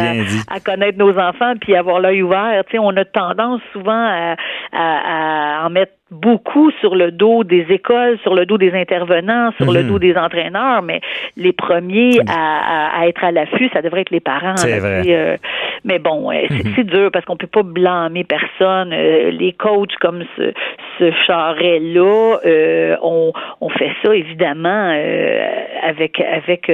à, 0.49 0.61
connaître 0.61 0.99
nos 0.99 1.19
enfants 1.19 1.55
puis 1.61 1.77
avoir 1.77 2.01
l'œil 2.01 2.23
ouvert. 2.23 2.63
Tu 2.67 2.73
sais, 2.73 2.79
on 2.79 2.97
a 2.97 3.05
tendance 3.05 3.61
souvent 3.73 3.93
à, 3.93 4.37
à, 4.73 5.61
à 5.63 5.67
en 5.67 5.71
mettre 5.71 5.93
beaucoup 6.11 6.71
sur 6.81 6.95
le 6.95 7.11
dos 7.11 7.43
des 7.43 7.67
écoles, 7.69 8.19
sur 8.23 8.35
le 8.35 8.47
dos 8.47 8.59
des 8.59 8.73
intervenants, 8.73 9.51
sur 9.57 9.73
le 9.73 9.83
Mhm. 9.83 9.89
dos 9.89 9.99
des 9.99 10.17
entraîneurs, 10.17 10.83
mais 10.83 11.01
les 11.37 11.53
premiers 11.53 12.21
à, 12.29 12.93
à, 12.97 13.01
à 13.01 13.07
être 13.09 13.25
à 13.25 13.33
l'affût, 13.33 13.69
ça 13.73 13.83
devrait 13.83 14.03
être 14.03 14.11
les 14.11 14.21
parents. 14.21 14.57
C'est 14.57 14.79
vrai. 14.79 15.03
euh, 15.09 15.37
mais 15.85 15.99
bon, 15.99 16.31
c'est 16.49 16.65
Mhm. 16.65 16.73
c'est 16.77 16.85
dur 16.87 17.11
parce 17.13 17.25
qu'on 17.25 17.37
peut 17.37 17.49
pas 17.49 17.63
blâmer 17.65 18.23
personne. 18.25 18.93
Euh, 18.93 19.31
les 19.31 19.53
coachs 19.53 19.97
comme 20.01 20.23
ce, 20.37 20.53
ce 20.99 21.11
charret-là, 21.27 22.39
euh, 22.47 22.97
on, 23.03 23.33
on 23.61 23.69
fait 23.71 23.91
ça 24.05 24.15
évidemment 24.15 24.93
euh, 24.95 25.47
avec 25.83 26.21
avec 26.21 26.71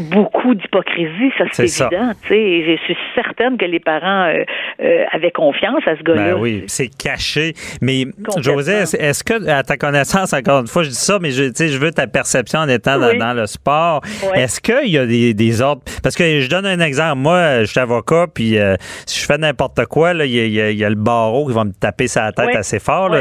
beaucoup 0.00 0.54
d'hypocrisie, 0.54 1.30
ça. 1.36 1.44
C'est 1.52 1.64
évident. 1.64 2.12
je 2.28 2.76
suis 2.84 2.96
certaine 3.14 3.56
que 3.58 3.64
les 3.64 3.80
parents 3.80 4.26
euh, 4.28 4.44
euh, 4.82 5.04
avaient 5.12 5.30
confiance 5.30 5.82
à 5.86 5.96
ce 5.96 6.02
gars-là. 6.02 6.34
Ben 6.34 6.40
oui, 6.40 6.64
c'est 6.68 6.88
caché. 6.88 7.54
Mais. 7.80 8.06
José, 8.38 8.72
est-ce- 8.98 9.24
que, 9.24 9.48
à 9.48 9.62
ta 9.62 9.76
connaissance, 9.76 10.32
encore 10.32 10.60
une 10.60 10.66
fois, 10.66 10.82
je 10.82 10.88
dis 10.90 10.94
ça, 10.94 11.18
mais 11.20 11.30
je, 11.30 11.44
je 11.44 11.78
veux 11.78 11.90
ta 11.90 12.06
perception 12.06 12.60
en 12.60 12.68
étant 12.68 12.98
dans, 12.98 13.10
Oui. 13.10 13.18
dans 13.18 13.34
le 13.34 13.46
sport. 13.46 14.00
Est-ce 14.34 14.60
qu'il 14.60 14.90
y 14.90 14.98
a 14.98 15.06
des, 15.06 15.34
des 15.34 15.60
ordres? 15.60 15.82
Parce 16.02 16.14
que 16.16 16.40
je 16.40 16.48
donne 16.48 16.66
un 16.66 16.80
exemple. 16.80 17.18
Moi, 17.18 17.60
je 17.60 17.66
suis 17.70 17.80
avocat, 17.80 18.26
puis 18.32 18.58
euh, 18.58 18.76
si 19.06 19.20
je 19.20 19.26
fais 19.26 19.38
n'importe 19.38 19.84
quoi, 19.86 20.12
il 20.14 20.26
y, 20.30 20.60
a- 20.60 20.70
y 20.70 20.76
y 20.76 20.82
le 20.88 20.94
barreau 20.94 21.46
qui 21.46 21.52
va 21.54 21.64
me 21.64 21.72
taper 21.72 22.08
sa 22.08 22.32
tête 22.32 22.54
assez 22.54 22.78
fort. 22.78 23.08
là. 23.08 23.20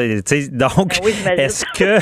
Donc, 0.51 0.99
Ben 1.03 1.11
j'imagine. 1.11 1.39
est-ce 1.39 1.65
que, 1.77 1.97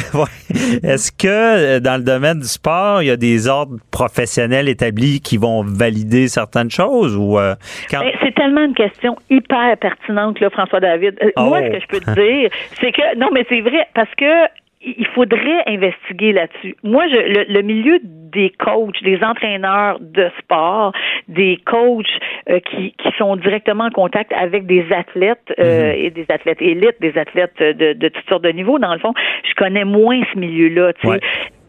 est-ce 0.88 1.12
que 1.12 1.28
euh, 1.28 1.80
dans 1.80 1.98
le 1.98 2.04
domaine 2.04 2.40
du 2.40 2.48
sport, 2.48 3.02
il 3.02 3.08
y 3.08 3.12
a 3.12 3.18
des 3.18 3.48
ordres 3.48 3.78
professionnels 3.92 4.49
établis 4.68 5.22
qui 5.22 5.38
vont 5.38 5.64
valider 5.64 6.28
certaines 6.28 6.72
choses? 6.72 7.16
Ou 7.16 7.38
euh, 7.38 7.56
quand... 7.92 8.00
Ben, 8.00 8.12
c'est 8.24 8.34
tellement 8.36 8.64
une 8.66 8.74
question 8.74 9.16
hyper 9.30 9.78
pertinente, 9.78 10.40
là, 10.40 10.50
François 10.50 10.80
David. 10.80 11.16
Euh, 11.22 11.30
Moi, 11.38 11.60
Oh. 11.62 11.66
ce 11.66 11.78
que 11.78 11.80
je 11.82 11.88
peux 11.88 12.00
te 12.00 12.12
dire, 12.20 12.50
c'est 12.82 12.92
que 12.92 13.18
non, 13.18 13.30
mais 13.34 13.46
c'est 13.50 13.62
vrai 13.62 13.88
parce 13.94 14.14
que 14.16 14.48
il 14.82 15.06
faudrait 15.08 15.62
investiguer 15.68 16.32
là-dessus. 16.32 16.74
Moi, 16.84 17.06
je, 17.10 17.16
le, 17.18 17.54
le 17.54 17.62
milieu 17.64 18.00
des 18.02 18.50
coachs, 18.58 19.04
des 19.04 19.22
entraîneurs 19.24 19.98
de 20.00 20.30
sport, 20.40 20.94
des 21.28 21.60
coachs 21.66 22.06
euh, 22.50 22.60
qui, 22.62 22.94
qui 22.98 23.10
sont 23.18 23.36
directement 23.36 23.86
en 23.86 23.90
contact 23.90 24.32
avec 24.32 24.66
des 24.68 24.86
athlètes 24.94 25.54
euh, 25.60 25.92
et 25.98 26.12
des 26.12 26.26
athlètes 26.30 26.62
élites, 26.62 26.96
des 27.02 27.18
athlètes 27.18 27.58
de, 27.60 27.92
de 27.92 28.08
toutes 28.08 28.30
sortes 28.30 28.44
de 28.44 28.52
niveaux, 28.52 28.80
dans 28.80 28.94
le 28.94 29.00
fond, 29.00 29.14
je 29.44 29.54
connais 29.56 29.84
moins 29.84 30.22
ce 30.34 30.40
milieu-là. 30.40 30.94
tu 30.94 31.02
sais. 31.02 31.08
Ouais. 31.10 31.20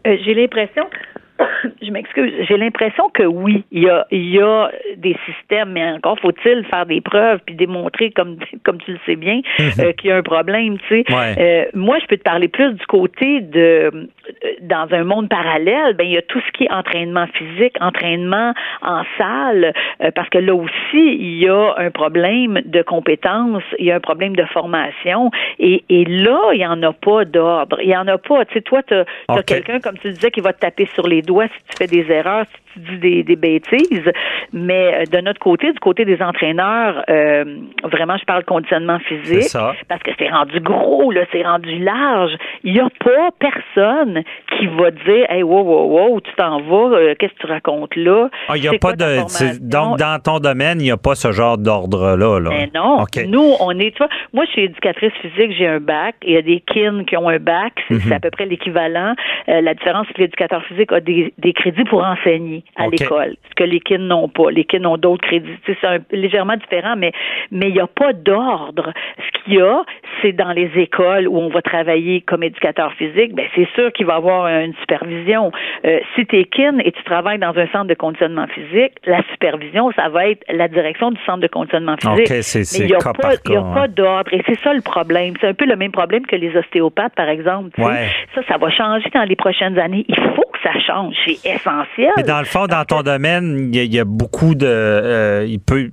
Euh, 0.07 0.15
J'ai 0.23 0.33
l'impression 0.33 0.85
je 1.81 1.91
m'excuse. 1.91 2.33
J'ai 2.47 2.57
l'impression 2.57 3.09
que 3.09 3.23
oui, 3.23 3.63
il 3.71 3.83
y 3.83 3.89
a, 3.89 4.05
il 4.11 4.29
y 4.29 4.39
a 4.39 4.71
des 4.97 5.17
systèmes, 5.25 5.71
mais 5.71 5.91
encore 5.91 6.19
faut-il 6.19 6.65
faire 6.65 6.85
des 6.85 7.01
preuves 7.01 7.39
puis 7.45 7.55
démontrer, 7.55 8.11
comme, 8.11 8.37
comme 8.63 8.79
tu 8.79 8.91
le 8.91 8.99
sais 9.05 9.15
bien, 9.15 9.41
euh, 9.59 9.93
qu'il 9.93 10.09
y 10.09 10.13
a 10.13 10.17
un 10.17 10.23
problème. 10.23 10.77
Tu 10.87 11.03
sais, 11.03 11.11
Ouais. 11.11 11.35
Euh, 11.37 11.65
moi, 11.73 11.99
je 11.99 12.05
peux 12.05 12.17
te 12.17 12.23
parler 12.23 12.47
plus 12.47 12.73
du 12.73 12.85
côté 12.85 13.41
de, 13.41 13.91
euh, 14.43 14.49
dans 14.61 14.87
un 14.91 15.03
monde 15.03 15.29
parallèle, 15.29 15.93
ben 15.95 16.05
il 16.05 16.13
y 16.13 16.17
a 16.17 16.21
tout 16.21 16.39
ce 16.39 16.51
qui 16.51 16.65
est 16.65 16.71
entraînement 16.71 17.25
physique, 17.27 17.75
entraînement 17.81 18.53
en 18.81 19.03
salle, 19.17 19.73
euh, 20.03 20.11
parce 20.13 20.29
que 20.29 20.37
là 20.37 20.53
aussi 20.55 20.71
il 20.93 21.39
y 21.39 21.47
a 21.47 21.73
un 21.77 21.89
problème 21.91 22.61
de 22.65 22.81
compétences, 22.81 23.63
il 23.79 23.85
y 23.85 23.91
a 23.91 23.95
un 23.95 23.99
problème 23.99 24.35
de 24.35 24.45
formation, 24.45 25.31
et, 25.59 25.83
et 25.89 26.05
là 26.05 26.39
il 26.53 26.59
y 26.59 26.65
en 26.65 26.81
a 26.83 26.93
pas 26.93 27.25
d'ordre, 27.25 27.77
il 27.81 27.89
y 27.89 27.95
en 27.95 28.07
a 28.07 28.17
pas. 28.17 28.45
Tu 28.45 28.53
sais, 28.53 28.61
toi, 28.61 28.83
tu 28.83 28.93
as, 28.93 29.43
quelqu'un 29.43 29.79
comme 29.79 29.97
tu 29.97 30.09
disais 30.09 30.31
qui 30.31 30.41
va 30.41 30.53
te 30.53 30.59
taper 30.59 30.85
sur 30.93 31.07
les 31.07 31.21
doigts 31.21 31.30
si 31.47 31.63
tu 31.69 31.77
fais 31.77 31.87
des 31.87 32.09
erreurs, 32.11 32.45
si 32.70 32.70
tu 32.73 32.79
dis 32.79 32.97
des, 32.97 33.23
des 33.23 33.35
bêtises. 33.35 34.11
Mais 34.53 34.93
euh, 34.93 35.03
de 35.05 35.21
notre 35.21 35.39
côté, 35.39 35.71
du 35.71 35.79
côté 35.79 36.05
des 36.05 36.21
entraîneurs, 36.21 37.03
euh, 37.09 37.43
vraiment, 37.83 38.17
je 38.17 38.25
parle 38.25 38.43
conditionnement 38.45 38.99
physique. 38.99 39.43
Ça. 39.43 39.73
Parce 39.87 40.01
que 40.03 40.11
c'est 40.19 40.29
rendu 40.29 40.59
gros, 40.59 41.11
là, 41.11 41.21
c'est 41.31 41.43
rendu 41.43 41.79
large. 41.79 42.31
Il 42.63 42.73
n'y 42.73 42.79
a 42.79 42.89
pas 43.03 43.29
personne 43.39 44.23
qui 44.57 44.67
va 44.67 44.91
dire 44.91 45.25
Hey, 45.29 45.43
wow, 45.43 45.61
wow, 45.63 45.87
wow, 46.09 46.19
tu 46.21 46.31
t'en 46.35 46.61
vas, 46.61 46.95
euh, 46.97 47.15
qu'est-ce 47.17 47.33
que 47.33 47.39
tu 47.39 47.47
racontes 47.47 47.95
là? 47.95 48.29
Ah, 48.49 48.57
il 48.57 48.63
y 48.63 48.67
a 48.67 48.73
pas 48.79 48.93
de. 48.93 49.21
Donc, 49.69 49.97
dans 49.99 50.19
ton 50.21 50.39
domaine, 50.39 50.79
il 50.79 50.85
n'y 50.85 50.91
a 50.91 50.97
pas 50.97 51.15
ce 51.15 51.31
genre 51.31 51.57
d'ordre-là. 51.57 52.39
Là. 52.39 52.49
Mais 52.49 52.69
non. 52.73 53.01
OK. 53.01 53.23
Nous, 53.27 53.53
on 53.59 53.71
est, 53.79 53.91
tu 53.91 53.97
vois, 53.97 54.09
moi, 54.33 54.45
je 54.45 54.51
suis 54.51 54.61
éducatrice 54.63 55.13
physique, 55.21 55.53
j'ai 55.57 55.67
un 55.67 55.79
bac. 55.79 56.15
Il 56.23 56.33
y 56.33 56.37
a 56.37 56.41
des 56.41 56.59
kin 56.61 57.03
qui 57.05 57.15
ont 57.17 57.29
un 57.29 57.39
bac. 57.39 57.73
C'est 57.89 58.05
Mhm. 58.05 58.13
à 58.13 58.19
peu 58.19 58.29
près 58.31 58.45
l'équivalent. 58.45 59.13
Euh, 59.49 59.61
la 59.61 59.73
différence, 59.73 60.05
c'est 60.07 60.13
que 60.13 60.21
l'éducateur 60.21 60.63
physique 60.65 60.91
a 60.91 60.99
des, 60.99 61.33
des 61.37 61.53
crédits 61.53 61.83
pour 61.85 62.03
enseigner 62.03 62.60
à 62.75 62.87
l'école. 62.87 63.35
Ce 63.49 63.55
que 63.55 63.63
les 63.63 63.79
kin 63.79 63.99
n'ont 63.99 64.29
pas. 64.29 64.51
Les 64.51 64.65
kin 64.65 64.83
ont 64.85 64.97
d'autres 64.97 65.25
crédits. 65.25 65.57
C'est 65.65 65.77
légèrement 66.11 66.57
différent, 66.57 66.95
mais 66.97 67.11
mais 67.51 67.69
il 67.69 67.73
n'y 67.73 67.79
a 67.79 67.87
pas 67.87 68.13
d'ordre. 68.13 68.93
Ce 69.17 69.43
qu'il 69.43 69.55
y 69.55 69.61
a, 69.61 69.83
c'est 70.21 70.33
dans 70.33 70.51
les 70.51 70.69
écoles 70.75 71.27
où 71.27 71.37
on 71.37 71.49
va 71.49 71.61
travailler 71.61 72.21
comme 72.21 72.43
éducateur 72.43 72.93
physique, 72.93 73.33
ben 73.33 73.45
c'est 73.55 73.67
sûr 73.75 73.91
qu'il 73.93 74.05
va 74.05 74.13
y 74.13 74.17
avoir 74.17 74.47
une 74.47 74.73
supervision. 74.81 75.51
Euh, 75.85 75.99
si 76.15 76.25
tu 76.25 76.39
es 76.39 76.45
kin 76.45 76.79
et 76.79 76.91
tu 76.91 77.03
travailles 77.03 77.39
dans 77.39 77.57
un 77.57 77.67
centre 77.67 77.87
de 77.87 77.93
conditionnement 77.93 78.47
physique, 78.47 78.93
la 79.05 79.21
supervision, 79.31 79.91
ça 79.95 80.09
va 80.09 80.27
être 80.27 80.43
la 80.49 80.67
direction 80.67 81.11
du 81.11 81.19
centre 81.25 81.39
de 81.39 81.47
conditionnement 81.47 81.95
physique. 81.97 82.29
Mais 82.29 82.79
il 82.79 82.85
n'y 82.85 82.93
a, 82.93 82.99
pas, 82.99 83.13
pas 83.13 83.83
hein. 83.83 83.87
d'ordre. 83.89 84.33
Et 84.33 84.41
c'est 84.45 84.59
ça 84.59 84.73
le 84.73 84.81
problème. 84.81 85.33
C'est 85.39 85.47
un 85.47 85.53
peu 85.53 85.65
le 85.65 85.75
même 85.75 85.91
problème 85.91 86.25
que 86.25 86.35
les 86.35 86.55
ostéopathes, 86.55 87.15
par 87.15 87.29
exemple. 87.29 87.79
Ouais. 87.79 88.07
Ça, 88.35 88.41
ça 88.47 88.57
va 88.57 88.69
changer 88.69 89.09
dans 89.13 89.23
les 89.23 89.35
prochaines 89.35 89.77
années. 89.79 90.05
Il 90.07 90.15
faut 90.15 90.45
que 90.53 90.59
ça 90.63 90.77
change. 90.79 91.15
C'est 91.25 91.49
essentiel. 91.49 92.11
Mais 92.17 92.23
dans 92.23 92.39
le 92.39 92.45
dans 92.53 92.85
ton 92.85 93.01
domaine, 93.01 93.69
il 93.73 93.75
y, 93.75 93.79
a- 93.79 93.83
il 93.83 93.93
y 93.93 93.99
a 93.99 94.05
beaucoup 94.05 94.55
de. 94.55 94.65
euh, 94.67 95.45
il 95.47 95.59
peut. 95.59 95.89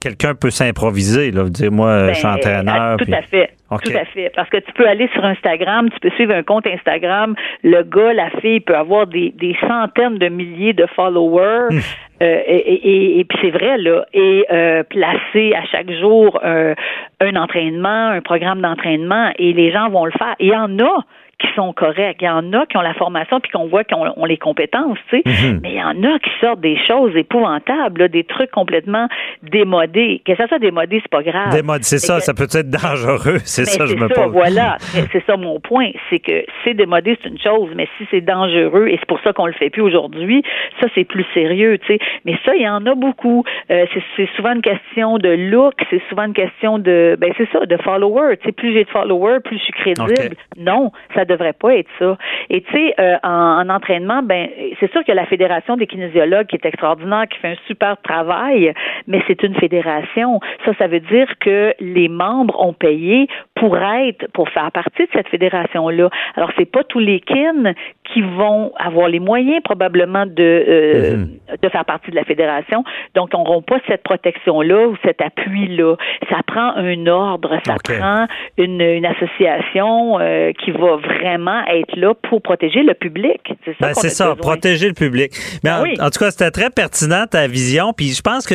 Quelqu'un 0.00 0.34
peut 0.36 0.50
s'improviser, 0.50 1.32
là. 1.32 1.44
Dire, 1.48 1.72
moi, 1.72 2.08
je 2.10 2.14
suis 2.14 2.22
Ben, 2.22 2.34
entraîneur. 2.34 2.96
Tout 2.98 3.04
puis- 3.06 3.14
à 3.14 3.22
fait. 3.22 3.50
Tout 3.68 3.92
à 3.96 4.04
fait. 4.04 4.30
Parce 4.34 4.48
que 4.48 4.58
tu 4.58 4.72
peux 4.74 4.86
aller 4.86 5.08
sur 5.12 5.24
Instagram, 5.24 5.90
tu 5.90 5.98
peux 6.00 6.10
suivre 6.14 6.34
un 6.34 6.42
compte 6.44 6.66
Instagram. 6.68 7.34
Le 7.64 7.82
gars, 7.82 8.12
la 8.12 8.30
fille 8.40 8.60
peut 8.60 8.76
avoir 8.76 9.06
des, 9.08 9.34
des 9.36 9.56
centaines 9.66 10.18
de 10.18 10.28
milliers 10.28 10.72
de 10.72 10.86
followers. 10.94 11.66
Hum. 11.72 11.80
Euh, 12.22 12.40
et 12.46 12.56
et, 12.56 12.88
et- 12.88 13.20
et 13.20 13.24
puis 13.24 13.38
c'est 13.42 13.50
vrai, 13.50 13.76
là. 13.78 14.04
Et 14.14 14.44
euh, 14.52 14.82
placer 14.84 15.52
à 15.54 15.64
chaque 15.66 15.90
jour 16.00 16.38
euh, 16.44 16.74
un 17.20 17.34
entraînement, 17.36 18.08
un 18.10 18.20
programme 18.20 18.60
d'entraînement, 18.60 19.32
et 19.38 19.52
les 19.52 19.72
gens 19.72 19.88
vont 19.90 20.04
le 20.04 20.12
faire. 20.12 20.34
Il 20.38 20.48
y 20.48 20.56
en 20.56 20.78
a 20.78 21.00
qui 21.38 21.46
sont 21.54 21.72
corrects. 21.72 22.18
Il 22.20 22.24
y 22.24 22.28
en 22.28 22.52
a 22.52 22.66
qui 22.66 22.76
ont 22.76 22.82
la 22.82 22.94
formation 22.94 23.40
puis 23.40 23.50
qu'on 23.52 23.68
voit 23.68 23.84
qu'ils 23.84 23.96
ont, 23.96 24.24
les 24.24 24.38
compétences, 24.38 24.98
tu 25.08 25.22
sais. 25.22 25.22
Mhm. 25.24 25.60
Mais 25.62 25.72
il 25.72 25.78
y 25.78 25.82
en 25.82 26.02
a 26.02 26.18
qui 26.18 26.30
sortent 26.40 26.60
des 26.60 26.76
choses 26.86 27.14
épouvantables, 27.16 28.08
des 28.08 28.24
trucs 28.24 28.50
complètement 28.50 29.08
démodés. 29.42 30.20
Que 30.26 30.34
ça 30.36 30.48
soit 30.48 30.58
démodé, 30.58 31.00
c'est 31.00 31.10
pas 31.10 31.22
grave. 31.22 31.52
Démodé, 31.52 31.84
c'est 31.84 31.98
ça, 31.98 32.20
ça 32.20 32.34
peut 32.34 32.48
être 32.52 32.70
dangereux. 32.70 33.38
C'est 33.44 33.64
ça, 33.64 33.86
je 33.86 33.94
me 33.94 34.08
pose. 34.08 34.32
Voilà, 34.32 34.76
c'est 35.12 35.24
ça 35.26 35.36
mon 35.36 35.60
point. 35.60 35.90
C'est 36.10 36.18
que 36.18 36.44
c'est 36.64 36.74
démodé, 36.74 37.16
c'est 37.22 37.28
une 37.28 37.38
chose, 37.38 37.70
mais 37.74 37.88
si 37.96 38.06
c'est 38.10 38.20
dangereux, 38.20 38.88
et 38.88 38.96
c'est 38.98 39.08
pour 39.08 39.20
ça 39.20 39.32
qu'on 39.32 39.46
le 39.46 39.52
fait 39.52 39.70
plus 39.70 39.82
aujourd'hui, 39.82 40.42
ça 40.80 40.88
c'est 40.94 41.04
plus 41.04 41.24
sérieux, 41.34 41.78
tu 41.78 41.86
sais. 41.86 41.98
Mais 42.24 42.36
ça, 42.44 42.54
il 42.56 42.62
y 42.62 42.68
en 42.68 42.84
a 42.86 42.94
beaucoup. 42.94 43.44
Euh, 43.70 43.86
c'est 44.16 44.28
souvent 44.36 44.52
une 44.52 44.62
question 44.62 45.18
de 45.18 45.28
look, 45.28 45.74
c'est 45.90 46.02
souvent 46.08 46.24
une 46.24 46.34
question 46.34 46.78
de, 46.78 47.16
ben 47.20 47.32
c'est 47.36 47.48
ça, 47.52 47.64
de 47.64 47.76
followers. 47.76 48.36
Tu 48.38 48.46
sais, 48.46 48.52
plus 48.52 48.72
j'ai 48.72 48.84
de 48.84 48.90
followers, 48.90 49.40
plus 49.44 49.58
je 49.58 49.62
suis 49.62 49.72
crédible. 49.72 50.36
Non, 50.56 50.90
ça 51.14 51.24
devrait 51.28 51.52
pas 51.52 51.76
être 51.76 51.88
ça. 51.98 52.16
Et 52.50 52.62
tu 52.62 52.72
sais, 52.72 52.94
euh, 52.98 53.16
en, 53.22 53.68
entraînement, 53.68 54.22
ben 54.22 54.48
c'est 54.80 54.90
sûr 54.90 55.04
que 55.04 55.12
la 55.12 55.26
fédération 55.26 55.76
des 55.76 55.86
kinésiologues 55.86 56.46
qui 56.46 56.56
est 56.56 56.66
extraordinaire, 56.66 57.26
qui 57.28 57.38
fait 57.38 57.52
un 57.52 57.66
super 57.66 58.00
travail, 58.02 58.72
mais 59.06 59.22
c'est 59.26 59.42
une 59.42 59.54
fédération. 59.54 60.40
Ça, 60.64 60.72
ça 60.78 60.86
veut 60.86 61.00
dire 61.00 61.28
que 61.40 61.74
les 61.80 62.08
membres 62.08 62.58
ont 62.60 62.72
payé 62.72 63.28
pour 63.58 63.76
être, 63.76 64.30
pour 64.32 64.48
faire 64.50 64.70
partie 64.72 65.02
de 65.02 65.08
cette 65.12 65.28
fédération-là. 65.28 66.10
Alors, 66.36 66.50
c'est 66.56 66.70
pas 66.70 66.84
tous 66.84 66.98
les 66.98 67.20
kin 67.20 67.74
qui 68.04 68.22
vont 68.22 68.72
avoir 68.78 69.08
les 69.08 69.20
moyens 69.20 69.60
probablement 69.62 70.24
de 70.26 70.64
euh, 70.68 71.16
mhm. 71.16 71.38
de 71.60 71.68
faire 71.68 71.84
partie 71.84 72.10
de 72.10 72.16
la 72.16 72.24
fédération, 72.24 72.84
donc 73.14 73.32
n'auront 73.32 73.62
pas 73.62 73.78
cette 73.86 74.02
protection-là 74.02 74.88
ou 74.88 74.96
cet 75.04 75.20
appui-là. 75.20 75.96
Ça 76.30 76.38
prend 76.46 76.74
un 76.76 77.06
ordre, 77.06 77.58
ça 77.66 77.74
prend 77.82 78.26
une, 78.56 78.80
une 78.80 79.06
association 79.06 80.18
euh, 80.20 80.52
qui 80.52 80.70
va 80.70 80.96
vraiment 80.96 81.64
être 81.66 81.96
là 81.96 82.14
pour 82.14 82.40
protéger 82.40 82.82
le 82.82 82.94
public. 82.94 83.40
C'est 83.64 83.76
ça, 83.78 83.88
ben, 83.88 83.94
c'est 83.94 84.08
ça 84.08 84.34
protéger 84.36 84.88
le 84.88 84.94
public. 84.94 85.32
Mais 85.64 85.70
ben 85.70 86.04
en, 86.04 86.10
tout 86.10 86.18
cas, 86.18 86.30
c'était 86.30 86.50
très 86.50 86.70
pertinent 86.70 87.24
ta 87.30 87.46
vision. 87.46 87.92
Puis 87.92 88.14
je 88.14 88.22
pense 88.22 88.46
que 88.46 88.54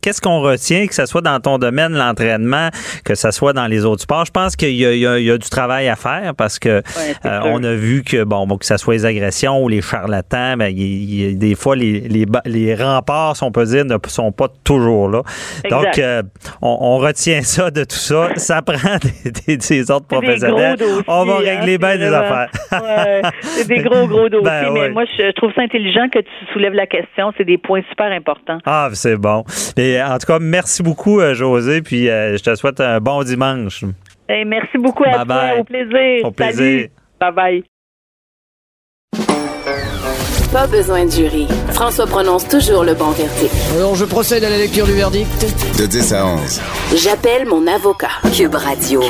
qu'est-ce 0.00 0.20
qu'on 0.20 0.40
retient, 0.40 0.86
que 0.86 0.94
ce 0.94 1.06
soit 1.06 1.22
dans 1.22 1.40
ton 1.40 1.58
domaine, 1.58 1.92
l'entraînement, 1.92 2.68
que 3.04 3.14
ce 3.14 3.30
soit 3.30 3.52
dans 3.52 3.66
les 3.66 3.84
autres 3.84 4.02
sports, 4.02 4.26
je 4.26 4.30
pense 4.30 4.41
qu'il 4.50 4.70
y, 4.70 4.84
y, 4.84 5.00
y, 5.00 5.30
a 5.30 5.38
du 5.38 5.48
travail 5.48 5.88
à 5.88 5.96
faire 5.96 6.34
parce 6.36 6.58
que 6.58 6.82
euh, 7.24 7.40
on 7.44 7.62
a 7.64 7.74
vu 7.74 8.02
que 8.02 8.24
bon, 8.24 8.46
que 8.56 8.66
ce 8.66 8.76
soit 8.76 8.94
les 8.94 9.04
agressions 9.04 9.62
ou 9.62 9.68
les 9.68 9.82
charlatans, 9.82 10.56
ben, 10.56 10.74
des 10.74 11.54
fois 11.54 11.76
les, 11.76 12.00
les, 12.00 12.26
les 12.44 12.74
remparts, 12.74 13.36
on 13.42 13.50
peut 13.50 13.64
dire, 13.64 13.84
ne 13.84 13.96
sont 14.08 14.32
pas 14.32 14.48
toujours 14.64 15.08
là. 15.08 15.22
Donc, 15.70 15.98
euh, 15.98 16.22
on, 16.60 16.98
retient 16.98 17.42
ça 17.42 17.70
de 17.70 17.84
tout 17.84 17.96
ça. 17.96 18.28
Ça 18.36 18.62
prend 18.62 18.98
des, 19.46 19.56
des, 19.56 19.90
autres 19.90 20.06
professionnels. 20.06 20.76
on 21.06 21.24
va 21.24 21.36
régler 21.36 21.74
hein, 21.74 21.78
bien 21.78 21.98
des 21.98 22.12
affaires. 22.12 22.50
c'est 23.40 23.68
des 23.68 23.78
gros, 23.78 24.06
gros 24.06 24.28
dossiers. 24.28 24.44
Ben 24.44 24.72
mais 24.72 24.90
moi, 24.90 25.04
je 25.04 25.30
trouve 25.32 25.52
ça 25.54 25.62
intelligent 25.62 26.08
que 26.08 26.18
tu 26.18 26.52
soulèves 26.52 26.74
la 26.74 26.86
question. 26.86 27.32
C'est 27.36 27.44
des 27.44 27.58
points 27.58 27.82
super 27.88 28.10
importants. 28.12 28.58
Ah, 28.64 28.90
c'est 28.92 29.16
bon. 29.16 29.44
Et, 29.76 30.00
en 30.02 30.18
tout 30.18 30.26
cas, 30.26 30.38
merci 30.40 30.82
beaucoup, 30.82 31.20
euh, 31.20 31.34
José. 31.34 31.82
Puis, 31.82 32.08
euh, 32.08 32.36
je 32.36 32.42
te 32.42 32.54
souhaite 32.54 32.80
un 32.80 33.00
bon 33.00 33.22
dimanche. 33.22 33.84
Merci 34.28 34.78
beaucoup 34.78 35.04
à 35.04 35.24
toi. 35.24 35.58
Au 35.58 35.64
plaisir. 35.64 36.24
Au 36.24 36.30
plaisir. 36.30 36.88
Bye 37.20 37.32
bye. 37.32 37.64
Pas 40.52 40.66
besoin 40.66 41.06
de 41.06 41.10
jury. 41.10 41.48
François 41.72 42.06
prononce 42.06 42.46
toujours 42.46 42.84
le 42.84 42.92
bon 42.92 43.10
verdict. 43.12 43.54
Alors, 43.74 43.94
je 43.94 44.04
procède 44.04 44.44
à 44.44 44.50
la 44.50 44.58
lecture 44.58 44.84
du 44.84 44.92
verdict. 44.92 45.46
De 45.78 45.86
10 45.86 46.12
à 46.12 46.26
11. 46.26 46.60
J'appelle 46.94 47.46
mon 47.46 47.66
avocat. 47.66 48.20
Cube 48.36 48.54
Radio. 48.54 49.00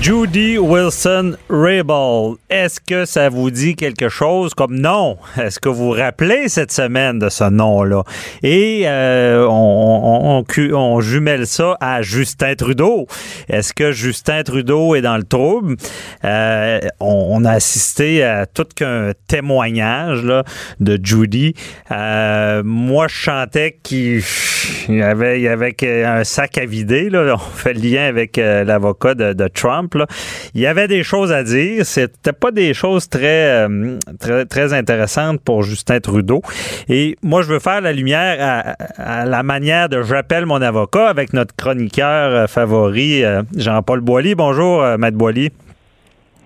Judy 0.00 0.58
Wilson 0.58 1.36
Rabel, 1.50 2.36
est-ce 2.48 2.80
que 2.80 3.04
ça 3.04 3.28
vous 3.28 3.50
dit 3.50 3.74
quelque 3.74 4.08
chose? 4.08 4.54
Comme 4.54 4.78
nom? 4.78 5.18
Est-ce 5.36 5.58
que 5.58 5.68
vous 5.68 5.90
rappelez 5.90 6.48
cette 6.48 6.70
semaine 6.70 7.18
de 7.18 7.28
ce 7.28 7.44
nom-là? 7.50 8.04
Et 8.44 8.84
euh, 8.86 9.44
on, 9.50 10.44
on, 10.72 11.00
jumelle 11.00 11.48
ça 11.48 11.76
à 11.80 12.02
Justin 12.02 12.54
Trudeau. 12.54 13.08
Est-ce 13.48 13.74
que 13.74 13.90
Justin 13.90 14.44
Trudeau 14.44 14.94
est 14.94 15.02
dans 15.02 15.16
le 15.16 15.24
trouble? 15.24 15.76
Euh, 16.24 16.78
on, 17.00 17.44
a 17.44 17.50
assisté 17.50 18.22
à 18.22 18.46
tout 18.46 18.66
qu'un 18.74 19.10
témoignage 19.26 20.22
là, 20.22 20.44
de 20.78 20.98
Judy. 21.02 21.54
Euh, 21.90 22.62
moi, 22.64 23.08
je 23.08 23.14
chantais 23.14 23.78
qu'il 23.82 24.22
il 24.88 24.96
y 24.96 25.48
avait 25.48 26.04
un 26.04 26.24
sac 26.24 26.58
à 26.58 26.66
vider. 26.66 27.10
Là. 27.10 27.34
On 27.34 27.38
fait 27.38 27.74
le 27.74 27.80
lien 27.80 28.06
avec 28.06 28.36
l'avocat 28.36 29.14
de 29.14 29.48
Trump. 29.48 29.96
Il 30.54 30.60
y 30.60 30.66
avait 30.66 30.88
des 30.88 31.02
choses 31.02 31.32
à 31.32 31.42
dire. 31.42 31.84
C'était 31.84 32.32
pas 32.32 32.50
des 32.50 32.74
choses 32.74 33.08
très, 33.08 33.66
euh, 33.66 33.98
très, 34.18 34.44
très 34.44 34.72
intéressantes 34.72 35.40
pour 35.40 35.62
Justin 35.62 36.00
Trudeau. 36.00 36.42
Et 36.88 37.16
moi, 37.22 37.42
je 37.42 37.48
veux 37.48 37.58
faire 37.58 37.80
la 37.80 37.92
lumière 37.92 38.76
à, 38.96 39.24
la 39.24 39.42
manière 39.42 39.88
de 39.88 40.02
J'appelle 40.02 40.46
mon 40.46 40.62
avocat 40.62 41.08
avec 41.08 41.32
notre 41.32 41.54
chroniqueur 41.54 42.30
euh, 42.30 42.46
favori, 42.46 43.24
euh, 43.24 43.42
Jean-Paul 43.56 44.00
Boilly. 44.00 44.34
Bonjour, 44.34 44.84
Maître 44.98 45.16
Boilly. 45.16 45.50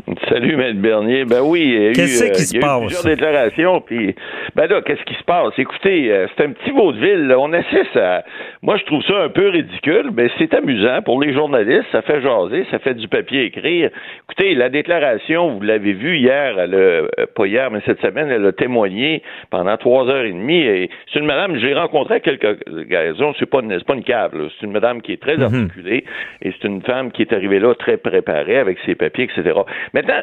Salut, 0.28 0.56
Maître 0.56 0.80
Bernier. 0.80 1.24
Ben 1.24 1.40
oui, 1.42 1.62
il 1.62 1.72
y 1.72 1.86
a 1.86 1.90
eu, 1.90 1.92
qui 1.92 2.00
euh, 2.00 2.34
se 2.34 2.58
passe? 2.58 2.80
plusieurs 2.80 3.04
déclarations. 3.04 3.80
Puis, 3.80 4.14
ben 4.54 4.66
là, 4.66 4.82
qu'est-ce 4.82 5.02
qui 5.04 5.14
se 5.14 5.24
passe? 5.24 5.52
Écoutez, 5.58 6.10
euh, 6.10 6.26
c'est 6.36 6.44
un 6.44 6.50
petit 6.50 6.70
vaudeville. 6.70 7.32
On 7.38 7.52
assiste 7.52 7.96
à. 7.96 8.24
Moi, 8.62 8.76
je 8.76 8.84
trouve 8.84 9.02
ça 9.04 9.22
un 9.22 9.28
peu 9.28 9.48
ridicule, 9.48 10.10
mais 10.14 10.28
c'est 10.38 10.54
amusant 10.54 11.02
pour 11.02 11.20
les 11.20 11.32
journalistes. 11.32 11.86
Ça 11.92 12.02
fait 12.02 12.20
jaser, 12.20 12.66
ça 12.70 12.78
fait 12.78 12.94
du 12.94 13.08
papier 13.08 13.44
écrire. 13.44 13.90
Écoutez, 14.24 14.54
la 14.54 14.68
déclaration, 14.68 15.50
vous 15.50 15.62
l'avez 15.62 15.92
vu 15.92 16.18
hier, 16.18 16.58
elle 16.58 16.74
euh, 16.74 17.06
pas 17.34 17.46
hier, 17.46 17.70
mais 17.70 17.80
cette 17.86 18.00
semaine, 18.00 18.28
elle 18.30 18.46
a 18.46 18.52
témoigné 18.52 19.22
pendant 19.50 19.76
trois 19.76 20.08
heures 20.08 20.24
et 20.24 20.32
demie. 20.32 20.62
Et 20.62 20.90
c'est 21.12 21.20
une 21.20 21.26
madame, 21.26 21.56
j'ai 21.58 21.74
rencontré 21.74 22.14
à 22.16 22.20
quelques 22.20 22.58
raisons. 22.90 23.34
C'est 23.38 23.46
pas 23.46 23.60
une, 23.60 23.80
pas 23.82 23.94
une 23.94 24.04
cave. 24.04 24.32
C'est 24.58 24.66
une 24.66 24.72
madame 24.72 25.00
qui 25.02 25.12
est 25.12 25.20
très 25.20 25.36
mm-hmm. 25.36 25.62
articulée 25.62 26.04
et 26.42 26.52
c'est 26.52 26.66
une 26.66 26.82
femme 26.82 27.12
qui 27.12 27.22
est 27.22 27.32
arrivée 27.32 27.60
là 27.60 27.74
très 27.74 27.96
préparée 27.96 28.58
avec 28.58 28.78
ses 28.84 28.94
papiers, 28.94 29.24
etc. 29.24 29.52
Maintenant, 29.94 30.22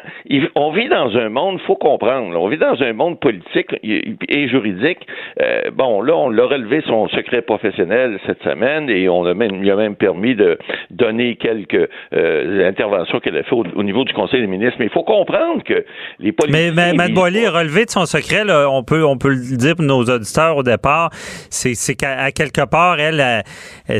on 0.56 0.72
vit 0.72 0.88
dans 0.88 1.16
un 1.16 1.28
monde, 1.28 1.60
faut 1.66 1.76
comprendre, 1.76 2.36
on 2.36 2.48
vit 2.48 2.58
dans 2.58 2.80
un 2.82 2.92
monde 2.92 3.20
politique 3.20 3.68
et 3.82 4.48
juridique. 4.48 4.98
Euh, 5.40 5.70
bon, 5.72 6.02
là, 6.02 6.16
on 6.16 6.28
l'a 6.28 6.44
relevé 6.44 6.82
son 6.86 7.08
secret 7.08 7.42
professionnel 7.42 8.18
cette 8.26 8.42
semaine 8.42 8.90
et 8.90 9.08
on 9.08 9.24
a 9.26 9.34
même, 9.34 9.60
lui 9.60 9.70
a 9.70 9.76
même 9.76 9.94
permis 9.94 10.34
de 10.34 10.58
donner 10.90 11.36
quelques 11.36 11.88
euh, 12.12 12.68
interventions 12.68 13.20
qu'elle 13.20 13.36
a 13.36 13.44
fait 13.44 13.54
au, 13.54 13.82
niveau 13.82 14.04
du 14.04 14.12
Conseil 14.12 14.40
des 14.40 14.48
ministres. 14.48 14.76
Mais 14.80 14.86
il 14.86 14.92
faut 14.92 15.04
comprendre 15.04 15.62
que 15.62 15.84
les 16.18 16.32
politiciens... 16.32 16.72
Mais, 16.74 16.92
mais 16.92 17.08
Boilly, 17.08 17.46
relevé 17.46 17.84
de 17.84 17.90
son 17.90 18.06
secret, 18.06 18.42
on, 18.50 18.82
peut, 18.82 19.04
on 19.04 19.18
peut 19.18 19.30
le 19.30 19.56
dire 19.56 19.76
pour 19.76 19.84
nos 19.84 20.02
auditeurs 20.02 20.56
au 20.56 20.62
départ, 20.64 21.10
c'est 21.12 21.94
qu'à 21.94 22.32
quelque 22.32 22.64
part, 22.64 22.98
elle, 22.98 23.44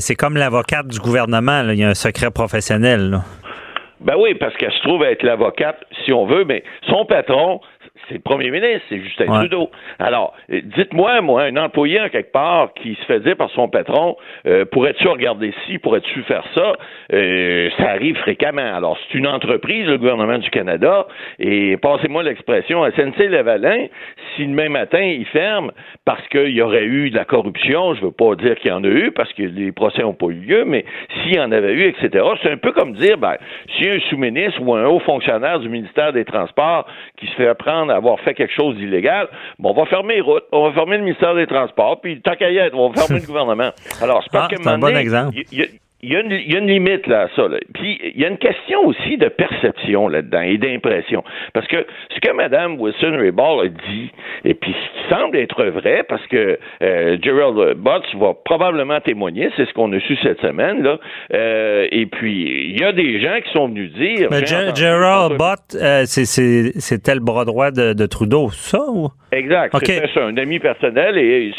c'est 0.01 0.17
comme 0.17 0.37
l'avocate 0.37 0.89
du 0.89 0.99
gouvernement. 0.99 1.63
Il 1.71 1.79
y 1.79 1.85
a 1.85 1.91
un 1.91 1.95
secret 1.95 2.31
professionnel. 2.31 3.11
Là. 3.11 3.23
Ben 4.01 4.17
oui, 4.17 4.35
parce 4.35 4.57
qu'elle 4.57 4.73
se 4.73 4.81
trouve 4.81 5.05
être 5.05 5.23
l'avocate, 5.23 5.85
si 6.05 6.13
on 6.13 6.25
veut, 6.25 6.45
mais 6.45 6.65
son 6.89 7.05
patron, 7.05 7.61
c'est 8.11 8.17
le 8.17 8.23
premier 8.23 8.51
ministre, 8.51 8.81
c'est 8.89 8.99
Justin 8.99 9.27
Trudeau. 9.27 9.71
Alors, 10.01 10.35
dites-moi, 10.49 11.21
moi, 11.21 11.45
un 11.45 11.57
employé 11.57 12.01
en 12.01 12.09
quelque 12.09 12.33
part 12.33 12.73
qui 12.75 12.97
se 12.97 13.05
fait 13.05 13.21
dire 13.21 13.37
par 13.37 13.51
son 13.51 13.69
patron, 13.69 14.17
euh, 14.47 14.65
pourrais-tu 14.65 15.07
regarder 15.07 15.55
ci, 15.65 15.79
pourrais-tu 15.79 16.23
faire 16.23 16.45
ça, 16.55 16.73
euh, 17.13 17.71
ça 17.79 17.91
arrive 17.91 18.17
fréquemment. 18.17 18.75
Alors, 18.75 18.99
c'est 18.99 19.19
une 19.19 19.29
entreprise, 19.29 19.87
le 19.87 19.99
gouvernement 19.99 20.39
du 20.39 20.51
Canada, 20.51 21.07
et 21.39 21.77
passez-moi 21.77 22.25
l'expression, 22.25 22.85
SNC-Lavalin, 22.85 23.87
si 24.35 24.47
demain 24.47 24.69
matin, 24.69 25.03
il 25.03 25.27
ferme 25.27 25.71
parce 26.05 26.27
qu'il 26.29 26.51
y 26.51 26.63
aurait 26.63 26.85
eu 26.85 27.11
de 27.11 27.17
la 27.17 27.25
corruption, 27.25 27.95
je 27.95 28.03
veux 28.03 28.11
pas 28.11 28.35
dire 28.35 28.57
qu'il 28.57 28.71
y 28.71 28.75
en 28.75 28.83
a 28.83 28.89
eu, 28.89 29.13
parce 29.13 29.33
que 29.35 29.45
les 29.45 29.71
procès 29.71 30.03
n'ont 30.03 30.15
pas 30.15 30.27
eu 30.27 30.41
lieu, 30.41 30.65
mais 30.65 30.85
s'il 31.23 31.37
y 31.37 31.41
en 31.41 31.53
avait 31.53 31.75
eu, 31.75 31.85
etc., 31.85 32.25
c'est 32.43 32.51
un 32.51 32.57
peu 32.57 32.73
comme 32.73 32.95
dire, 32.95 33.19
ben, 33.19 33.37
si 33.77 33.89
un 33.89 34.01
sous-ministre 34.09 34.61
ou 34.63 34.75
un 34.75 34.87
haut 34.87 34.99
fonctionnaire 34.99 35.61
du 35.61 35.69
ministère 35.69 36.13
des 36.13 36.25
Transports 36.25 36.87
qui 37.17 37.27
se 37.27 37.35
fait 37.35 37.55
prendre 37.55 37.93
à 37.93 38.00
avoir 38.01 38.21
fait 38.21 38.35
quelque 38.35 38.55
chose 38.55 38.77
d'illégal, 38.77 39.29
bon, 39.59 39.71
on 39.71 39.75
va 39.75 39.87
fermer 39.87 40.17
les 40.17 40.21
routes, 40.21 40.45
on 40.53 40.69
va 40.69 40.75
fermer 40.75 40.97
le 40.97 41.05
ministère 41.05 41.35
des 41.35 41.47
Transports, 41.47 42.01
puis 42.01 42.21
tant 42.21 42.35
qu'à 42.35 42.51
y 42.51 42.59
être, 42.59 42.75
on 42.75 42.91
va 42.91 43.03
fermer 43.03 43.21
le 43.21 43.27
gouvernement. 43.33 43.71
Alors, 44.03 44.23
c'est 44.23 44.33
parce 44.33 44.53
ah, 44.53 44.57
que 44.57 44.69
un 44.69 44.79
bon 44.79 44.97
exemple 44.97 45.37
il 46.03 46.13
y, 46.13 46.17
a 46.17 46.21
une, 46.21 46.31
il 46.33 46.53
y, 46.53 46.57
a 46.57 46.59
une, 46.59 46.67
limite 46.67 47.07
là 47.07 47.23
à 47.23 47.29
ça. 47.37 47.49
Là. 47.49 47.59
Puis 47.75 47.99
il 48.15 48.21
y 48.21 48.25
a 48.25 48.29
une 48.29 48.39
question 48.39 48.87
aussi 48.87 49.19
de 49.19 49.29
perception 49.29 50.09
là-dedans 50.09 50.41
et 50.41 50.57
d'impression. 50.57 51.23
Parce 51.53 51.67
que 51.67 51.87
ce 52.15 52.21
que 52.21 52.33
Mme 52.33 52.81
Wilson 52.81 53.17
Rayball 53.19 53.67
a 53.67 53.69
dit, 53.69 54.11
et 54.45 54.55
puis 54.55 54.73
ce 54.73 55.03
qui 55.03 55.15
semble 55.15 55.37
être 55.37 55.63
vrai, 55.65 56.05
parce 56.09 56.27
que 56.29 56.59
euh, 56.83 57.19
Gerald 57.23 57.77
Butts 57.77 58.15
va 58.19 58.35
probablement 58.45 59.01
témoigner, 59.01 59.51
c'est 59.57 59.67
ce 59.67 59.73
qu'on 59.75 59.93
a 59.93 60.01
su 60.01 60.17
cette 60.23 60.41
semaine, 60.41 60.83
là. 60.83 60.99
Euh, 61.35 61.87
et 61.91 62.07
puis 62.07 62.71
il 62.71 62.81
y 62.81 62.85
a 62.85 62.93
des 62.93 63.21
gens 63.21 63.39
qui 63.45 63.53
sont 63.53 63.69
venus 63.69 63.93
dire. 63.93 64.29
Mais 64.31 64.47
Gerald 64.47 65.37
Butts, 65.37 65.75
euh, 65.75 66.05
c'était 66.07 67.15
le 67.15 67.21
bras 67.21 67.45
droit 67.45 67.71
de, 67.71 67.93
de 67.93 68.07
Trudeau, 68.07 68.51
ça 68.51 68.81
ou? 68.89 69.09
Exact. 69.33 69.77
C'était 69.79 70.21
un 70.21 70.37
ami 70.37 70.59
personnel 70.59 71.17
et 71.17 71.53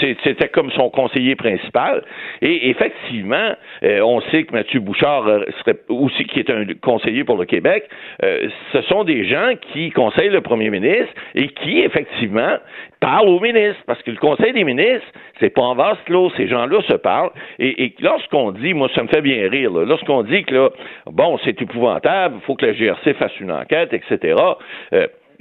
c'était 0.00 0.48
comme 0.48 0.70
son 0.72 0.90
conseiller 0.90 1.36
principal. 1.36 2.02
Et 2.42 2.70
effectivement, 2.70 3.54
euh, 3.84 4.00
on 4.00 4.20
sait 4.30 4.44
que 4.44 4.52
Mathieu 4.52 4.80
Bouchard 4.80 5.26
euh, 5.28 5.44
serait 5.60 5.78
aussi 5.88 6.24
qui 6.24 6.40
est 6.40 6.50
un 6.50 6.64
conseiller 6.82 7.24
pour 7.24 7.36
le 7.36 7.44
Québec. 7.44 7.88
Euh, 8.22 8.48
ce 8.72 8.82
sont 8.82 9.04
des 9.04 9.24
gens 9.26 9.52
qui 9.72 9.90
conseillent 9.90 10.30
le 10.30 10.40
premier 10.40 10.70
ministre 10.70 11.12
et 11.34 11.48
qui, 11.48 11.80
effectivement, 11.80 12.56
parlent 13.00 13.28
au 13.28 13.40
ministre. 13.40 13.82
Parce 13.86 14.02
que 14.02 14.10
le 14.10 14.16
Conseil 14.16 14.52
des 14.52 14.64
ministres, 14.64 15.06
c'est 15.38 15.50
pas 15.50 15.62
en 15.62 15.74
vase 15.74 15.98
clos. 16.06 16.30
Ces 16.36 16.48
gens-là 16.48 16.80
se 16.88 16.94
parlent. 16.94 17.30
Et, 17.58 17.94
lorsqu'on 18.00 18.50
dit, 18.52 18.74
moi, 18.74 18.88
ça 18.94 19.02
me 19.02 19.08
fait 19.08 19.22
bien 19.22 19.48
rire, 19.48 19.70
lorsqu'on 19.70 20.22
dit 20.22 20.44
que 20.44 20.54
là, 20.54 20.70
bon, 21.06 21.38
c'est 21.44 21.60
épouvantable, 21.60 22.36
il 22.38 22.44
faut 22.44 22.56
que 22.56 22.66
la 22.66 22.72
GRC 22.72 23.14
fasse 23.14 23.38
une 23.40 23.52
enquête, 23.52 23.92
etc. 23.92 24.34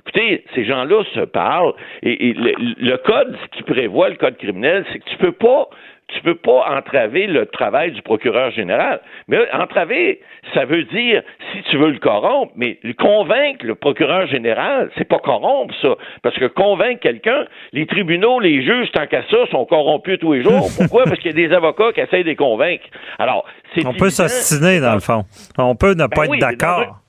Écoutez, 0.05 0.43
ces 0.53 0.65
gens-là 0.65 1.03
se 1.13 1.21
parlent 1.21 1.73
et, 2.01 2.33
le, 2.33 2.97
code 2.97 3.37
qui 3.53 3.63
prévoit 3.63 4.09
le 4.09 4.15
code 4.15 4.37
criminel, 4.37 4.85
c'est 4.91 4.99
que 4.99 5.09
tu 5.09 5.17
peux 5.17 5.31
pas 5.31 5.69
tu 6.09 6.21
peux 6.21 6.35
pas 6.35 6.65
entraver 6.77 7.27
le 7.27 7.45
travail 7.45 7.91
du 7.91 8.01
procureur 8.01 8.51
général. 8.51 9.01
Mais 9.27 9.37
entraver, 9.51 10.21
ça 10.53 10.65
veut 10.65 10.83
dire, 10.83 11.23
si 11.51 11.63
tu 11.69 11.77
veux 11.77 11.91
le 11.91 11.99
corrompre, 11.99 12.51
mais 12.55 12.77
convaincre 12.99 13.65
le 13.65 13.75
procureur 13.75 14.27
général, 14.27 14.91
c'est 14.97 15.07
pas 15.07 15.19
corrompre, 15.19 15.73
ça. 15.81 15.95
Parce 16.21 16.35
que 16.35 16.45
convaincre 16.45 16.99
quelqu'un, 16.99 17.45
les 17.71 17.87
tribunaux, 17.87 18.39
les 18.39 18.63
juges, 18.63 18.91
tant 18.91 19.07
qu'à 19.07 19.23
ça, 19.29 19.37
sont 19.49 19.65
corrompus 19.65 20.19
tous 20.19 20.33
les 20.33 20.43
jours. 20.43 20.69
Pourquoi? 20.77 21.05
Parce 21.05 21.19
qu'il 21.19 21.31
y 21.37 21.43
a 21.43 21.47
des 21.47 21.53
avocats 21.53 21.93
qui 21.93 22.01
essayent 22.01 22.23
de 22.23 22.29
les 22.29 22.35
convaincre. 22.35 22.85
Alors, 23.17 23.45
c'est 23.73 23.85
On 23.85 23.93
peut 23.93 24.09
s'ostiner, 24.09 24.79
dans 24.79 24.93
le 24.93 24.99
fond. 24.99 25.23
On 25.57 25.75
peut 25.75 25.93
ne 25.93 26.05
pas 26.07 26.27
ben 26.27 26.33
être 26.33 26.39
d'accord. 26.39 27.02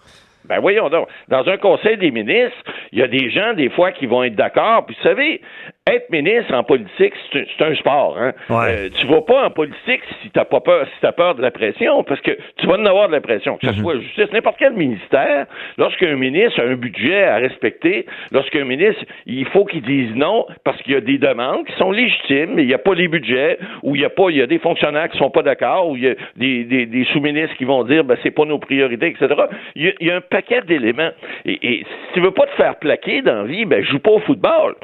Ben 0.46 0.60
voyons 0.60 0.90
donc. 0.90 1.08
Dans 1.28 1.46
un 1.48 1.56
conseil 1.56 1.96
des 1.96 2.10
ministres, 2.10 2.62
il 2.92 2.98
y 2.98 3.02
a 3.02 3.08
des 3.08 3.30
gens, 3.30 3.54
des 3.54 3.70
fois, 3.70 3.92
qui 3.92 4.06
vont 4.06 4.22
être 4.22 4.34
d'accord. 4.34 4.84
Puis 4.86 4.96
vous 4.96 5.08
savez, 5.08 5.40
être 5.86 6.08
ministre 6.08 6.54
en 6.54 6.62
politique, 6.62 7.12
c'est 7.30 7.62
un, 7.62 7.74
sport. 7.74 8.16
Hein? 8.18 8.32
Ouais. 8.48 8.86
Euh, 8.86 8.88
tu 8.94 9.06
vas 9.06 9.20
pas 9.20 9.44
en 9.44 9.50
politique 9.50 10.00
si 10.22 10.30
t'as 10.30 10.46
pas 10.46 10.60
peur, 10.60 10.86
si 10.86 11.00
t'as 11.02 11.12
peur 11.12 11.34
de 11.34 11.42
la 11.42 11.50
pression, 11.50 12.02
parce 12.04 12.22
que 12.22 12.30
tu 12.56 12.66
vas 12.66 12.78
en 12.78 12.86
avoir 12.86 13.08
de 13.08 13.12
la 13.12 13.20
pression. 13.20 13.58
Que 13.58 13.66
ce 13.66 13.72
mhm. 13.72 13.82
soit 13.82 14.00
justice, 14.00 14.32
n'importe 14.32 14.56
quel 14.58 14.72
ministère, 14.72 15.44
lorsqu'un 15.76 16.16
ministre 16.16 16.58
a 16.62 16.64
un 16.64 16.76
budget 16.76 17.24
à 17.24 17.36
respecter, 17.36 18.06
lorsqu'un 18.32 18.64
ministre, 18.64 19.04
il 19.26 19.44
faut 19.48 19.66
qu'il 19.66 19.82
dise 19.82 20.14
non 20.14 20.46
parce 20.64 20.80
qu'il 20.80 20.94
y 20.94 20.96
a 20.96 21.02
des 21.02 21.18
demandes 21.18 21.66
qui 21.66 21.74
sont 21.74 21.90
légitimes, 21.90 22.54
mais 22.54 22.62
il 22.62 22.68
n'y 22.68 22.74
a 22.74 22.78
pas 22.78 22.94
les 22.94 23.08
budgets, 23.08 23.58
ou 23.82 23.94
il 23.94 24.00
y 24.00 24.06
a 24.06 24.10
pas, 24.10 24.30
il 24.30 24.36
y 24.36 24.42
a 24.42 24.46
des 24.46 24.60
fonctionnaires 24.60 25.10
qui 25.10 25.18
sont 25.18 25.30
pas 25.30 25.42
d'accord, 25.42 25.90
ou 25.90 25.96
il 25.96 26.04
y 26.04 26.08
a 26.08 26.14
des, 26.36 26.64
des, 26.64 26.86
des 26.86 27.04
sous-ministres 27.12 27.56
qui 27.58 27.64
vont 27.64 27.84
dire, 27.84 28.04
ben 28.04 28.16
c'est 28.22 28.30
pas 28.30 28.46
nos 28.46 28.58
priorités, 28.58 29.08
etc. 29.08 29.34
Il 29.74 29.92
y 30.00 30.10
a, 30.10 30.16
un 30.16 30.22
paquet 30.22 30.62
d'éléments. 30.62 31.10
Et, 31.44 31.58
et, 31.60 31.78
si 31.80 32.14
tu 32.14 32.20
veux 32.20 32.30
pas 32.30 32.46
te 32.46 32.52
faire 32.52 32.76
plaquer 32.76 33.20
dans 33.20 33.42
la 33.42 33.44
vie, 33.44 33.66
ben 33.66 33.84
joue 33.84 33.98
pas 33.98 34.12
au 34.12 34.20
football. 34.20 34.76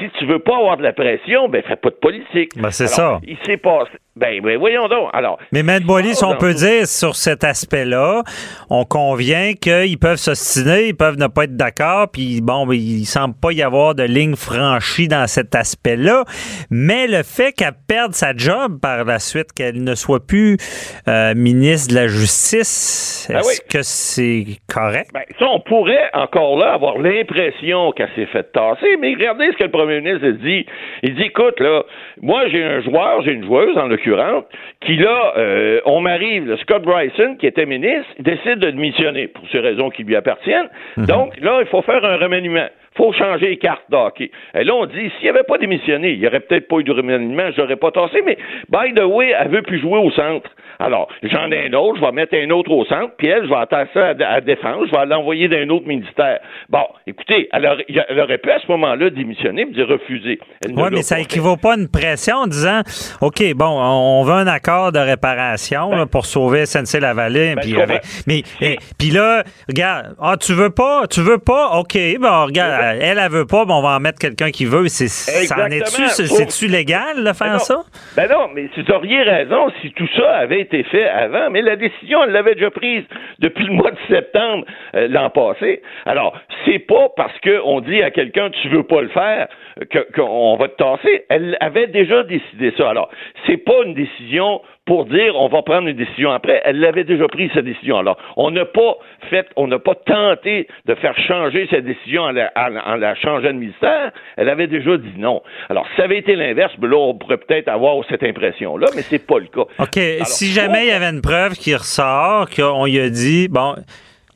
Si 0.00 0.08
tu 0.18 0.24
veux 0.24 0.40
pas 0.48 0.56
avoir 0.56 0.78
de 0.78 0.82
la 0.82 0.94
pression, 0.94 1.48
ben 1.50 1.62
fais 1.62 1.76
pas 1.76 1.90
de 1.90 1.96
politique. 1.96 2.52
Ben, 2.56 2.70
c'est 2.70 2.86
ça. 2.86 3.20
Il 3.22 3.36
s'est 3.44 3.58
passé. 3.58 3.90
Ben, 4.18 4.40
ben, 4.42 4.58
voyons 4.58 4.88
donc. 4.88 5.10
Alors. 5.12 5.38
Mais 5.52 5.62
Boilis, 5.80 6.22
on 6.24 6.36
peut 6.36 6.54
dire 6.54 6.86
sur 6.86 7.14
cet 7.14 7.44
aspect-là, 7.44 8.22
on 8.68 8.84
convient 8.84 9.52
qu'ils 9.54 9.98
peuvent 9.98 10.16
s'ostiner, 10.16 10.88
ils 10.88 10.96
peuvent 10.96 11.18
ne 11.18 11.28
pas 11.28 11.44
être 11.44 11.56
d'accord, 11.56 12.08
puis 12.12 12.40
bon, 12.42 12.66
ben, 12.66 12.74
il 12.74 13.04
semble 13.04 13.34
pas 13.40 13.52
y 13.52 13.62
avoir 13.62 13.94
de 13.94 14.02
ligne 14.02 14.34
franchie 14.34 15.06
dans 15.06 15.26
cet 15.28 15.54
aspect-là. 15.54 16.24
Mais 16.70 17.06
le 17.06 17.22
fait 17.22 17.52
qu'elle 17.52 17.74
perde 17.86 18.12
sa 18.12 18.34
job 18.36 18.80
par 18.80 19.04
la 19.04 19.18
suite, 19.20 19.52
qu'elle 19.54 19.82
ne 19.84 19.94
soit 19.94 20.24
plus 20.26 20.56
euh, 21.06 21.34
ministre 21.36 21.94
de 21.94 22.00
la 22.00 22.08
Justice, 22.08 23.28
ben 23.30 23.38
est-ce 23.38 23.60
que 23.62 23.82
c'est 23.82 24.44
correct? 24.72 25.10
Ben, 25.14 25.22
ça, 25.38 25.46
on 25.46 25.60
pourrait 25.60 26.10
encore 26.12 26.58
là 26.58 26.72
avoir 26.72 26.98
l'impression 26.98 27.92
qu'elle 27.92 28.10
s'est 28.16 28.26
fait 28.26 28.50
tasser, 28.52 28.96
mais 29.00 29.14
regardez 29.14 29.46
ce 29.52 29.58
que 29.58 29.64
le 29.64 29.70
premier 29.70 30.00
ministre 30.00 30.26
a 30.26 30.32
dit. 30.32 30.66
Il 31.02 31.14
dit, 31.14 31.22
écoute, 31.22 31.60
là, 31.60 31.84
moi, 32.20 32.48
j'ai 32.48 32.64
un 32.64 32.80
joueur, 32.82 33.22
j'ai 33.22 33.32
une 33.32 33.44
joueuse, 33.44 33.76
en 33.76 33.86
l'occurrence, 33.86 34.07
qui 34.80 34.96
là, 34.96 35.32
euh, 35.36 35.80
on 35.84 36.00
m'arrive, 36.00 36.56
Scott 36.62 36.82
Bryson, 36.82 37.36
qui 37.38 37.46
était 37.46 37.66
ministre, 37.66 38.10
décide 38.18 38.58
de 38.58 38.70
démissionner 38.70 39.28
pour 39.28 39.44
ces 39.50 39.60
raisons 39.60 39.90
qui 39.90 40.04
lui 40.04 40.16
appartiennent. 40.16 40.68
Mhm. 40.96 41.06
Donc 41.06 41.40
là, 41.40 41.58
il 41.60 41.66
faut 41.66 41.82
faire 41.82 42.04
un 42.04 42.16
remaniement 42.16 42.68
faut 42.98 43.12
changer 43.12 43.50
les 43.50 43.56
cartes 43.56 43.84
d'hockey. 43.88 44.30
Et 44.54 44.64
là, 44.64 44.74
on 44.74 44.84
dit, 44.86 45.10
s'il 45.18 45.28
avait 45.28 45.44
pas 45.44 45.56
démissionné, 45.56 46.10
il 46.10 46.20
n'y 46.20 46.26
aurait 46.26 46.40
peut-être 46.40 46.68
pas 46.68 46.78
eu 46.78 46.84
de 46.84 46.92
remaniement, 46.92 47.50
je 47.56 47.60
n'aurais 47.62 47.76
pas 47.76 47.92
tassé, 47.92 48.22
mais 48.26 48.36
by 48.68 48.92
the 48.94 49.04
way, 49.04 49.32
elle 49.38 49.48
veut 49.48 49.62
plus 49.62 49.80
jouer 49.80 49.98
au 49.98 50.10
centre. 50.10 50.50
Alors, 50.80 51.08
j'en 51.22 51.50
ai 51.50 51.66
un 51.66 51.72
autre, 51.72 51.98
je 52.00 52.04
vais 52.04 52.12
mettre 52.12 52.34
un 52.36 52.50
autre 52.50 52.70
au 52.70 52.84
centre, 52.84 53.12
puis 53.16 53.28
elle, 53.28 53.44
je 53.44 53.48
vais 53.48 53.56
attacher 53.56 53.90
ça 53.94 54.14
à, 54.28 54.40
défense, 54.40 54.86
je 54.92 54.96
vais 54.96 55.06
l'envoyer 55.06 55.48
d'un 55.48 55.68
autre 55.70 55.86
ministère. 55.86 56.40
Bon, 56.68 56.84
écoutez, 57.06 57.48
elle 57.52 57.66
aurait, 57.66 58.38
pu 58.38 58.50
à 58.50 58.58
ce 58.60 58.70
moment-là 58.72 59.10
démissionner, 59.10 59.64
mais 59.64 59.82
refuser. 59.82 60.38
Oui, 60.68 60.88
mais 60.92 61.02
ça 61.02 61.20
équivaut 61.20 61.56
pas 61.56 61.74
à 61.74 61.76
une 61.76 61.88
pression 61.88 62.36
en 62.36 62.46
disant, 62.46 62.82
OK, 63.20 63.42
bon, 63.54 63.66
on 63.66 64.22
veut 64.24 64.34
un 64.34 64.46
accord 64.46 64.92
de 64.92 64.98
réparation 64.98 65.90
ben. 65.90 66.06
pour 66.06 66.26
sauver 66.26 66.66
SNC-Lavalin. 66.66 67.54
Ben, 67.54 67.60
puis, 67.60 67.74
mais, 68.26 68.42
eh, 68.60 68.76
puis 68.98 69.10
là, 69.10 69.42
regarde, 69.68 70.14
ah, 70.20 70.36
tu 70.36 70.52
veux 70.52 70.70
pas, 70.70 71.06
tu 71.08 71.20
veux 71.20 71.38
pas, 71.38 71.78
OK, 71.78 71.96
bon, 72.20 72.44
regarde, 72.44 72.87
elle, 73.00 73.18
elle 73.18 73.30
veut 73.30 73.46
pas, 73.46 73.64
mais 73.66 73.72
on 73.72 73.82
va 73.82 73.96
en 73.96 74.00
mettre 74.00 74.18
quelqu'un 74.18 74.50
qui 74.50 74.64
veut. 74.64 74.88
C'est, 74.88 75.08
ça 75.08 75.56
en 75.64 75.66
est-tu, 75.66 76.02
c'est-tu 76.08 76.66
légal 76.66 77.24
de 77.24 77.32
faire 77.32 77.52
ben 77.52 77.58
ça? 77.58 77.82
Ben 78.16 78.28
non, 78.28 78.48
mais 78.54 78.68
tu 78.74 78.84
auriez 78.92 79.22
raison 79.22 79.70
si 79.80 79.90
tout 79.92 80.08
ça 80.16 80.36
avait 80.36 80.60
été 80.60 80.82
fait 80.84 81.08
avant, 81.08 81.50
mais 81.50 81.62
la 81.62 81.76
décision, 81.76 82.24
elle 82.24 82.30
l'avait 82.30 82.54
déjà 82.54 82.70
prise 82.70 83.04
depuis 83.38 83.66
le 83.66 83.72
mois 83.72 83.90
de 83.90 83.98
septembre 84.08 84.64
euh, 84.94 85.08
l'an 85.08 85.30
passé. 85.30 85.82
Alors, 86.06 86.38
c'est 86.64 86.78
pas 86.80 87.08
parce 87.16 87.38
qu'on 87.40 87.80
dit 87.80 88.02
à 88.02 88.10
quelqu'un 88.10 88.50
tu 88.50 88.68
veux 88.68 88.82
pas 88.82 89.02
le 89.02 89.08
faire 89.08 89.48
qu'on 90.14 90.56
va 90.56 90.68
te 90.68 90.76
tasser. 90.76 91.24
Elle 91.28 91.56
avait 91.60 91.86
déjà 91.86 92.22
décidé 92.24 92.72
ça. 92.76 92.90
Alors, 92.90 93.10
c'est 93.46 93.58
pas 93.58 93.84
une 93.84 93.94
décision 93.94 94.60
pour 94.88 95.04
dire 95.04 95.36
on 95.36 95.48
va 95.48 95.60
prendre 95.60 95.86
une 95.86 95.96
décision 95.96 96.32
après. 96.32 96.62
Elle 96.64 96.80
l'avait 96.80 97.04
déjà 97.04 97.28
pris 97.28 97.50
sa 97.54 97.60
décision. 97.60 97.98
Alors, 97.98 98.16
on 98.36 98.50
n'a 98.50 98.64
pas 98.64 98.96
fait, 99.28 99.46
on 99.54 99.66
n'a 99.68 99.78
pas 99.78 99.94
tenté 99.94 100.66
de 100.86 100.94
faire 100.94 101.16
changer 101.28 101.68
sa 101.70 101.82
décision 101.82 102.22
en 102.22 102.32
la, 102.32 103.14
changeant 103.16 103.48
de 103.48 103.58
ministère. 103.58 104.12
Elle 104.38 104.48
avait 104.48 104.66
déjà 104.66 104.96
dit 104.96 105.12
non. 105.18 105.42
Alors, 105.68 105.86
si 105.90 105.96
ça 105.96 106.04
avait 106.04 106.18
été 106.18 106.34
l'inverse, 106.34 106.72
là, 106.80 106.96
on 106.96 107.14
pourrait 107.14 107.36
peut-être 107.36 107.68
avoir 107.68 108.02
cette 108.08 108.22
impression-là, 108.22 108.86
mais 108.96 109.02
c'est 109.02 109.24
pas 109.24 109.38
le 109.38 109.46
cas. 109.46 109.66
OK. 109.78 109.98
si 110.24 110.52
jamais 110.52 110.86
il 110.86 110.88
y 110.88 110.92
avait 110.92 111.10
une 111.10 111.20
preuve 111.20 111.52
qui 111.52 111.74
ressort, 111.74 112.48
qu'on 112.48 112.86
lui 112.86 112.98
a 112.98 113.10
dit, 113.10 113.48
bon, 113.48 113.74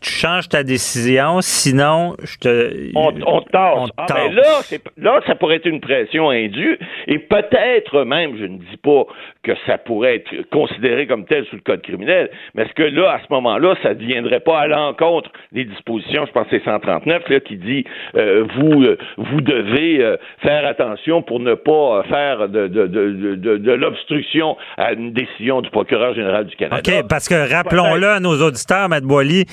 tu 0.02 0.10
changes 0.10 0.48
ta 0.48 0.64
décision, 0.64 1.40
sinon 1.40 2.16
je 2.22 2.36
te. 2.38 2.90
On, 2.94 3.12
on 3.24 3.40
tasse. 3.42 3.90
Ah, 3.96 4.06
ben 4.08 4.34
là, 4.34 4.60
là, 4.96 5.20
ça 5.26 5.34
pourrait 5.36 5.56
être 5.56 5.66
une 5.66 5.80
pression 5.80 6.30
indue, 6.30 6.78
et 7.06 7.18
peut-être 7.18 8.04
même, 8.04 8.36
je 8.36 8.44
ne 8.44 8.58
dis 8.58 8.76
pas 8.82 9.06
que 9.42 9.52
ça 9.66 9.76
pourrait 9.78 10.16
être 10.16 10.48
considéré 10.50 11.07
comme 11.07 11.24
tel 11.24 11.44
sous 11.46 11.57
le 11.57 11.62
code 11.62 11.83
criminel, 11.83 12.31
mais 12.55 12.62
est-ce 12.62 12.72
que 12.74 12.83
là, 12.83 13.12
à 13.12 13.18
ce 13.18 13.26
moment-là, 13.31 13.74
ça 13.83 13.90
ne 13.90 13.94
deviendrait 13.94 14.40
pas 14.40 14.61
à 14.61 14.66
l'encontre 14.66 15.31
des 15.50 15.64
dispositions, 15.64 16.26
je 16.26 16.33
pense 16.33 16.46
que 16.48 16.59
c'est 16.59 16.64
139, 16.64 17.28
là, 17.28 17.40
qui 17.40 17.57
dit 17.57 17.85
euh, 18.14 18.46
vous, 18.57 18.83
euh, 18.83 18.96
vous 19.18 19.40
devez 19.40 20.02
euh, 20.02 20.16
faire 20.42 20.64
attention 20.66 21.22
pour 21.22 21.40
ne 21.40 21.55
pas 21.55 22.05
faire 22.09 22.48
de, 22.48 22.68
de, 22.68 22.87
de, 22.87 23.57
de, 23.57 23.72
l'obstruction 23.72 24.57
à 24.76 24.92
une 24.92 25.12
décision 25.12 25.61
du 25.61 25.70
procureur 25.70 26.14
général 26.14 26.46
du 26.46 26.55
Canada? 26.57 26.81
OK, 26.85 27.09
parce 27.09 27.28
que 27.28 27.52
rappelons-le 27.52 28.09
à 28.09 28.20
nos 28.20 28.40
auditeurs, 28.40 28.88
Matt 28.88 29.02
Boily, 29.02 29.44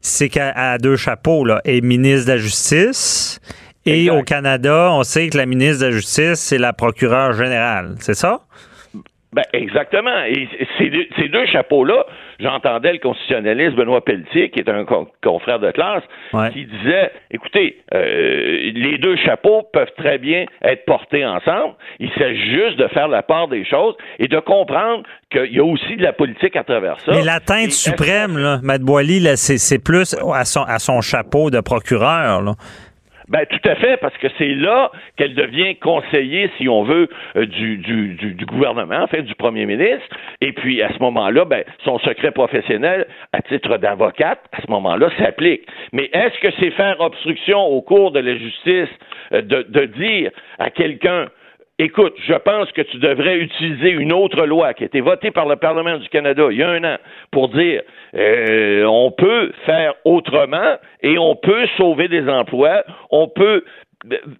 c'est 0.00 0.28
qu'à 0.28 0.78
deux 0.78 0.96
chapeaux, 0.96 1.44
là, 1.44 1.60
est 1.64 1.80
ministre 1.80 2.26
de 2.26 2.32
la 2.32 2.38
Justice. 2.38 3.40
Et 3.86 4.10
au 4.10 4.22
Canada, 4.22 4.90
on 4.92 5.04
sait 5.04 5.28
que 5.28 5.38
la 5.38 5.46
ministre 5.46 5.82
de 5.82 5.86
la 5.86 5.92
Justice, 5.92 6.34
c'est 6.34 6.58
la 6.58 6.72
procureure 6.72 7.34
générale. 7.34 7.94
C'est 8.00 8.14
ça? 8.14 8.40
Ben, 9.36 9.44
exactement. 9.52 10.24
Et 10.24 10.48
ces 10.78 11.28
deux, 11.28 11.44
chapeaux-là, 11.44 12.06
j'entendais 12.40 12.94
le 12.94 12.98
constitutionnaliste 12.98 13.76
Benoît 13.76 14.02
Pelletier, 14.02 14.48
qui 14.48 14.60
est 14.60 14.68
un 14.70 14.86
confrère 15.22 15.58
de 15.58 15.70
classe, 15.72 16.02
qui 16.54 16.64
disait, 16.64 17.12
écoutez, 17.30 17.76
euh, 17.94 18.70
les 18.74 18.96
deux 18.96 19.16
chapeaux 19.16 19.62
peuvent 19.74 19.92
très 19.98 20.16
bien 20.16 20.46
être 20.62 20.86
portés 20.86 21.26
ensemble. 21.26 21.74
Il 22.00 22.08
s'agit 22.12 22.50
juste 22.50 22.78
de 22.78 22.88
faire 22.88 23.08
la 23.08 23.22
part 23.22 23.48
des 23.48 23.66
choses 23.66 23.94
et 24.18 24.26
de 24.26 24.40
comprendre 24.40 25.02
qu'il 25.30 25.52
y 25.52 25.60
a 25.60 25.64
aussi 25.64 25.96
de 25.96 26.02
la 26.02 26.14
politique 26.14 26.56
à 26.56 26.64
travers 26.64 26.98
ça. 27.04 27.12
Mais 27.12 27.22
l'atteinte 27.22 27.72
suprême, 27.72 28.38
là, 28.38 28.60
Matt 28.62 28.80
Boily, 28.80 29.20
c'est 29.36 29.84
plus 29.84 30.16
à 30.32 30.46
son, 30.46 30.62
à 30.62 30.78
son 30.78 31.02
chapeau 31.02 31.50
de 31.50 31.60
procureur. 31.60 32.40
Là. 32.40 32.52
Ben 33.28 33.44
tout 33.46 33.68
à 33.68 33.74
fait, 33.74 33.96
parce 33.96 34.16
que 34.18 34.28
c'est 34.38 34.54
là 34.54 34.92
qu'elle 35.16 35.34
devient 35.34 35.74
conseiller, 35.76 36.48
si 36.58 36.68
on 36.68 36.84
veut, 36.84 37.08
euh, 37.36 37.46
du, 37.46 38.46
gouvernement, 38.46 39.02
en 39.02 39.06
fait, 39.08 39.22
du 39.22 39.34
premier 39.34 39.66
ministre. 39.66 40.06
Et 40.40 40.52
puis 40.52 40.80
à 40.82 40.92
ce 40.92 40.98
moment-là, 41.00 41.44
ben, 41.44 41.64
son 41.84 41.98
secret 41.98 42.30
professionnel, 42.30 43.06
à 43.32 43.42
titre 43.42 43.78
d'avocate, 43.78 44.40
à 44.52 44.62
ce 44.62 44.70
moment-là, 44.70 45.10
s'applique. 45.18 45.66
Mais 45.92 46.08
est-ce 46.12 46.38
que 46.38 46.48
c'est 46.60 46.70
faire 46.70 47.00
obstruction 47.00 47.58
au 47.58 47.82
cours 47.82 48.12
de 48.12 48.20
la 48.20 48.36
justice 48.36 48.88
euh, 49.32 49.42
de 49.42 49.84
dire 49.86 50.30
à 50.58 50.70
quelqu'un 50.70 51.26
Écoute, 51.78 52.14
je 52.26 52.32
pense 52.32 52.72
que 52.72 52.80
tu 52.80 52.96
devrais 52.96 53.36
utiliser 53.36 53.90
une 53.90 54.10
autre 54.10 54.46
loi 54.46 54.72
qui 54.72 54.84
a 54.84 54.86
été 54.86 55.02
votée 55.02 55.30
par 55.30 55.44
le 55.44 55.56
Parlement 55.56 55.98
du 55.98 56.08
Canada 56.08 56.46
il 56.50 56.56
y 56.56 56.62
a 56.62 56.70
un 56.70 56.82
an 56.84 56.96
pour 57.30 57.50
dire 57.50 57.82
euh, 58.16 58.84
on 58.84 59.10
peut 59.10 59.52
faire 59.66 59.94
autrement 60.04 60.76
et 61.02 61.18
on 61.18 61.36
peut 61.36 61.66
sauver 61.76 62.08
des 62.08 62.28
emplois, 62.28 62.82
on 63.10 63.28
peut 63.28 63.62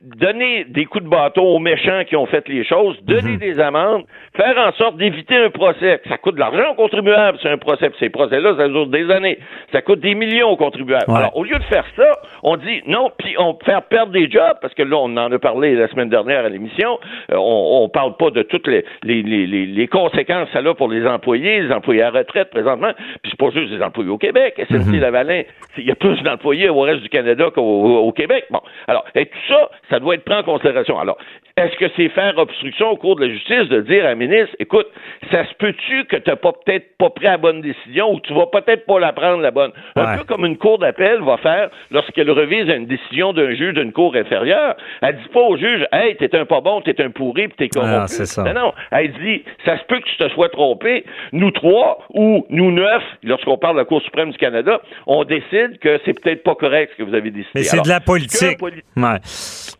donner 0.02 0.64
des 0.64 0.84
coups 0.84 1.04
de 1.04 1.08
bâton 1.08 1.42
aux 1.42 1.58
méchants 1.58 2.02
qui 2.06 2.16
ont 2.16 2.26
fait 2.26 2.46
les 2.48 2.64
choses, 2.64 2.96
donner 3.02 3.32
Mhm. 3.32 3.38
des 3.38 3.60
amendes, 3.60 4.04
faire 4.36 4.56
en 4.58 4.72
sorte 4.72 4.96
d'éviter 4.96 5.36
un 5.36 5.50
procès. 5.50 6.00
Ça 6.08 6.18
coûte 6.18 6.34
de 6.34 6.40
l'argent 6.40 6.70
aux 6.72 6.74
contribuables, 6.74 7.38
c'est 7.42 7.48
un 7.50 7.58
procès. 7.58 7.88
Puis 7.90 7.98
ces 8.00 8.10
procès-là, 8.10 8.54
ça 8.56 8.68
dure 8.68 8.86
des 8.86 9.10
années. 9.10 9.38
Ça 9.72 9.82
coûte 9.82 10.00
des 10.00 10.14
millions 10.14 10.48
aux 10.50 10.56
contribuables. 10.56 11.04
Ouais. 11.08 11.16
Alors, 11.18 11.36
au 11.36 11.44
lieu 11.44 11.58
de 11.58 11.64
faire 11.64 11.84
ça, 11.96 12.12
on 12.42 12.56
dit 12.56 12.82
non, 12.86 13.10
puis 13.18 13.34
on 13.38 13.56
faire 13.64 13.82
perdre 13.82 14.12
des 14.12 14.30
jobs, 14.30 14.56
parce 14.60 14.74
que 14.74 14.82
là, 14.82 14.96
on 14.96 15.16
en 15.16 15.30
a 15.32 15.38
parlé 15.38 15.74
la 15.74 15.88
semaine 15.88 16.08
dernière 16.08 16.44
à 16.44 16.48
l'émission. 16.48 16.98
Euh, 17.32 17.36
on, 17.36 17.82
on 17.84 17.88
parle 17.88 18.16
pas 18.16 18.30
de 18.30 18.42
toutes 18.42 18.66
les, 18.68 18.84
les, 19.02 19.22
les, 19.22 19.86
conséquences 19.88 20.48
ça 20.52 20.58
a 20.58 20.74
pour 20.74 20.88
les 20.88 21.06
employés, 21.06 21.60
les 21.62 21.72
employés 21.72 22.02
à 22.02 22.10
retraite 22.10 22.50
présentement. 22.50 22.92
Puis 23.22 23.30
c'est 23.32 23.38
pas 23.38 23.50
juste 23.50 23.72
les 23.72 23.82
employés 23.82 24.10
au 24.10 24.18
Québec. 24.18 24.54
SNC 24.70 24.98
Lavalin, 25.00 25.42
c'est- 25.74 25.82
il 25.82 25.86
y 25.86 25.90
a 25.90 25.94
plus 25.94 26.20
d'employés 26.22 26.68
au 26.68 26.80
reste 26.80 27.02
du 27.02 27.08
Canada 27.08 27.46
qu'au 27.54 27.62
au 27.62 28.12
Québec. 28.12 28.44
Bon, 28.50 28.60
alors, 28.88 29.04
et 29.14 29.26
tout 29.26 29.38
ça, 29.48 29.55
ça 29.90 30.00
doit 30.00 30.14
être 30.14 30.24
pris 30.24 30.34
en 30.34 30.42
considération. 30.42 30.98
Alors, 30.98 31.18
est-ce 31.56 31.74
que 31.76 31.86
c'est 31.96 32.10
faire 32.10 32.36
obstruction 32.36 32.90
au 32.90 32.96
cours 32.96 33.16
de 33.16 33.24
la 33.24 33.32
justice 33.32 33.68
de 33.70 33.80
dire 33.80 34.04
à 34.04 34.10
un 34.10 34.14
ministre, 34.14 34.54
écoute, 34.58 34.86
ça 35.30 35.46
se 35.46 35.54
peut-tu 35.54 36.04
que 36.04 36.16
tu 36.16 36.28
n'as 36.28 36.36
pas 36.36 36.52
peut-être 36.52 36.96
pas 36.98 37.08
pris 37.08 37.24
la 37.24 37.38
bonne 37.38 37.62
décision 37.62 38.12
ou 38.12 38.20
tu 38.20 38.34
vas 38.34 38.46
peut-être 38.46 38.84
pas 38.84 39.00
la 39.00 39.12
prendre 39.14 39.40
la 39.40 39.50
bonne? 39.50 39.72
Un 39.94 40.18
peu 40.18 40.24
comme 40.24 40.44
une 40.44 40.58
cour 40.58 40.78
d'appel 40.78 41.22
va 41.22 41.38
faire 41.38 41.70
lorsqu'elle 41.90 42.30
revise 42.30 42.68
une 42.68 42.86
décision 42.86 43.32
d'un 43.32 43.54
juge 43.54 43.74
d'une 43.74 43.92
cour 43.92 44.14
inférieure. 44.14 44.76
Elle 45.00 45.16
dit 45.16 45.28
pas 45.32 45.40
au 45.40 45.56
juge, 45.56 45.86
hey, 45.92 46.16
t'es 46.16 46.36
un 46.36 46.44
pas 46.44 46.60
bon, 46.60 46.82
t'es 46.82 47.00
un 47.02 47.10
pourri, 47.10 47.48
puis 47.48 47.56
t'es 47.56 47.68
corrompu. 47.68 47.94
Ah, 48.02 48.06
c'est 48.06 48.26
ça. 48.26 48.42
Non, 48.42 48.52
non. 48.52 48.72
Elle 48.90 49.12
dit, 49.14 49.42
ça 49.64 49.78
se 49.78 49.84
peut 49.84 49.98
que 50.00 50.08
tu 50.08 50.16
te 50.18 50.28
sois 50.30 50.50
trompé. 50.50 51.04
Nous 51.32 51.50
trois 51.52 52.06
ou 52.10 52.44
nous 52.50 52.70
neuf, 52.70 53.02
lorsqu'on 53.22 53.56
parle 53.56 53.76
de 53.76 53.80
la 53.80 53.84
Cour 53.86 54.02
suprême 54.02 54.30
du 54.30 54.36
Canada, 54.38 54.80
on 55.06 55.24
décide 55.24 55.78
que 55.80 55.98
c'est 56.04 56.20
peut-être 56.20 56.42
pas 56.42 56.54
correct 56.54 56.92
ce 56.92 57.02
que 57.02 57.08
vous 57.08 57.14
avez 57.14 57.30
décidé. 57.30 57.50
Mais 57.54 57.62
c'est 57.62 57.82
de 57.82 57.88
la 57.88 58.00
politique. 58.00 58.60
Ouais. 58.60 59.18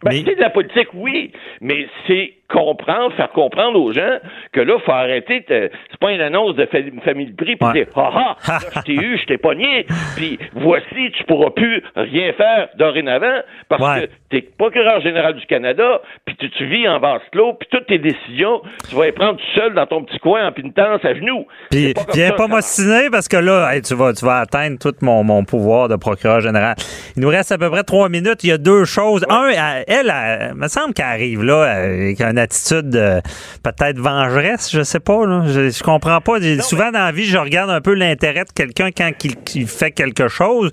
Ben, 0.02 0.10
Mais- 0.12 0.22
c'est 0.26 0.36
de 0.36 0.40
la 0.40 0.50
politique, 0.50 0.88
oui, 0.94 1.32
mais 1.60 1.86
c'est 2.06 2.34
comprendre, 2.48 3.12
faire 3.16 3.30
comprendre 3.30 3.80
aux 3.80 3.92
gens 3.92 4.18
que 4.52 4.60
là, 4.60 4.78
faut 4.84 4.92
arrêter. 4.92 5.44
C'est 5.48 5.70
pas 6.00 6.12
une 6.12 6.20
annonce 6.20 6.54
de 6.56 6.66
fa- 6.66 6.78
famille 7.04 7.26
de 7.32 7.36
prix, 7.36 7.56
puis 7.56 7.66
Ouais. 7.68 7.88
ah 7.96 8.36
ah, 8.46 8.58
je 8.76 8.80
t'ai 8.82 8.92
eu, 8.94 9.18
je 9.18 9.26
t'ai 9.26 9.38
pogné, 9.38 9.86
puis 10.16 10.38
voici, 10.54 11.10
tu 11.16 11.24
pourras 11.24 11.50
plus 11.50 11.82
rien 11.96 12.32
faire 12.34 12.68
dorénavant 12.78 13.40
parce 13.68 13.82
Ouais. 13.82 14.06
que 14.06 14.12
t'es 14.30 14.42
procureur 14.56 15.00
général 15.00 15.34
du 15.34 15.46
Canada, 15.46 16.00
puis 16.24 16.36
tu, 16.36 16.50
tu 16.50 16.66
vis 16.66 16.86
en 16.88 17.00
clos, 17.32 17.54
puis 17.54 17.68
toutes 17.70 17.86
tes 17.86 17.98
décisions, 17.98 18.60
tu 18.88 18.94
vas 18.96 19.06
les 19.06 19.12
prendre 19.12 19.36
tout 19.36 19.58
seul 19.60 19.74
dans 19.74 19.86
ton 19.86 20.02
petit 20.04 20.18
coin 20.18 20.46
en 20.48 20.52
pinetance 20.52 21.04
à 21.04 21.14
genoux. 21.14 21.46
Puis 21.70 21.94
pas 21.94 22.02
viens 22.14 22.30
pas 22.32 22.46
marche. 22.48 22.50
m'ostiner 22.50 23.10
parce 23.10 23.28
que 23.28 23.36
là, 23.36 23.74
hey, 23.74 23.82
tu, 23.82 23.94
vas, 23.94 24.12
tu 24.12 24.24
vas 24.24 24.38
atteindre 24.40 24.78
tout 24.78 24.94
mon, 25.02 25.22
mon 25.24 25.44
pouvoir 25.44 25.88
de 25.88 25.96
procureur 25.96 26.40
général. 26.40 26.74
Il 27.16 27.22
nous 27.22 27.28
reste 27.28 27.52
à 27.52 27.58
peu 27.58 27.70
près 27.70 27.82
trois 27.84 28.08
minutes. 28.08 28.42
Il 28.44 28.50
y 28.50 28.52
a 28.52 28.58
deux 28.58 28.84
choses. 28.84 29.24
Un, 29.28 29.48
elle, 29.48 29.84
elle, 29.88 30.12
elle, 30.14 30.54
me 30.54 30.68
semble 30.68 30.94
qu'elle 30.94 31.06
arrive 31.06 31.42
là 31.42 31.62
avec 31.62 32.20
une 32.36 32.42
attitude 32.42 32.90
de, 32.90 33.20
peut-être 33.62 33.98
vengeresse, 33.98 34.70
je 34.70 34.82
sais 34.82 35.00
pas. 35.00 35.26
Là. 35.26 35.44
Je, 35.46 35.70
je 35.70 35.82
comprends 35.82 36.20
pas. 36.20 36.34
Souvent 36.60 36.90
dans 36.92 37.04
la 37.04 37.12
vie, 37.12 37.24
je 37.24 37.38
regarde 37.38 37.70
un 37.70 37.80
peu 37.80 37.94
l'intérêt 37.94 38.44
de 38.44 38.52
quelqu'un 38.54 38.90
quand 38.96 39.10
il, 39.24 39.34
il 39.54 39.66
fait 39.66 39.90
quelque 39.90 40.28
chose. 40.28 40.70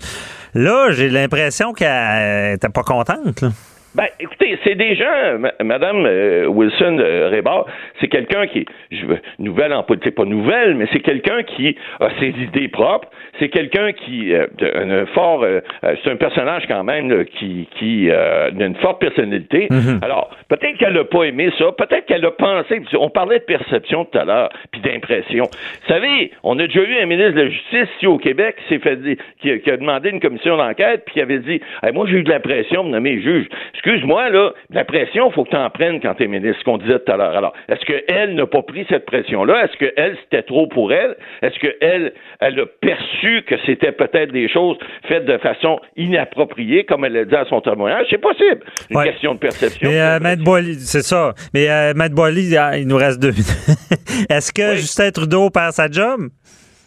Là, 0.54 0.90
j'ai 0.92 1.08
l'impression 1.08 1.72
qu'elle 1.72 2.54
était 2.54 2.68
pas 2.68 2.82
contente. 2.82 3.40
là. 3.40 3.48
Ben, 3.94 4.06
écoutez, 4.18 4.58
c'est 4.64 4.74
des 4.74 4.96
gens, 4.96 5.38
ma- 5.38 5.52
Madame 5.62 6.04
euh, 6.04 6.46
Wilson 6.46 6.98
euh, 6.98 7.30
c'est 8.00 8.08
quelqu'un 8.08 8.46
qui, 8.48 8.66
je 8.90 9.06
veux, 9.06 9.18
nouvelle 9.38 9.72
en 9.72 9.82
politique, 9.84 10.14
pas 10.16 10.24
nouvelle, 10.24 10.74
mais 10.74 10.86
c'est 10.92 11.00
quelqu'un 11.00 11.42
qui 11.44 11.76
a 12.00 12.08
ses 12.18 12.28
idées 12.30 12.68
propres. 12.68 13.08
C'est 13.38 13.48
quelqu'un 13.48 13.92
qui, 13.92 14.32
euh, 14.34 14.46
un 14.62 15.06
fort, 15.06 15.42
euh, 15.44 15.60
euh, 15.84 15.94
c'est 16.02 16.10
un 16.10 16.16
personnage 16.16 16.64
quand 16.68 16.82
même 16.84 17.08
là, 17.10 17.24
qui, 17.24 17.68
qui 17.78 18.08
euh, 18.10 18.50
a 18.50 18.64
une 18.64 18.74
forte 18.76 19.00
personnalité. 19.00 19.68
Alors, 20.02 20.30
peut-être 20.48 20.76
qu'elle 20.78 20.94
n'a 20.94 21.04
pas 21.04 21.24
aimé 21.24 21.50
ça, 21.58 21.66
peut-être 21.72 22.06
qu'elle 22.06 22.24
a 22.24 22.30
pensé. 22.32 22.80
On 22.98 23.10
parlait 23.10 23.38
de 23.40 23.44
perception 23.44 24.04
tout 24.06 24.18
à 24.18 24.24
l'heure, 24.24 24.48
puis 24.72 24.80
d'impression. 24.80 25.44
Vous 25.44 25.88
savez, 25.88 26.32
on 26.42 26.58
a 26.58 26.66
déjà 26.66 26.80
eu 26.80 26.96
un 27.00 27.06
ministre 27.06 27.32
de 27.32 27.42
la 27.42 27.48
Justice 27.48 27.88
ici 27.96 28.06
au 28.06 28.18
Québec 28.18 28.56
qui 28.56 28.74
s'est 28.74 28.80
fait 28.80 28.96
dire- 28.96 29.16
qui, 29.40 29.50
a- 29.50 29.58
qui 29.58 29.70
a 29.70 29.76
demandé 29.76 30.10
une 30.10 30.20
commission 30.20 30.56
d'enquête, 30.56 31.02
puis 31.06 31.14
qui 31.14 31.20
avait 31.20 31.38
dit, 31.38 31.60
Hey, 31.82 31.92
moi 31.92 32.06
j'ai 32.08 32.18
eu 32.18 32.22
de 32.24 32.30
la 32.30 32.40
pression 32.40 32.82
pour 32.82 32.90
nommer 32.90 33.20
juge. 33.20 33.46
Excuse-moi 33.84 34.30
là, 34.30 34.52
la 34.70 34.84
pression, 34.84 35.30
faut 35.30 35.44
que 35.44 35.50
tu 35.50 35.56
en 35.56 35.68
prennes 35.68 36.00
quand 36.00 36.14
tu 36.14 36.24
es 36.24 36.26
ministre, 36.26 36.58
ce 36.60 36.64
qu'on 36.64 36.78
disait 36.78 36.98
tout 37.00 37.12
à 37.12 37.16
l'heure. 37.18 37.36
Alors, 37.36 37.52
est-ce 37.68 37.84
qu'elle 37.84 38.34
n'a 38.34 38.46
pas 38.46 38.62
pris 38.62 38.86
cette 38.88 39.04
pression-là? 39.04 39.64
Est-ce 39.64 39.76
qu'elle 39.76 40.16
c'était 40.22 40.42
trop 40.42 40.66
pour 40.68 40.90
elle? 40.92 41.16
Est-ce 41.42 41.58
qu'elle, 41.58 42.14
elle 42.40 42.60
a 42.60 42.66
perçu 42.80 43.42
que 43.46 43.56
c'était 43.66 43.92
peut-être 43.92 44.32
des 44.32 44.48
choses 44.48 44.78
faites 45.06 45.26
de 45.26 45.36
façon 45.36 45.78
inappropriée, 45.96 46.84
comme 46.84 47.04
elle 47.04 47.12
l'a 47.12 47.24
dit 47.26 47.34
à 47.34 47.44
son 47.44 47.60
témoignage? 47.60 48.06
C'est 48.08 48.16
possible. 48.20 48.60
Une 48.90 48.96
Ouais. 48.96 49.04
question 49.04 49.34
de 49.34 49.38
perception. 49.38 49.90
Mais 49.90 50.00
euh, 50.00 50.36
Boily, 50.42 50.74
c'est 50.76 51.02
ça. 51.02 51.34
Mais 51.52 51.68
euh, 51.68 51.92
Boily, 52.10 52.56
ah, 52.56 52.78
il 52.78 52.86
nous 52.88 52.96
reste 52.96 53.20
deux 53.20 53.32
minutes. 53.32 53.44
Est-ce 54.30 54.50
que 54.52 54.70
Oui. 54.72 54.76
Justin 54.76 55.10
Trudeau 55.10 55.50
perd 55.50 55.72
sa 55.72 55.90
job? 55.90 56.20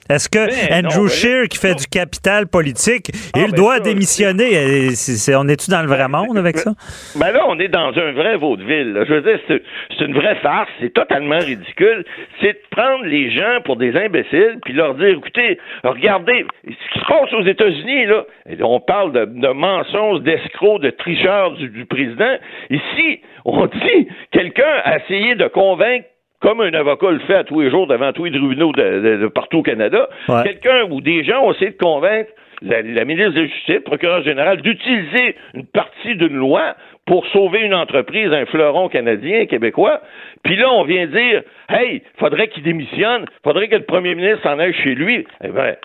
Est-ce 0.09 0.29
que 0.29 0.47
Ben, 0.47 0.85
Andrew 0.85 0.97
non, 0.99 1.03
ben, 1.03 1.09
Scheer, 1.09 1.47
qui 1.49 1.57
fait 1.57 1.71
non. 1.71 1.75
du 1.75 1.87
capital 1.87 2.47
politique, 2.47 3.11
Ah, 3.33 3.39
il 3.39 3.51
ben, 3.51 3.57
doit 3.57 3.75
ça, 3.77 3.79
démissionner? 3.81 4.89
On 5.35 5.47
est-tu 5.47 5.69
dans 5.71 5.81
le 5.81 5.87
vrai 5.87 6.07
monde 6.07 6.37
avec 6.37 6.57
ça? 6.57 6.71
Ben 7.15 7.31
là, 7.31 7.45
on 7.47 7.59
est 7.59 7.67
dans 7.67 7.91
un 7.97 8.11
vrai 8.13 8.37
vaudeville. 8.37 8.93
là. 8.93 9.05
Je 9.05 9.13
veux 9.13 9.21
dire, 9.21 9.39
c'est 9.47 10.05
une 10.05 10.13
vraie 10.13 10.35
farce, 10.41 10.69
c'est 10.79 10.93
totalement 10.93 11.39
ridicule. 11.39 12.05
C'est 12.41 12.53
de 12.53 12.59
prendre 12.71 13.05
les 13.05 13.31
gens 13.31 13.59
pour 13.65 13.75
des 13.75 13.95
imbéciles, 13.97 14.59
puis 14.63 14.73
leur 14.73 14.95
dire, 14.95 15.09
écoutez, 15.17 15.59
regardez, 15.83 16.45
ce 16.65 16.69
qui 16.93 16.99
se 16.99 17.05
passe 17.05 17.33
aux 17.33 17.45
États-Unis, 17.45 18.05
là, 18.05 18.23
on 18.61 18.79
parle 18.79 19.11
de, 19.11 19.25
de 19.25 19.47
mensonges, 19.49 20.21
d'escrocs, 20.21 20.81
de 20.81 20.89
tricheurs 20.91 21.51
du, 21.51 21.69
du 21.69 21.85
président. 21.85 22.35
Ici, 22.69 23.21
on 23.45 23.65
dit, 23.67 24.07
quelqu'un 24.31 24.81
a 24.83 24.97
essayé 24.99 25.35
de 25.35 25.47
convaincre 25.47 26.05
comme 26.41 26.61
un 26.61 26.73
avocat 26.73 27.11
le 27.11 27.19
fait 27.19 27.35
à 27.35 27.43
tous 27.43 27.61
les 27.61 27.69
jours 27.69 27.87
devant 27.87 28.13
tous 28.13 28.25
les 28.25 28.31
tribunaux 28.31 28.71
de, 28.71 28.99
de- 28.99 29.17
de 29.17 29.27
partout 29.27 29.59
au 29.59 29.63
Canada, 29.63 30.07
Ouais. 30.29 30.43
quelqu'un 30.43 30.83
ou 30.89 31.01
des 31.01 31.23
gens 31.23 31.43
ont 31.43 31.51
essayé 31.53 31.71
de 31.71 31.77
convaincre 31.77 32.29
la, 32.61 32.81
la 32.81 33.05
ministre 33.05 33.33
de 33.33 33.41
la 33.41 33.45
Justice, 33.47 33.75
le 33.75 33.81
procureur 33.81 34.23
général, 34.23 34.61
d'utiliser 34.61 35.35
une 35.53 35.65
partie 35.67 36.15
d'une 36.15 36.35
loi 36.35 36.75
pour 37.05 37.25
sauver 37.27 37.61
une 37.61 37.73
entreprise, 37.75 38.33
un 38.33 38.45
fleuron 38.47 38.89
canadien, 38.89 39.45
québécois. 39.45 40.01
Puis 40.43 40.55
là, 40.57 40.71
on 40.73 40.83
vient 40.83 41.05
dire, 41.05 41.43
hey, 41.69 42.01
faudrait 42.17 42.47
qu'il 42.49 42.63
démissionne, 42.63 43.25
faudrait 43.43 43.67
que 43.67 43.75
le 43.75 43.83
premier 43.83 44.15
ministre 44.15 44.41
s'en 44.43 44.57
aille 44.59 44.73
chez 44.73 44.95
lui. 44.95 45.25
Eh 45.43 45.49
ben, 45.49 45.75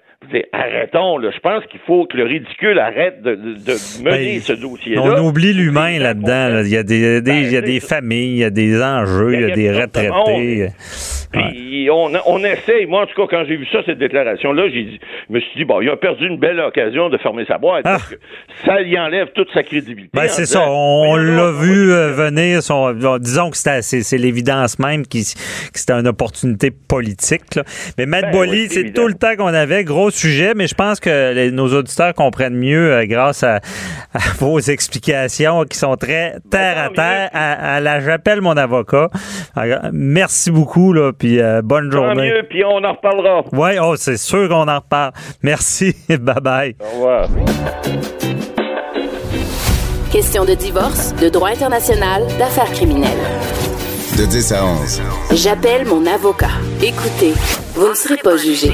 arrêtons, 0.52 1.18
là. 1.18 1.30
Je 1.34 1.40
pense 1.40 1.64
qu'il 1.66 1.80
faut 1.86 2.06
que 2.06 2.16
le 2.16 2.24
ridicule 2.24 2.78
arrête 2.78 3.22
de, 3.22 3.34
de- 3.34 3.54
de 3.54 4.02
mener 4.04 4.34
Ben, 4.36 4.40
ce 4.40 4.52
dossier-là. 4.54 5.02
On 5.02 5.26
oublie 5.28 5.52
l'humain 5.52 5.98
là-dedans. 5.98 6.48
là. 6.48 6.62
Il 6.62 6.68
y 6.68 6.76
a 6.76 6.82
des, 6.82 7.20
des- 7.20 7.40
il 7.42 7.52
y 7.52 7.56
a 7.56 7.60
Ben, 7.60 7.70
des 7.70 7.80
familles, 7.80 8.32
il 8.32 8.38
y 8.38 8.44
a 8.44 8.50
des 8.50 8.82
enjeux, 8.82 9.34
il 9.34 9.40
y 9.48 9.50
a 9.52 9.54
des 9.54 9.70
retraités. 9.70 10.68
on, 11.90 12.12
on 12.26 12.38
essaye, 12.44 12.86
moi 12.86 13.02
en 13.02 13.06
tout 13.06 13.14
cas, 13.20 13.26
quand 13.36 13.44
j'ai 13.46 13.56
vu 13.56 13.66
ça, 13.72 13.78
cette 13.86 13.98
déclaration-là, 13.98 14.68
je 14.68 15.32
me 15.32 15.40
suis 15.40 15.50
dit, 15.56 15.64
bon, 15.64 15.80
il 15.80 15.88
a 15.88 15.96
perdu 15.96 16.26
une 16.26 16.38
belle 16.38 16.60
occasion 16.60 17.08
de 17.08 17.16
fermer 17.18 17.44
sa 17.46 17.58
boîte. 17.58 17.82
Ah. 17.86 17.92
Parce 17.98 18.08
que 18.10 18.16
ça 18.64 18.80
y 18.82 18.98
enlève 18.98 19.28
toute 19.34 19.50
sa 19.52 19.62
crédibilité. 19.62 20.10
Ben, 20.14 20.24
en 20.24 20.28
c'est 20.28 20.46
ça. 20.46 20.64
On, 20.68 21.16
l'a 21.16 21.50
vu 21.52 21.92
euh, 21.92 22.12
venir. 22.12 22.62
son- 22.62 22.92
disons 23.18 23.50
que 23.50 23.56
c'était- 23.56 23.82
c'est 23.82 24.18
l'évidence 24.18 24.78
même 24.78 25.06
que 25.06 25.18
c'était 25.18 25.92
une 25.92 26.08
opportunité 26.08 26.70
politique. 26.70 27.54
là. 27.56 27.62
Mais 27.98 28.06
Matt 28.06 28.24
Ben 28.26 28.30
Boily, 28.32 28.62
oui, 28.62 28.68
c'est 28.70 28.92
tout 28.92 29.08
le 29.08 29.14
temps 29.14 29.36
qu'on 29.36 29.46
avait. 29.46 29.84
Gros 29.84 30.10
sujet, 30.12 30.52
mais 30.54 30.66
je 30.66 30.74
pense 30.74 31.00
que 31.00 31.32
les- 31.32 31.50
nos 31.50 31.72
auditeurs 31.74 32.14
comprennent 32.14 32.56
mieux 32.56 32.92
euh, 32.92 33.06
grâce 33.06 33.42
à, 33.42 33.56
à 34.14 34.18
vos 34.38 34.58
explications 34.60 35.64
qui 35.64 35.76
sont 35.78 35.96
très 35.96 36.36
terre 36.50 36.78
à 36.78 36.88
tant 36.88 36.94
terre. 36.94 37.30
À, 37.32 37.74
à 37.76 37.80
la 37.80 38.00
j'appelle 38.00 38.40
mon 38.40 38.56
avocat. 38.56 39.08
Alors, 39.56 39.78
Merci 39.92 40.50
beaucoup, 40.50 40.92
là, 40.92 41.12
puis 41.12 41.40
euh, 41.40 41.62
bonne 41.62 41.90
Tant 41.90 41.96
journée. 42.06 42.28
mieux, 42.30 42.42
puis 42.48 42.64
on 42.64 42.82
en 42.84 42.92
reparlera. 42.92 43.42
Oui, 43.52 43.70
oh, 43.80 43.94
c'est 43.96 44.16
sûr 44.16 44.48
qu'on 44.48 44.68
en 44.68 44.76
reparle. 44.80 45.12
Merci. 45.42 45.94
bye 46.08 46.40
bye. 46.42 46.76
Au 46.80 46.94
revoir. 46.96 47.28
Question 50.10 50.44
de 50.44 50.54
divorce, 50.54 51.14
de 51.16 51.28
droit 51.30 51.48
international, 51.50 52.22
d'affaires 52.38 52.70
criminelles. 52.72 53.10
De 54.18 54.26
10 54.26 54.52
à 54.52 54.64
11. 54.66 55.02
J'appelle 55.32 55.86
mon 55.86 56.04
avocat. 56.06 56.50
Écoutez, 56.82 57.32
vous 57.74 57.88
ne 57.88 57.94
serez 57.94 58.18
pas 58.18 58.36
jugé. 58.36 58.72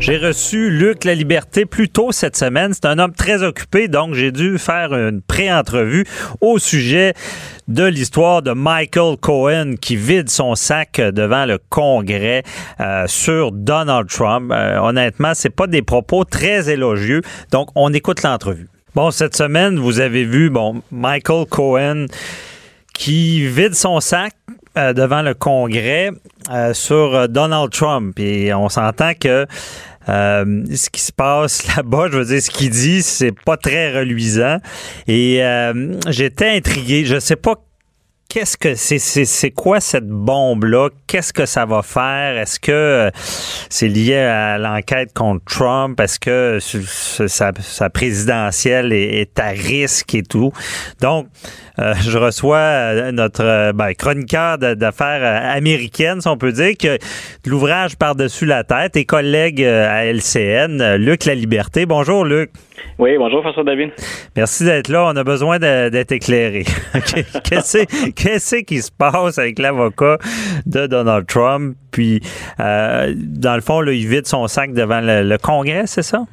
J'ai 0.00 0.16
reçu 0.16 0.70
Luc 0.70 1.04
La 1.04 1.14
Liberté 1.14 1.66
plus 1.66 1.90
tôt 1.90 2.10
cette 2.10 2.34
semaine. 2.34 2.72
C'est 2.72 2.86
un 2.86 2.98
homme 2.98 3.12
très 3.12 3.42
occupé, 3.42 3.86
donc 3.86 4.14
j'ai 4.14 4.32
dû 4.32 4.56
faire 4.56 4.94
une 4.94 5.20
pré-entrevue 5.20 6.06
au 6.40 6.58
sujet 6.58 7.12
de 7.68 7.84
l'histoire 7.84 8.40
de 8.40 8.52
Michael 8.52 9.18
Cohen 9.18 9.74
qui 9.78 9.96
vide 9.96 10.30
son 10.30 10.54
sac 10.54 10.98
devant 10.98 11.44
le 11.44 11.58
Congrès 11.68 12.44
euh, 12.80 13.06
sur 13.06 13.52
Donald 13.52 14.08
Trump. 14.08 14.50
Euh, 14.54 14.78
honnêtement, 14.78 15.32
c'est 15.34 15.50
pas 15.54 15.66
des 15.66 15.82
propos 15.82 16.24
très 16.24 16.70
élogieux. 16.70 17.20
Donc, 17.52 17.68
on 17.74 17.92
écoute 17.92 18.22
l'entrevue. 18.22 18.68
Bon, 18.94 19.10
cette 19.10 19.36
semaine, 19.36 19.78
vous 19.78 20.00
avez 20.00 20.24
vu, 20.24 20.48
bon, 20.48 20.80
Michael 20.90 21.44
Cohen 21.44 22.06
qui 23.00 23.46
vide 23.46 23.74
son 23.74 23.98
sac 24.00 24.34
euh, 24.76 24.92
devant 24.92 25.22
le 25.22 25.32
Congrès 25.34 26.10
euh, 26.50 26.74
sur 26.74 27.14
euh, 27.14 27.26
Donald 27.26 27.70
Trump. 27.70 28.18
Et 28.20 28.52
on 28.52 28.68
s'entend 28.68 29.14
que 29.14 29.46
euh, 30.10 30.64
ce 30.74 30.90
qui 30.90 31.00
se 31.00 31.12
passe 31.12 31.66
là-bas, 31.76 32.08
je 32.10 32.18
veux 32.18 32.24
dire, 32.24 32.42
ce 32.42 32.50
qu'il 32.50 32.70
dit, 32.70 33.02
c'est 33.02 33.32
pas 33.32 33.56
très 33.56 33.96
reluisant. 33.96 34.58
Et 35.06 35.42
euh, 35.42 35.94
j'étais 36.08 36.56
intrigué. 36.56 37.04
Je 37.04 37.18
sais 37.18 37.36
pas 37.36 37.54
qu'est-ce 38.30 38.56
que 38.56 38.74
c'est, 38.76 38.98
c'est, 38.98 39.50
quoi 39.50 39.80
cette 39.80 40.08
bombe-là? 40.08 40.88
Qu'est-ce 41.06 41.32
que 41.32 41.44
ça 41.44 41.66
va 41.66 41.82
faire? 41.82 42.38
Est-ce 42.38 42.60
que 42.60 42.70
euh, 42.70 43.10
c'est 43.68 43.88
lié 43.88 44.16
à 44.16 44.56
l'enquête 44.56 45.12
contre 45.12 45.44
Trump? 45.44 46.00
Est-ce 46.00 46.18
que 46.18 46.58
sa, 47.28 47.90
présidentielle 47.90 48.92
est, 48.92 49.38
à 49.38 49.48
risque 49.48 50.14
et 50.14 50.22
tout? 50.22 50.52
Donc, 51.00 51.26
euh, 51.80 51.94
je 51.94 52.18
reçois 52.18 52.58
euh, 52.58 53.12
notre 53.12 53.72
ben, 53.72 53.92
chroniqueur 53.94 54.58
d'affaires 54.58 55.54
américaines, 55.54 56.20
si 56.20 56.28
on 56.28 56.36
peut 56.36 56.52
dire, 56.52 56.76
que 56.78 56.98
l'ouvrage 57.46 57.96
par-dessus 57.96 58.46
la 58.46 58.64
tête 58.64 58.96
et 58.96 59.04
collègue 59.04 59.62
à 59.62 60.04
LCN, 60.04 60.96
Luc 60.96 61.24
La 61.24 61.34
Liberté. 61.34 61.86
Bonjour, 61.86 62.24
Luc. 62.24 62.50
Oui, 62.98 63.16
bonjour 63.18 63.40
François 63.42 63.64
David. 63.64 63.90
Merci 64.36 64.64
d'être 64.64 64.88
là. 64.88 65.06
On 65.06 65.16
a 65.16 65.24
besoin 65.24 65.58
d'être 65.58 66.12
éclairé. 66.12 66.64
Qu'est-ce 67.44 68.56
qui 68.62 68.82
se 68.82 68.90
passe 68.90 69.38
avec 69.38 69.58
l'avocat 69.58 70.18
de 70.66 70.86
Donald 70.86 71.26
Trump? 71.26 71.76
Puis, 71.90 72.20
euh, 72.60 73.14
dans 73.16 73.54
le 73.54 73.60
fond, 73.62 73.80
là, 73.80 73.92
il 73.92 74.06
vide 74.06 74.26
son 74.26 74.46
sac 74.48 74.72
devant 74.72 75.00
le 75.02 75.36
Congrès, 75.38 75.86
c'est 75.86 76.02
ça? 76.02 76.24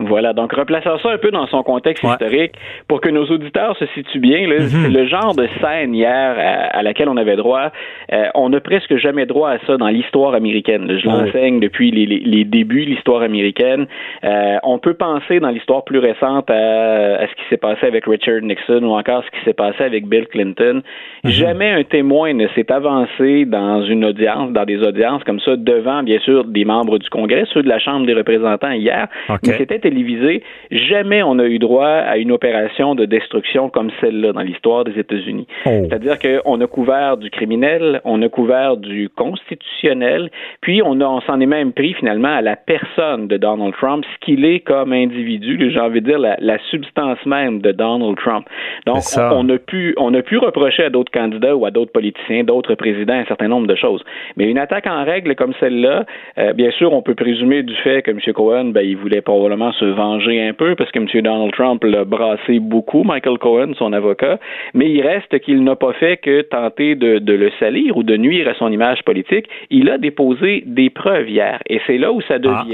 Voilà, 0.00 0.32
donc 0.32 0.52
replaçons 0.54 0.98
ça 0.98 1.10
un 1.10 1.18
peu 1.18 1.30
dans 1.30 1.46
son 1.48 1.62
contexte 1.62 2.02
historique 2.02 2.52
pour 2.88 3.02
que 3.02 3.10
nos 3.10 3.26
auditeurs 3.26 3.76
se 3.76 3.84
situent 3.94 4.18
bien. 4.18 4.46
Mhm. 4.48 4.92
Le 4.94 5.06
genre 5.06 5.34
de 5.34 5.46
scène 5.60 5.94
hier 5.94 6.70
à, 6.72 6.82
laquelle 6.82 7.10
on 7.10 7.18
avait 7.18 7.36
droit, 7.36 7.70
euh, 8.12 8.24
on 8.34 8.48
n'a 8.48 8.60
presque 8.60 8.96
jamais 8.96 9.26
droit 9.26 9.50
à 9.50 9.58
ça 9.66 9.76
dans 9.76 9.88
l'histoire 9.88 10.34
américaine. 10.34 10.98
Je 10.98 11.06
l'enseigne 11.06 11.60
depuis 11.60 11.90
les, 11.90 12.06
les, 12.06 12.44
débuts 12.44 12.86
de 12.86 12.90
l'histoire 12.90 13.20
américaine. 13.20 13.86
Euh, 14.24 14.56
on 14.62 14.78
peut 14.78 14.94
penser 14.94 15.38
dans 15.38 15.50
l'histoire 15.50 15.84
plus 15.84 15.98
récente 15.98 16.48
à, 16.48 17.26
ce 17.26 17.34
qui 17.34 17.48
s'est 17.50 17.58
passé 17.58 17.86
avec 17.86 18.06
Richard 18.06 18.40
Nixon 18.40 18.82
ou 18.82 18.96
encore 18.96 19.22
ce 19.24 19.38
qui 19.38 19.44
s'est 19.44 19.52
passé 19.52 19.84
avec 19.84 20.08
Bill 20.08 20.26
Clinton. 20.28 20.82
Mhm. 21.24 21.30
Jamais 21.30 21.70
un 21.72 21.84
témoin 21.84 22.32
ne 22.32 22.48
s'est 22.54 22.72
avancé 22.72 23.44
dans 23.44 23.82
une 23.82 24.06
audience, 24.06 24.50
dans 24.52 24.64
des 24.64 24.78
audiences 24.78 25.22
comme 25.24 25.40
ça, 25.40 25.56
devant 25.56 26.02
bien 26.02 26.20
sûr 26.20 26.44
des 26.44 26.64
membres 26.64 26.98
du 26.98 27.10
Congrès, 27.10 27.44
ceux 27.52 27.62
de 27.62 27.68
la 27.68 27.78
Chambre 27.78 28.06
des 28.06 28.14
représentants 28.14 28.72
hier, 28.72 29.08
mais 29.28 29.52
c'était 29.58 29.89
télévisé, 29.90 30.42
jamais 30.70 31.22
on 31.22 31.38
a 31.38 31.44
eu 31.44 31.58
droit 31.58 31.88
à 31.88 32.16
une 32.16 32.32
opération 32.32 32.94
de 32.94 33.04
destruction 33.04 33.68
comme 33.68 33.90
celle-là 34.00 34.32
dans 34.32 34.40
l'histoire 34.40 34.84
des 34.84 34.98
États-Unis. 34.98 35.46
Oh. 35.66 35.70
C'est-à-dire 35.88 36.18
qu'on 36.18 36.60
a 36.60 36.66
couvert 36.66 37.16
du 37.16 37.30
criminel, 37.30 38.00
on 38.04 38.22
a 38.22 38.28
couvert 38.28 38.76
du 38.76 39.08
constitutionnel, 39.08 40.30
puis 40.60 40.82
on, 40.82 41.00
on 41.00 41.20
s'en 41.22 41.40
est 41.40 41.46
même 41.46 41.72
pris 41.72 41.94
finalement 41.94 42.34
à 42.36 42.40
la 42.40 42.56
personne 42.56 43.26
de 43.26 43.36
Donald 43.36 43.74
Trump, 43.74 44.04
ce 44.04 44.24
qu'il 44.24 44.44
est 44.44 44.60
comme 44.60 44.92
individu, 44.92 45.70
j'ai 45.70 45.80
envie 45.80 46.00
de 46.00 46.06
dire 46.06 46.18
la, 46.18 46.58
substance 46.70 47.18
même 47.26 47.60
de 47.60 47.72
Donald 47.72 48.16
Trump. 48.18 48.46
Donc, 48.86 48.98
on, 49.16 49.48
a 49.48 49.58
pu, 49.58 49.94
on 49.96 50.12
a 50.14 50.22
pu 50.22 50.36
reprocher 50.36 50.84
à 50.84 50.90
d'autres 50.90 51.10
candidats 51.10 51.56
ou 51.56 51.64
à 51.64 51.70
d'autres 51.70 51.92
politiciens, 51.92 52.44
d'autres 52.44 52.74
présidents 52.74 53.14
un 53.14 53.24
certain 53.24 53.48
nombre 53.48 53.66
de 53.66 53.74
choses. 53.74 54.04
Mais 54.36 54.44
une 54.44 54.58
attaque 54.58 54.86
en 54.86 55.04
règle 55.04 55.34
comme 55.34 55.54
celle-là, 55.58 56.04
euh, 56.38 56.52
bien 56.52 56.70
sûr, 56.72 56.92
on 56.92 57.02
peut 57.02 57.14
présumer 57.14 57.62
du 57.62 57.74
fait 57.76 58.02
que 58.02 58.10
M. 58.10 58.20
Cohen, 58.34 58.66
ben, 58.66 58.82
il 58.82 58.96
voulait 58.96 59.22
probablement 59.22 59.72
se 59.80 59.84
venger 59.84 60.40
un 60.40 60.52
peu 60.52 60.74
parce 60.76 60.90
que 60.92 60.98
M. 60.98 61.06
Donald 61.22 61.52
Trump 61.52 61.82
l'a 61.84 62.04
brassé 62.04 62.60
beaucoup, 62.60 63.02
Michael 63.02 63.38
Cohen, 63.38 63.72
son 63.78 63.92
avocat, 63.92 64.38
mais 64.74 64.90
il 64.90 65.02
reste 65.02 65.38
qu'il 65.40 65.64
n'a 65.64 65.74
pas 65.74 65.92
fait 65.94 66.18
que 66.18 66.42
tenter 66.42 66.94
de, 66.94 67.18
le 67.18 67.50
salir 67.58 67.96
ou 67.96 68.02
de 68.02 68.16
nuire 68.16 68.46
à 68.48 68.54
son 68.54 68.70
image 68.70 69.02
politique. 69.04 69.46
Il 69.70 69.88
a 69.90 69.98
déposé 69.98 70.62
des 70.66 70.90
preuves 70.90 71.28
hier. 71.28 71.60
Et 71.68 71.80
c'est 71.86 71.98
là 71.98 72.12
où 72.12 72.20
ça 72.22 72.36
ah. 72.44 72.64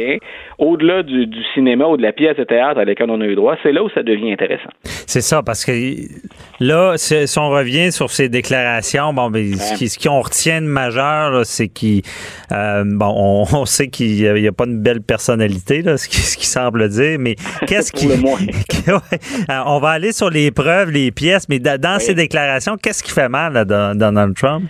Au-delà 0.58 1.02
du, 1.02 1.28
cinéma 1.54 1.86
ou 1.86 1.96
de 1.96 2.02
la 2.02 2.12
pièce 2.12 2.36
de 2.36 2.44
théâtre 2.44 2.80
à 2.80 2.84
laquelle 2.84 3.10
on 3.10 3.20
a 3.20 3.26
eu 3.26 3.34
droit, 3.34 3.56
c'est 3.62 3.72
là 3.72 3.82
où 3.82 3.90
ça 3.90 4.02
devient 4.02 4.32
intéressant. 4.32 4.70
C'est 4.84 5.20
ça, 5.20 5.42
parce 5.42 5.64
que 5.64 5.72
là, 6.60 6.94
si 6.96 7.38
on 7.38 7.50
revient 7.50 7.92
sur 7.92 8.10
ces 8.10 8.28
déclarations, 8.28 9.12
bon, 9.12 9.30
ben, 9.30 9.54
ce 9.54 9.98
qu'on 9.98 10.20
retient 10.20 10.62
de 10.62 10.66
majeur, 10.66 11.44
c'est 11.44 11.68
qu'il, 11.68 12.02
euh, 12.52 12.84
bon, 12.86 13.44
on, 13.52 13.64
sait 13.66 13.88
qu'il 13.88 14.34
n'y 14.34 14.48
a, 14.48 14.52
pas 14.52 14.64
une 14.64 14.82
belle 14.82 15.02
personnalité, 15.02 15.82
là, 15.82 15.96
ce 15.96 16.08
qui, 16.08 16.16
ce 16.16 16.36
qui 16.36 16.46
semble 16.46 16.88
dire 16.88 17.16
mais 17.18 17.34
qu'est-ce 17.66 17.92
qui. 17.92 18.06
on 19.66 19.78
va 19.78 19.88
aller 19.88 20.12
sur 20.12 20.30
les 20.30 20.50
preuves, 20.50 20.90
les 20.90 21.10
pièces, 21.10 21.48
mais 21.48 21.58
dans 21.58 21.98
ses 21.98 22.14
déclarations, 22.14 22.76
qu'est-ce 22.82 23.02
qui 23.02 23.10
fait 23.10 23.28
mal 23.28 23.56
à 23.56 23.64
Donald 23.64 24.34
Trump? 24.34 24.64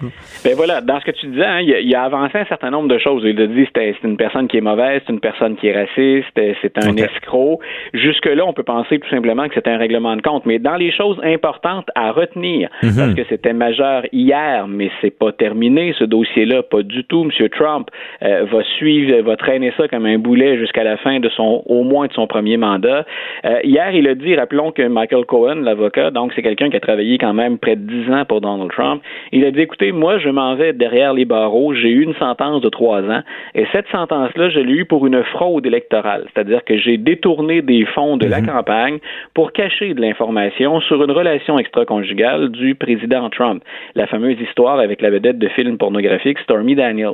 Ben 0.45 0.55
voilà, 0.57 0.81
dans 0.81 1.01
ce 1.01 1.05
que 1.05 1.11
tu 1.13 1.27
disais, 1.29 1.45
hein, 1.45 1.61
il, 1.61 1.95
a, 1.95 2.05
avancé 2.05 2.39
un 2.39 2.45
certain 2.47 2.71
nombre 2.71 2.89
de 2.89 2.99
choses. 2.99 3.23
Il 3.25 3.41
a 3.41 3.47
dit 3.47 3.65
que 3.65 3.71
c'est 3.75 3.97
une 4.05 4.17
personne 4.17 4.49
qui 4.49 4.59
est 4.59 4.63
mauvaise, 4.63 5.03
c'est 5.07 5.13
une 5.13 5.21
personne 5.21 5.57
qui 5.57 5.69
est 5.69 5.73
raciste, 5.77 6.41
c'est 6.63 6.79
un 6.79 6.97
escroc. 6.97 7.61
Jusque-là, 7.95 8.45
on 8.47 8.53
peut 8.53 8.63
penser 8.63 8.99
tout 8.99 9.09
simplement 9.09 9.49
que 9.49 9.55
c'est 9.55 9.69
un 9.69 9.77
règlement 9.77 10.17
de 10.17 10.23
compte. 10.23 10.47
Mais 10.47 10.59
dans 10.59 10.77
les 10.77 10.93
choses 10.93 11.19
importantes 11.23 11.89
à 11.95 12.13
retenir, 12.13 12.69
mhm. 12.83 12.93
parce 12.97 13.15
que 13.15 13.23
c'était 13.29 13.53
majeur 13.53 14.05
hier, 14.13 14.67
mais 14.69 14.91
c'est 15.01 15.17
pas 15.17 15.33
terminé, 15.33 15.95
ce 15.99 16.05
dossier-là, 16.05 16.63
pas 16.63 16.83
du 16.83 17.05
tout. 17.05 17.23
M. 17.25 17.49
Trump 17.51 17.89
euh, 18.23 18.45
va 18.51 18.63
suivre, 18.77 19.21
va 19.23 19.37
traîner 19.37 19.73
ça 19.77 19.89
comme 19.89 20.07
un 20.07 20.19
boulet 20.19 20.59
jusqu'à 20.59 20.85
la 20.85 20.97
fin 20.97 21.21
de 21.21 21.29
son, 21.31 21.63
au 21.67 21.83
moins 21.83 22.07
de 22.07 22.13
son 22.13 22.27
premier 22.27 22.57
mandat. 22.57 23.05
Euh, 23.45 23.59
hier, 23.65 23.91
il 23.95 24.09
a 24.09 24.15
dit, 24.15 24.35
rappelons 24.35 24.73
que 24.73 24.83
Michael 24.83 25.25
Cohen, 25.27 25.57
l'avocat, 25.57 26.11
donc 26.11 26.33
c'est 26.35 26.43
quelqu'un 26.43 26.71
qui 26.71 26.77
a 26.77 26.81
travaillé 26.81 27.19
quand 27.19 27.35
même 27.35 27.59
près 27.59 27.77
de 27.77 27.83
dix 27.83 28.11
ans 28.13 28.25
pour 28.25 28.41
Donald 28.41 28.71
Trump, 28.71 29.03
il 29.33 29.45
a 29.45 29.51
dit, 29.51 29.61
écoutez, 29.61 29.93
moi, 29.93 30.19
je 30.19 30.29
m'en 30.29 30.55
vais 30.55 30.73
derrière 30.73 31.13
les 31.13 31.25
barreaux, 31.25 31.75
j'ai 31.75 31.91
eu 31.91 32.03
une 32.03 32.15
sentence 32.15 32.61
de 32.63 32.69
trois 32.69 33.03
ans, 33.03 33.23
et 33.55 33.67
cette 33.73 33.89
sentence-là, 33.89 34.51
je 34.51 34.61
l'ai 34.61 34.73
eue 34.73 34.85
pour 34.85 35.07
une 35.07 35.23
fraude 35.25 35.66
électorale, 35.67 36.27
c'est-à-dire 36.33 36.65
que 36.65 36.77
j'ai 36.79 36.97
détourné 36.97 37.63
des 37.63 37.85
fonds 37.87 38.17
de 38.17 38.27
la 38.27 38.41
mhm. 38.41 38.47
campagne 38.47 38.99
pour 39.35 39.53
cacher 39.53 39.95
de 39.95 40.01
l'information 40.01 40.81
sur 40.81 41.03
une 41.03 41.11
relation 41.11 41.59
extra-conjugale 41.59 42.51
du 42.51 42.75
président 42.75 43.29
Trump, 43.31 43.63
la 43.95 44.07
fameuse 44.07 44.41
histoire 44.41 44.79
avec 44.79 45.03
la 45.03 45.11
vedette 45.11 45.39
de 45.39 45.49
film 45.49 45.79
pornographique 45.79 46.39
Stormy 46.41 46.75
Daniels. 46.75 47.13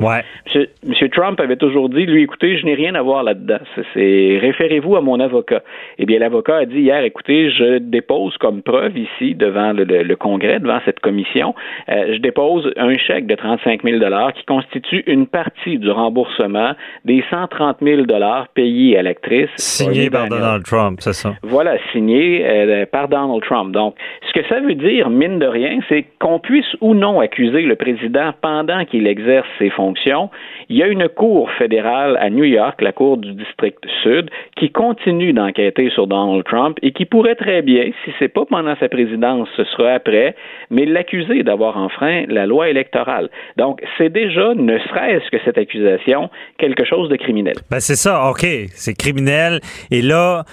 Monsieur, 0.86 1.09
Trump 1.09 1.40
avait 1.40 1.57
toujours 1.57 1.88
dit, 1.88 2.07
lui, 2.07 2.22
écoutez, 2.22 2.59
je 2.59 2.64
n'ai 2.64 2.74
rien 2.74 2.94
à 2.94 3.03
voir 3.03 3.22
là-dedans. 3.22 3.59
C'est 3.94 4.38
référez-vous 4.40 4.96
à 4.96 5.00
mon 5.00 5.20
avocat. 5.20 5.62
Eh 5.98 6.07
bien, 6.07 6.18
l'avocat 6.18 6.57
a 6.59 6.64
dit 6.64 6.80
hier, 6.80 7.03
écoutez, 7.05 7.50
je 7.50 7.78
dépose 7.78 8.36
comme 8.38 8.62
preuve 8.62 8.96
ici 8.96 9.34
devant 9.34 9.72
le, 9.72 10.14
Congrès, 10.16 10.61
devant 10.61 10.78
cette 10.84 11.00
commission, 11.00 11.55
euh, 11.88 12.14
je 12.14 12.18
dépose 12.18 12.70
un 12.76 12.96
chèque 12.96 13.26
de 13.26 13.34
35 13.34 13.82
000 13.82 13.98
qui 14.34 14.44
constitue 14.44 15.03
une 15.07 15.26
partie 15.26 15.78
du 15.78 15.90
remboursement 15.90 16.72
des 17.05 17.24
130 17.30 17.78
000 17.82 18.03
payés 18.49 18.99
à 18.99 19.03
l'actrice. 19.03 19.51
Signé 19.57 20.11
par 20.11 20.28
Donald 20.28 20.64
Trump, 20.64 20.99
c'est 21.01 21.12
ça. 21.12 21.34
Voilà, 21.43 21.76
signé 21.93 22.45
euh, 22.45 22.86
par 22.86 23.09
Donald 23.09 23.43
Trump. 23.43 23.72
Donc, 23.72 23.95
ce 24.28 24.32
que 24.40 24.47
ça 24.49 24.61
veut 24.61 24.74
dire, 24.74 25.11
mine 25.11 25.38
de 25.38 25.47
rien, 25.47 25.78
c'est 25.88 26.05
qu'on 26.18 26.38
puisse 26.38 26.76
ou 26.80 26.95
non 26.95 27.20
accuser 27.20 27.62
le 27.62 27.76
président 27.76 28.32
pendant 28.40 28.84
qu'il 28.84 29.07
exerce 29.07 29.47
ses 29.59 29.70
fonctions. 29.70 30.30
Il 30.68 30.76
y 30.76 30.82
a 30.82 30.86
une 30.86 31.09
cour 31.09 31.51
fédérale 31.53 32.16
à 32.20 32.30
New 32.30 32.45
York, 32.45 32.80
la 32.80 32.93
cour 32.93 33.16
du 33.16 33.32
district 33.32 33.84
sud, 34.03 34.30
qui 34.57 34.70
continue 34.70 35.32
d'enquêter 35.32 35.90
sur 35.90 36.07
Donald 36.07 36.45
Trump 36.45 36.78
et 36.82 36.93
qui 36.93 37.05
pourrait 37.05 37.34
très 37.34 37.62
bien, 37.62 37.90
si 38.05 38.12
c'est 38.18 38.28
pas 38.28 38.45
pendant 38.45 38.74
sa 38.76 38.88
présidence, 38.88 39.49
ce 39.57 39.64
sera 39.64 39.93
après, 39.93 40.34
mais 40.70 40.86
l'accuser 40.86 41.43
d'avoir 41.43 41.76
enfreint 41.76 42.24
la 42.28 42.47
loi 42.47 42.68
électorale. 42.68 43.28
Donc, 43.57 43.82
c'est 43.99 44.11
déjà, 44.11 44.55
ne 44.55 44.78
serait-ce 44.78 45.30
que 45.30 45.38
cette 45.45 45.59
accusation, 45.59 46.30
quelque 46.59 46.84
chose 46.84 47.09
de 47.09 47.16
criminel. 47.16 47.55
Ben 47.70 47.80
c'est 47.80 47.97
ça, 47.97 48.28
OK, 48.33 48.47
c'est 48.72 48.95
criminel. 48.95 49.61
Et 49.91 50.01
là, 50.01 50.45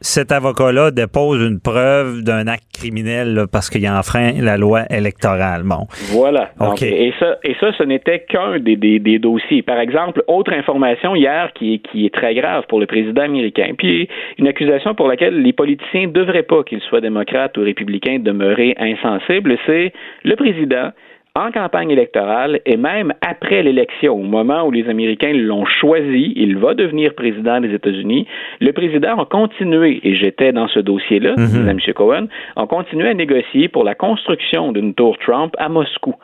cet 0.00 0.32
avocat-là 0.32 0.90
dépose 0.90 1.40
une 1.46 1.60
preuve 1.60 2.24
d'un 2.24 2.48
acte 2.48 2.64
criminel 2.72 3.44
parce 3.52 3.70
qu'il 3.70 3.86
a 3.86 3.96
enfreint 3.96 4.32
la 4.40 4.56
loi 4.56 4.82
électorale. 4.90 5.62
Bon. 5.64 5.86
Voilà. 6.10 6.50
et, 6.82 7.12
ça, 7.20 7.36
et 7.44 7.54
ça, 7.60 7.72
ce 7.78 7.84
n'était 7.84 8.24
qu'un 8.28 8.58
des, 8.58 8.74
des, 8.76 9.18
dossiers. 9.20 9.62
Par 9.62 9.78
exemple, 9.78 10.24
autre 10.26 10.52
information 10.52 11.14
hier 11.14 11.52
qui 11.54 11.74
est, 11.74 11.78
qui 11.78 12.04
est 12.04 12.12
très 12.12 12.34
grave 12.34 12.64
pour 12.68 12.80
le 12.80 12.86
président 12.86 13.22
américain, 13.22 13.74
puis 13.78 14.08
une 14.38 14.48
accusation 14.48 14.96
pour 14.96 15.06
laquelle 15.06 15.40
les 15.40 15.52
politiciens 15.52 16.08
ne 16.08 16.12
devraient 16.12 16.42
pas, 16.42 16.64
qu'ils 16.64 16.80
soient 16.80 17.00
démocrates 17.00 17.56
ou 17.58 17.62
républicains, 17.62 18.18
demeurer 18.18 18.74
insensibles, 18.76 19.56
c'est 19.66 19.92
le 20.24 20.34
président 20.34 20.90
en 21.36 21.52
campagne 21.52 21.90
électorale 21.90 22.60
et 22.66 22.76
même 22.76 23.14
après 23.20 23.62
l'élection, 23.62 24.14
au 24.14 24.22
moment 24.22 24.66
où 24.66 24.70
les 24.70 24.88
Américains 24.88 25.32
l'ont 25.32 25.64
choisi, 25.64 26.32
il 26.34 26.56
va 26.56 26.74
devenir 26.74 27.14
président 27.14 27.60
des 27.60 27.72
États-Unis, 27.72 28.26
le 28.60 28.72
président 28.72 29.20
a 29.20 29.24
continué, 29.26 30.00
et 30.02 30.16
j'étais 30.16 30.52
dans 30.52 30.66
ce 30.68 30.80
dossier-là, 30.80 31.34
mm 31.36 31.68
M. 31.68 31.78
Cohen, 31.94 32.26
a 32.56 32.66
continué 32.66 33.08
à 33.08 33.14
négocier 33.14 33.68
pour 33.68 33.84
la 33.84 33.94
construction 33.94 34.72
d'une 34.72 34.94
tour 34.94 35.16
Trump 35.18 35.54
à 35.58 35.68
Moscou. 35.68 36.14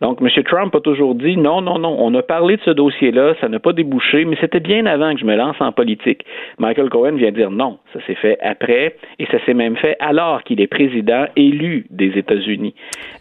Donc, 0.00 0.20
M. 0.20 0.28
Trump 0.44 0.74
a 0.74 0.80
toujours 0.80 1.14
dit 1.14 1.36
non, 1.36 1.60
non, 1.60 1.78
non, 1.78 1.96
on 1.98 2.14
a 2.14 2.22
parlé 2.22 2.56
de 2.56 2.62
ce 2.62 2.70
dossier-là, 2.70 3.34
ça 3.40 3.48
n'a 3.48 3.58
pas 3.58 3.72
débouché, 3.72 4.24
mais 4.24 4.36
c'était 4.40 4.60
bien 4.60 4.86
avant 4.86 5.14
que 5.14 5.20
je 5.20 5.24
me 5.24 5.36
lance 5.36 5.56
en 5.60 5.72
politique. 5.72 6.24
Michael 6.58 6.88
Cohen 6.88 7.16
vient 7.16 7.32
dire 7.32 7.50
non, 7.50 7.78
ça 7.92 8.00
s'est 8.06 8.14
fait 8.14 8.38
après, 8.42 8.96
et 9.18 9.26
ça 9.26 9.38
s'est 9.44 9.54
même 9.54 9.76
fait 9.76 9.96
alors 10.00 10.42
qu'il 10.42 10.60
est 10.60 10.66
président 10.66 11.26
élu 11.36 11.86
des 11.90 12.16
États-Unis. 12.16 12.74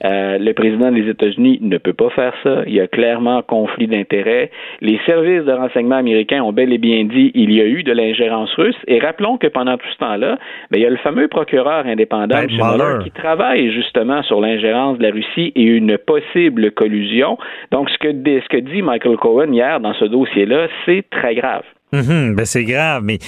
Euh, 0.04 0.38
le 0.38 0.54
président 0.54 0.92
des 0.92 1.08
États-Unis 1.10 1.60
ne 1.62 1.78
peut 1.78 1.94
pas 1.94 2.10
faire 2.10 2.34
ça. 2.44 2.64
Il 2.68 2.74
y 2.74 2.82
a 2.82 2.88
clairement 2.88 3.42
conflit 3.42 3.88
d'intérêts. 3.88 4.52
Les 4.82 5.00
services 5.06 5.44
de 5.46 5.52
renseignement 5.52 5.96
américains 5.96 6.44
ont 6.44 6.54
bel 6.54 6.74
et 6.74 6.78
bien 6.78 7.06
dit 7.06 7.32
il 7.34 7.52
y 7.52 7.62
a 7.62 7.66
eu 7.66 7.84
de 7.84 7.92
l'ingérence 7.92 8.54
russe. 8.56 8.76
Et 8.88 9.00
rappelons 9.00 9.38
que 9.38 9.48
pendant 9.48 9.78
tout 9.78 9.88
ce 9.94 9.98
temps-là, 9.98 10.38
ben, 10.72 10.78
il 10.80 10.82
y 10.82 10.86
a 10.86 10.90
le 10.90 10.98
fameux 10.98 11.28
procureur 11.28 11.86
indépendant, 11.86 12.36
Ben, 12.36 12.48
Mueller. 12.52 13.04
qui 13.04 13.12
travaille 13.12 13.72
justement 13.72 14.24
sur 14.24 14.42
l'ingérence 14.42 14.98
de 14.98 15.04
la 15.04 15.12
Russie 15.12 15.52
et 15.56 15.64
une 15.64 15.98
possible 15.98 16.65
collusion. 16.70 17.38
Donc, 17.72 17.90
ce 17.90 17.98
que, 17.98 18.12
ce 18.12 18.48
que 18.50 18.58
dit 18.58 18.82
Michael 18.82 19.18
Cohen 19.18 19.52
hier 19.52 19.80
dans 19.80 19.94
ce 19.94 20.06
dossier-là, 20.06 20.68
c'est 20.86 21.04
très 21.12 21.36
grave. 21.36 21.64
Mhm, 21.94 22.36
ben 22.36 22.46
c'est 22.46 22.64
grave, 22.64 23.02
mais 23.04 23.20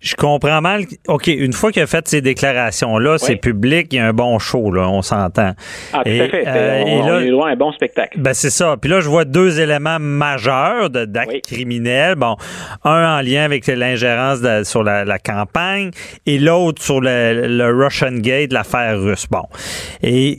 je 0.00 0.16
comprends 0.16 0.60
mal. 0.60 0.82
OK, 1.06 1.28
une 1.28 1.52
fois 1.52 1.70
qu'il 1.70 1.80
a 1.80 1.86
fait 1.86 2.06
ces 2.08 2.20
déclarations-là, 2.20 3.18
c'est 3.18 3.36
public, 3.36 3.86
il 3.92 3.96
y 3.96 3.98
a 4.00 4.08
un 4.08 4.12
bon 4.12 4.40
show, 4.40 4.72
là, 4.72 4.88
on 4.90 5.00
s'entend. 5.00 5.52
Ah, 5.92 6.02
tout 6.04 6.10
Et, 6.10 6.20
à 6.20 6.28
fait. 6.28 6.44
euh, 6.44 6.82
on, 6.84 6.86
et 6.86 6.98
là- 7.08 7.16
on 7.18 7.20
est 7.20 7.28
loin 7.30 7.52
un 7.52 7.56
bon 7.56 7.70
spectacle. 7.70 8.18
Ben 8.20 8.34
c'est 8.34 8.50
ça. 8.50 8.76
Puis 8.80 8.90
là, 8.90 8.98
je 8.98 9.08
vois 9.08 9.24
deux 9.24 9.60
éléments 9.60 9.98
majeurs 10.00 10.90
de- 10.90 11.04
d'actes 11.04 11.30
Oui. 11.32 11.40
criminels. 11.42 12.16
Bon, 12.16 12.34
un 12.84 13.18
en 13.18 13.20
lien 13.22 13.44
avec 13.44 13.64
l'ingérence 13.68 14.40
de- 14.42 14.64
sur 14.64 14.82
la, 14.82 15.04
la 15.04 15.20
campagne 15.20 15.90
et 16.26 16.38
l'autre 16.40 16.82
sur 16.82 17.00
le, 17.00 17.46
le 17.46 17.84
Russian 17.84 18.16
Gate, 18.18 18.52
l'affaire 18.52 18.98
russe. 19.00 19.26
Bon. 19.30 19.44
Et 20.02 20.38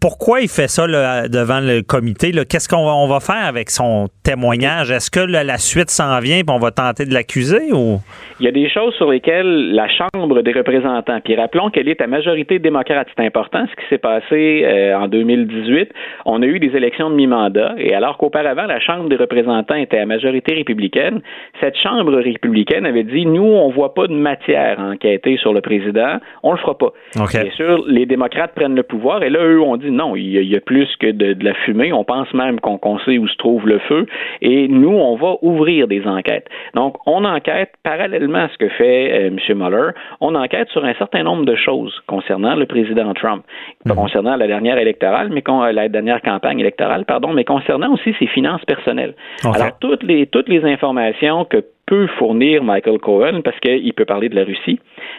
pourquoi 0.00 0.40
il 0.40 0.48
fait 0.48 0.68
ça 0.68 0.86
là, 0.86 1.28
devant 1.28 1.60
le 1.60 1.82
comité? 1.82 2.32
Qu'est-ce 2.48 2.68
qu'on 2.68 2.84
va, 2.84 2.94
on 2.94 3.06
va 3.06 3.20
faire 3.20 3.44
avec 3.46 3.70
son 3.70 4.08
témoignage? 4.22 4.90
Est-ce 4.90 5.10
que 5.10 5.20
là, 5.20 5.44
la 5.44 5.58
suite 5.58 5.90
s'en 5.90 6.18
vient 6.20 6.38
et 6.38 6.44
on 6.48 6.58
va 6.58 6.70
tenter 6.70 7.04
de 7.04 7.14
l'accuser 7.14 7.72
ou? 7.72 7.98
Il 8.40 8.46
y 8.46 8.48
a 8.48 8.52
des 8.52 8.70
choses 8.70 8.94
sur 8.94 9.10
lesquelles 9.10 9.72
la 9.72 9.86
Chambre 9.88 10.42
des 10.42 10.52
représentants, 10.52 11.20
puis 11.22 11.36
rappelons 11.36 11.70
qu'elle 11.70 11.88
est 11.88 12.00
à 12.00 12.06
majorité 12.06 12.58
démocrate, 12.58 13.08
c'est 13.14 13.24
important 13.24 13.66
ce 13.70 13.82
qui 13.82 13.88
s'est 13.90 13.98
passé 13.98 14.62
euh, 14.64 14.96
en 14.96 15.08
2018. 15.08 15.90
On 16.24 16.42
a 16.42 16.46
eu 16.46 16.58
des 16.58 16.74
élections 16.74 17.10
de 17.10 17.16
mi-mandat, 17.16 17.74
et 17.76 17.94
alors 17.94 18.16
qu'auparavant, 18.16 18.64
la 18.64 18.80
Chambre 18.80 19.08
des 19.08 19.16
représentants 19.16 19.74
était 19.74 19.98
à 19.98 20.06
majorité 20.06 20.54
républicaine, 20.54 21.20
cette 21.60 21.76
Chambre 21.76 22.16
républicaine 22.16 22.86
avait 22.86 23.04
dit, 23.04 23.26
nous, 23.26 23.42
on 23.42 23.70
voit 23.70 23.94
pas 23.94 24.06
de 24.06 24.14
matière 24.14 24.80
à 24.80 24.90
enquêter 24.90 25.36
sur 25.36 25.52
le 25.52 25.60
président, 25.60 26.18
on 26.42 26.52
le 26.52 26.58
fera 26.58 26.78
pas. 26.78 26.92
Bien 27.14 27.50
sûr, 27.56 27.84
les 27.86 28.06
démocrates 28.06 28.54
prennent 28.54 28.74
le 28.74 28.82
pouvoir, 28.82 29.22
et 29.22 29.28
là, 29.28 29.40
eux, 29.44 29.60
on 29.60 29.69
dit 29.76 29.90
non, 29.90 30.16
il 30.16 30.30
y 30.30 30.38
a, 30.38 30.40
il 30.40 30.48
y 30.50 30.56
a 30.56 30.60
plus 30.60 30.88
que 30.96 31.10
de, 31.10 31.32
de 31.32 31.44
la 31.44 31.54
fumée, 31.54 31.92
on 31.92 32.04
pense 32.04 32.32
même 32.34 32.60
qu'on 32.60 32.98
sait 33.00 33.18
où 33.18 33.26
se 33.28 33.36
trouve 33.36 33.66
le 33.66 33.78
feu, 33.80 34.06
et 34.42 34.68
nous, 34.68 34.96
on 34.96 35.16
va 35.16 35.36
ouvrir 35.42 35.88
des 35.88 36.06
enquêtes. 36.06 36.46
Donc, 36.74 36.96
on 37.06 37.24
enquête 37.24 37.72
parallèlement 37.82 38.38
à 38.38 38.48
ce 38.48 38.58
que 38.58 38.68
fait 38.68 39.12
euh, 39.12 39.26
M. 39.28 39.58
Mueller, 39.58 39.90
on 40.20 40.34
enquête 40.34 40.68
sur 40.70 40.84
un 40.84 40.94
certain 40.94 41.22
nombre 41.22 41.44
de 41.44 41.54
choses 41.56 41.94
concernant 42.06 42.54
le 42.54 42.66
président 42.66 43.12
Trump, 43.14 43.44
pas 43.84 43.94
concernant 43.94 44.36
la 44.36 44.46
dernière 44.46 44.78
électorale, 44.78 45.30
mais 45.30 45.42
con- 45.42 45.62
la 45.62 45.88
dernière 45.88 46.22
campagne 46.22 46.60
électorale, 46.60 47.04
pardon, 47.04 47.32
mais 47.32 47.44
concernant 47.44 47.92
aussi 47.92 48.14
ses 48.18 48.26
finances 48.26 48.64
personnelles. 48.64 49.14
Alors, 49.44 49.78
toutes 49.80 50.02
les, 50.02 50.26
toutes 50.26 50.48
les 50.48 50.64
informations 50.64 51.44
que 51.44 51.64
peut 51.90 52.06
fournir 52.18 52.62
Michael 52.62 52.98
Cohen 53.00 53.40
parce 53.42 53.58
qu'il 53.60 53.92
peut 53.94 54.04
parler 54.04 54.28
de 54.28 54.36
la 54.36 54.44
Russie, 54.44 54.78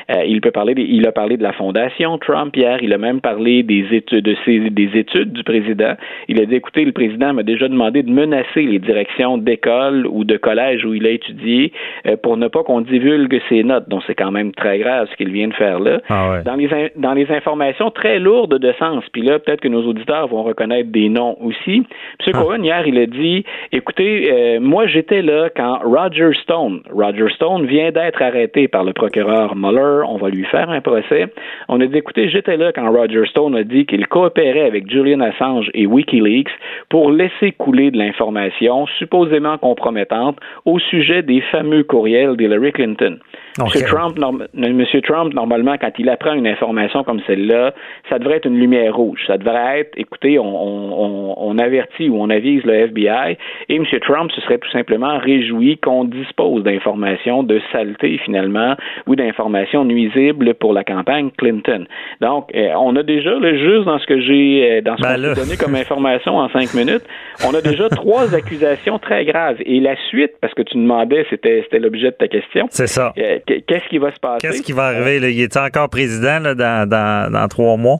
euh, 0.10 0.24
il 0.26 0.40
peut 0.40 0.52
parler, 0.52 0.74
des- 0.74 0.88
il 0.98 1.06
a 1.06 1.12
parlé 1.12 1.36
de 1.36 1.44
la 1.44 1.52
fondation 1.52 2.18
Trump 2.18 2.56
hier, 2.56 2.78
il 2.82 2.94
a 2.94 2.98
même 2.98 3.20
parlé 3.20 3.62
des 3.62 3.86
études, 3.92 4.24
de 4.24 4.36
ses- 4.46 4.70
des 4.70 4.90
études 4.98 5.34
du 5.34 5.44
président. 5.44 5.96
Il 6.30 6.42
a 6.42 6.46
dit 6.46 6.56
écoutez, 6.56 6.86
le 6.86 6.94
président 6.94 7.34
m'a 7.34 7.44
déjà 7.44 7.68
demandé 7.68 8.04
de 8.04 8.10
menacer 8.10 8.62
les 8.64 8.80
directions 8.80 9.38
d'école 9.38 10.08
ou 10.08 10.24
de 10.24 10.38
collège 10.38 10.86
où 10.86 10.94
il 10.94 11.06
a 11.06 11.10
étudié 11.10 11.74
euh, 12.08 12.16
pour 12.24 12.38
ne 12.38 12.48
pas 12.48 12.64
qu'on 12.64 12.80
divulgue 12.82 13.42
ses 13.50 13.64
notes. 13.64 13.90
Donc 13.90 14.02
c'est 14.08 14.16
quand 14.16 14.32
même 14.32 14.54
très 14.54 14.80
grave 14.80 15.10
ce 15.12 15.16
qu'il 15.18 15.32
vient 15.32 15.50
de 15.50 15.54
faire 15.54 15.80
là. 15.82 16.00
Ah 16.10 16.32
ouais. 16.32 16.44
Dans 16.44 16.56
les 16.56 16.72
in- 16.74 16.88
dans 16.96 17.14
les 17.14 17.30
informations 17.32 17.92
très 17.92 18.18
lourdes 18.18 18.58
de 18.60 18.72
sens. 18.80 19.04
Puis 19.12 19.24
là, 19.24 19.40
peut-être 19.40 19.60
que 19.60 19.68
nos 19.68 19.84
auditeurs 19.86 20.28
vont 20.30 20.44
reconnaître 20.44 20.90
des 20.90 21.10
noms 21.10 21.36
aussi. 21.42 21.84
M. 22.26 22.32
Cohen 22.34 22.64
hier, 22.64 22.88
il 22.88 22.98
a 22.98 23.08
dit 23.08 23.44
écoutez, 23.74 24.32
euh, 24.32 24.60
moi 24.62 24.88
j'étais 24.88 25.22
là 25.22 25.50
quand 25.54 25.80
Roger 25.84 26.30
Stone, 26.44 26.61
Roger 26.92 27.30
Stone 27.36 27.66
vient 27.66 27.92
d'être 27.92 28.22
arrêté 28.22 28.68
par 28.68 28.84
le 28.84 28.94
procureur 28.94 29.56
Mueller. 29.56 30.04
On 30.08 30.18
va 30.18 30.30
lui 30.30 30.46
faire 30.46 30.70
un 30.70 30.82
procès. 30.82 31.28
On 31.70 31.80
a 31.82 31.86
dit 31.86 31.98
écoutez, 31.98 32.30
j'étais 32.30 32.58
là 32.58 32.72
quand 32.74 32.92
Roger 32.92 33.26
Stone 33.28 33.56
a 33.56 33.64
dit 33.64 33.86
qu'il 33.86 34.08
coopérait 34.08 34.66
avec 34.66 34.90
Julian 34.90 35.22
Assange 35.22 35.70
et 35.74 35.86
WikiLeaks 35.86 36.52
pour 36.90 37.12
laisser 37.12 37.52
couler 37.54 37.92
de 37.92 37.98
l'information 37.98 38.86
supposément 38.98 39.58
compromettante 39.58 40.38
au 40.66 40.80
sujet 40.80 41.24
des 41.24 41.42
fameux 41.52 41.84
courriels 41.84 42.36
d'Hillary 42.38 42.72
Clinton. 42.72 43.20
M. 43.60 43.66
Trump, 43.88 44.18
norm- 44.18 44.48
Monsieur 44.54 45.02
Trump, 45.02 45.34
normalement, 45.34 45.76
quand 45.80 45.92
il 46.00 46.10
apprend 46.10 46.34
une 46.34 46.48
information 46.48 47.04
comme 47.04 47.20
celle-là, 47.28 47.74
ça 48.10 48.18
devrait 48.20 48.38
être 48.38 48.46
une 48.46 48.58
lumière 48.60 48.96
rouge. 48.96 49.20
Ça 49.28 49.38
devrait 49.38 49.82
être, 49.82 49.92
écoutez, 49.98 50.40
on, 50.40 50.46
on, 50.46 51.34
on- 51.38 51.58
avertit 51.62 52.10
ou 52.10 52.16
on 52.20 52.30
avise 52.30 52.64
le 52.64 52.74
FBI, 52.74 53.38
et 53.70 53.76
M. 53.76 53.86
Trump 54.02 54.32
se 54.32 54.42
serait 54.42 54.58
tout 54.58 54.70
simplement 54.72 55.18
réjoui 55.20 55.78
qu'on 55.78 56.06
dispose 56.06 56.64
d'informations 56.64 57.44
de 57.44 57.60
saleté, 57.72 58.18
finalement, 58.26 58.76
ou 59.06 59.16
d'informations 59.16 59.84
nuisibles 59.86 60.54
pour 60.56 60.74
la 60.74 60.84
campagne 60.84 61.30
Clinton. 61.38 61.86
Donc, 62.22 62.50
euh, 62.56 62.70
on 62.80 62.96
a 62.96 63.04
déjà, 63.04 63.32
là, 63.38 63.54
juste 63.56 63.84
dans 63.86 64.00
ce 64.00 64.08
que 64.08 64.20
j'ai, 64.22 64.72
euh, 64.78 64.82
dans 64.82 64.96
ce 64.98 65.02
Ben 65.04 65.16
qu'on 65.36 65.42
donné 65.42 65.58
comme 65.58 65.76
information 65.86 66.38
en 66.38 66.50
cinq 66.50 66.74
minutes, 66.74 67.04
on 67.48 67.54
a 67.54 67.62
déjà 67.62 67.90
trois 67.90 68.34
accusations 68.36 68.98
très 68.98 69.26
graves. 69.26 69.58
Et 69.66 69.80
la 69.80 69.96
suite, 70.10 70.32
parce 70.42 70.54
que 70.54 70.62
tu 70.64 70.78
demandais, 70.78 71.26
c'était, 71.30 71.62
c'était 71.64 71.80
l'objet 71.80 72.12
de 72.12 72.16
ta 72.16 72.28
question. 72.28 72.66
C'est 72.70 72.88
ça. 72.88 73.14
Euh, 73.20 73.40
Qu'est-ce 73.46 73.90
qui 73.90 73.98
va 73.98 74.14
se 74.14 74.20
passer? 74.20 74.48
Qu'est-ce 74.48 74.62
qui 74.62 74.72
va 74.72 74.88
arriver? 74.88 75.32
Il 75.32 75.42
est 75.42 75.58
encore 75.58 75.90
président 75.90 76.42
dans 76.54 77.48
trois 77.50 77.78
mois? 77.78 78.00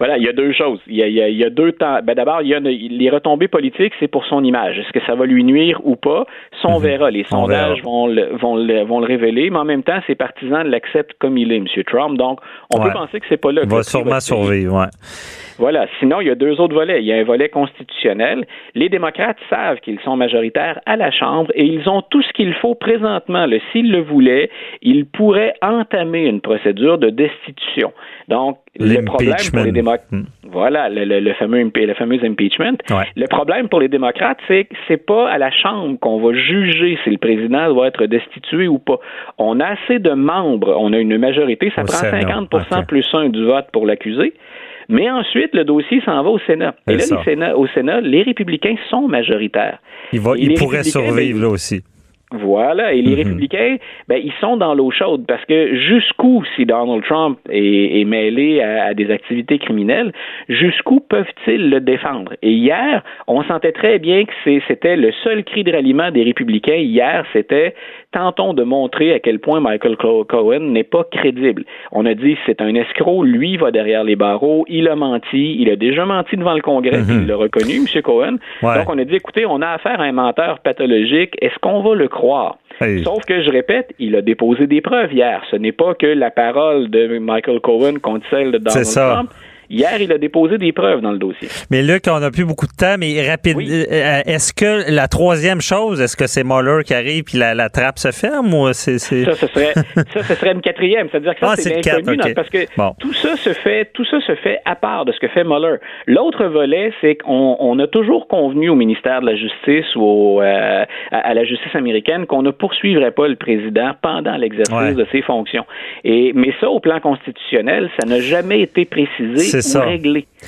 Voilà, 0.00 0.16
il 0.16 0.24
y 0.24 0.28
a 0.28 0.32
deux 0.32 0.52
choses. 0.52 0.80
Il 0.88 0.96
y 0.96 1.02
a, 1.02 1.06
il 1.06 1.14
y 1.14 1.20
a- 1.22 1.28
il 1.28 1.36
y 1.36 1.44
a 1.44 1.50
deux 1.50 1.72
temps. 1.72 1.98
Ben 2.02 2.14
d'abord, 2.14 2.40
il 2.42 2.48
y 2.48 2.54
a 2.54 2.58
une- 2.58 2.66
les 2.68 3.10
retombées 3.10 3.46
politiques, 3.48 3.92
c'est 4.00 4.08
pour 4.08 4.24
son 4.24 4.42
image. 4.42 4.78
Est-ce 4.78 4.90
que 4.92 5.04
ça 5.06 5.14
va 5.14 5.26
lui 5.26 5.44
nuire 5.44 5.78
ou 5.84 5.94
pas? 5.94 6.24
Ça, 6.62 6.68
on 6.68 6.78
verra. 6.78 7.10
Les 7.10 7.20
Mhm. 7.20 7.24
Verra. 7.30 7.40
sondages 7.42 7.82
vont 7.82 8.06
le, 8.06 8.30
vont, 8.40 8.56
le, 8.56 8.82
vont 8.84 9.00
le 9.00 9.06
révéler, 9.06 9.50
mais 9.50 9.58
en 9.58 9.64
même 9.64 9.82
temps, 9.82 10.00
ses 10.06 10.14
partisans 10.14 10.66
l'acceptent 10.66 11.12
comme 11.20 11.36
il 11.38 11.52
est, 11.52 11.56
M. 11.58 11.66
Trump. 11.86 12.16
Donc, 12.16 12.40
on 12.74 12.78
Ouais. 12.80 12.86
peut 12.86 12.92
penser 12.94 13.20
que 13.20 13.26
c'est 13.28 13.36
pas 13.40 13.52
là. 13.52 13.60
Il 13.64 13.68
va 13.70 13.82
sûrement 13.82 14.20
survivre, 14.20 14.74
ouais. 14.80 14.86
Voilà. 15.58 15.86
Sinon, 15.98 16.22
il 16.22 16.28
y 16.28 16.30
a 16.30 16.34
deux 16.34 16.58
autres 16.58 16.72
volets. 16.74 17.00
Il 17.02 17.06
y 17.06 17.12
a 17.12 17.16
un 17.16 17.24
volet 17.24 17.50
constitutionnel. 17.50 18.46
Les 18.74 18.88
démocrates 18.88 19.36
savent 19.50 19.78
qu'ils 19.80 20.00
sont 20.00 20.16
majoritaires 20.16 20.80
à 20.86 20.96
la 20.96 21.10
Chambre 21.10 21.50
et 21.54 21.64
ils 21.64 21.86
ont 21.86 22.00
tout 22.00 22.22
ce 22.22 22.32
qu'il 22.32 22.54
faut 22.54 22.74
présentement. 22.74 23.44
S'ils 23.70 23.92
le 23.92 24.00
voulaient, 24.00 24.48
ils 24.80 25.04
pourraient 25.04 25.52
entamer 25.60 26.24
une 26.24 26.40
procédure 26.40 26.96
de 26.96 27.10
destitution. 27.10 27.92
Donc, 28.28 28.56
le 28.78 29.04
problème 29.04 29.36
pour 29.52 29.60
les 29.64 29.72
démocrates, 29.72 30.06
Hmm. 30.12 30.22
voilà, 30.44 30.88
le, 30.88 31.04
le- 31.04 31.20
le 31.20 31.32
fameux 31.34 31.58
le 31.74 31.94
fameux 31.94 32.24
impeachment. 32.24 32.76
Ouais. 32.90 33.06
Le 33.16 33.26
problème 33.26 33.68
pour 33.68 33.80
les 33.80 33.88
démocrates, 33.88 34.38
c'est 34.48 34.64
que 34.64 34.74
c'est 34.86 35.04
pas 35.04 35.28
à 35.28 35.38
la 35.38 35.50
Chambre 35.50 35.98
qu'on 35.98 36.20
va 36.20 36.32
juger 36.34 36.98
si 37.04 37.10
le 37.10 37.18
président 37.18 37.72
doit 37.72 37.88
être 37.88 38.06
destitué 38.06 38.68
ou 38.68 38.78
pas. 38.78 38.98
On 39.38 39.58
a 39.60 39.66
assez 39.66 39.98
de 39.98 40.10
membres, 40.12 40.74
on 40.78 40.92
a 40.92 40.98
une 40.98 41.18
majorité, 41.18 41.72
ça 41.74 41.82
Au 41.82 41.86
prend 41.86 41.96
Sénat, 41.96 42.20
50 42.22 42.48
ok. 42.54 42.86
plus 42.86 43.06
un 43.12 43.28
du 43.28 43.44
vote 43.44 43.66
pour 43.72 43.86
l'accuser. 43.86 44.32
Mais 44.88 45.08
ensuite, 45.08 45.54
le 45.54 45.64
dossier 45.64 46.00
s'en 46.04 46.20
va 46.22 46.30
au 46.30 46.38
Sénat. 46.40 46.74
Et 46.88 46.96
là, 46.96 46.96
les 46.96 47.52
au 47.54 47.66
Sénat, 47.68 48.00
les 48.00 48.22
républicains 48.22 48.74
sont 48.88 49.06
majoritaires. 49.06 49.78
Il, 50.12 50.20
va, 50.20 50.32
Et 50.36 50.42
il 50.42 50.48
les 50.48 50.54
pourrait 50.54 50.78
républicains, 50.78 51.06
survivre 51.08 51.38
ben, 51.38 51.46
là 51.46 51.48
aussi. 51.52 51.82
Voilà, 52.32 52.92
et 52.92 53.02
les 53.02 53.10
Mhm. 53.10 53.16
républicains, 53.16 53.76
ben, 54.06 54.20
ils 54.22 54.32
sont 54.40 54.56
dans 54.56 54.74
l'eau 54.74 54.92
chaude 54.92 55.24
parce 55.26 55.44
que 55.46 55.74
jusqu'où, 55.74 56.44
si 56.54 56.64
Donald 56.64 57.02
Trump 57.04 57.38
est, 57.50 58.00
est 58.00 58.04
mêlé 58.04 58.60
à, 58.62 58.84
à 58.86 58.94
des 58.94 59.10
activités 59.10 59.58
criminelles, 59.58 60.12
jusqu'où 60.48 61.00
peuvent-ils 61.00 61.70
le 61.70 61.80
défendre? 61.80 62.34
Et 62.42 62.52
hier, 62.52 63.02
on 63.26 63.42
sentait 63.42 63.72
très 63.72 63.98
bien 63.98 64.24
que 64.24 64.60
c'était 64.68 64.96
le 64.96 65.10
seul 65.24 65.42
cri 65.42 65.64
de 65.64 65.72
ralliement 65.72 66.12
des 66.12 66.22
républicains. 66.22 66.76
Hier, 66.76 67.24
c'était 67.32 67.74
tentons 68.12 68.54
de 68.54 68.62
montrer 68.62 69.12
à 69.12 69.20
quel 69.20 69.38
point 69.38 69.60
Michael 69.60 69.96
Co- 69.96 70.24
Cohen 70.24 70.60
n'est 70.60 70.84
pas 70.84 71.04
crédible. 71.04 71.64
On 71.92 72.06
a 72.06 72.14
dit 72.14 72.36
c'est 72.46 72.60
un 72.60 72.74
escroc, 72.74 73.24
lui 73.24 73.56
va 73.56 73.70
derrière 73.70 74.04
les 74.04 74.16
barreaux, 74.16 74.64
il 74.68 74.88
a 74.88 74.96
menti, 74.96 75.56
il 75.60 75.70
a 75.70 75.76
déjà 75.76 76.04
menti 76.04 76.36
devant 76.36 76.54
le 76.54 76.60
Congrès, 76.62 77.02
il 77.08 77.26
l'a 77.26 77.36
reconnu, 77.36 77.76
M. 77.76 78.02
Cohen. 78.02 78.36
Ouais. 78.62 78.78
Donc 78.78 78.88
on 78.90 78.98
a 78.98 79.04
dit 79.04 79.14
écoutez, 79.16 79.46
on 79.46 79.62
a 79.62 79.68
affaire 79.68 80.00
à 80.00 80.04
un 80.04 80.12
menteur 80.12 80.58
pathologique, 80.60 81.34
est-ce 81.40 81.58
qu'on 81.60 81.82
va 81.82 81.94
le 81.94 82.08
croire? 82.08 82.58
Hey. 82.80 83.02
Sauf 83.04 83.24
que, 83.26 83.42
je 83.42 83.50
répète, 83.50 83.94
il 83.98 84.16
a 84.16 84.22
déposé 84.22 84.66
des 84.66 84.80
preuves 84.80 85.12
hier. 85.12 85.42
Ce 85.50 85.56
n'est 85.56 85.72
pas 85.72 85.94
que 85.94 86.06
la 86.06 86.30
parole 86.30 86.88
de 86.88 87.18
Michael 87.18 87.60
Cohen 87.60 87.94
contre 88.02 88.24
celle 88.30 88.52
de 88.52 88.58
Donald. 88.58 88.86
Trump. 88.86 89.30
Hier, 89.70 90.00
il 90.02 90.12
a 90.12 90.18
déposé 90.18 90.58
des 90.58 90.72
preuves 90.72 91.00
dans 91.00 91.12
le 91.12 91.18
dossier. 91.18 91.48
Mais 91.70 91.82
Luc, 91.82 92.02
on 92.10 92.18
n'a 92.18 92.30
plus 92.32 92.44
beaucoup 92.44 92.66
de 92.66 92.72
temps, 92.76 92.96
mais 92.98 93.26
rapide. 93.28 93.56
Oui. 93.56 93.68
euh, 93.70 94.20
Est-ce 94.26 94.52
que 94.52 94.90
la 94.92 95.06
troisième 95.06 95.60
chose, 95.60 96.00
est-ce 96.00 96.16
que 96.16 96.26
c'est 96.26 96.42
Mueller 96.44 96.82
qui 96.84 96.92
arrive 96.92 97.22
puis 97.22 97.38
la, 97.38 97.54
la 97.54 97.68
trappe 97.68 97.98
se 97.98 98.10
ferme 98.10 98.52
ou 98.52 98.72
c'est. 98.72 98.98
Ça, 98.98 99.32
ce 99.34 99.46
serait, 99.46 99.72
ça, 100.12 100.22
ce 100.24 100.34
serait 100.34 100.52
une 100.52 100.60
quatrième. 100.60 101.08
C'est-à-dire 101.10 101.34
que 101.34 101.40
ça, 101.40 101.52
Ah, 101.52 101.56
c'est 101.56 101.70
l'inconnu, 101.74 102.18
ok. 102.18 102.26
dans- 102.28 102.34
parce 102.34 102.50
que 102.50 102.58
Bon. 102.76 102.94
tout 102.98 103.12
ça 103.14 103.36
se 103.36 103.52
fait, 103.52 103.90
tout 103.94 104.04
ça 104.06 104.20
se 104.26 104.34
fait 104.36 104.58
à 104.64 104.74
part 104.74 105.04
de 105.04 105.12
ce 105.12 105.20
que 105.20 105.28
fait 105.28 105.44
Mueller. 105.44 105.76
L'autre 106.06 106.44
volet, 106.46 106.92
c'est 107.00 107.14
qu'on 107.16 107.56
on 107.60 107.78
a 107.78 107.86
toujours 107.86 108.26
convenu 108.26 108.70
au 108.70 108.74
ministère 108.74 109.20
de 109.20 109.26
la 109.26 109.36
Justice 109.36 109.94
ou 109.94 110.02
au, 110.02 110.42
euh, 110.42 110.84
à, 111.12 111.16
à 111.16 111.34
la 111.34 111.44
justice 111.44 111.74
américaine 111.74 112.26
qu'on 112.26 112.42
ne 112.42 112.50
poursuivrait 112.50 113.12
pas 113.12 113.28
le 113.28 113.36
président 113.36 113.92
pendant 114.02 114.36
l'exercice 114.36 114.74
Ouais. 114.74 114.94
de 114.94 115.06
ses 115.12 115.22
fonctions. 115.22 115.64
Et 116.04 116.32
mais 116.34 116.52
ça, 116.60 116.68
au 116.68 116.80
plan 116.80 116.98
constitutionnel, 117.00 117.88
ça 118.00 118.06
n'a 118.08 118.20
jamais 118.20 118.60
été 118.60 118.84
précisé 118.84 119.59
C'est 119.62 119.68
ça. 119.68 119.84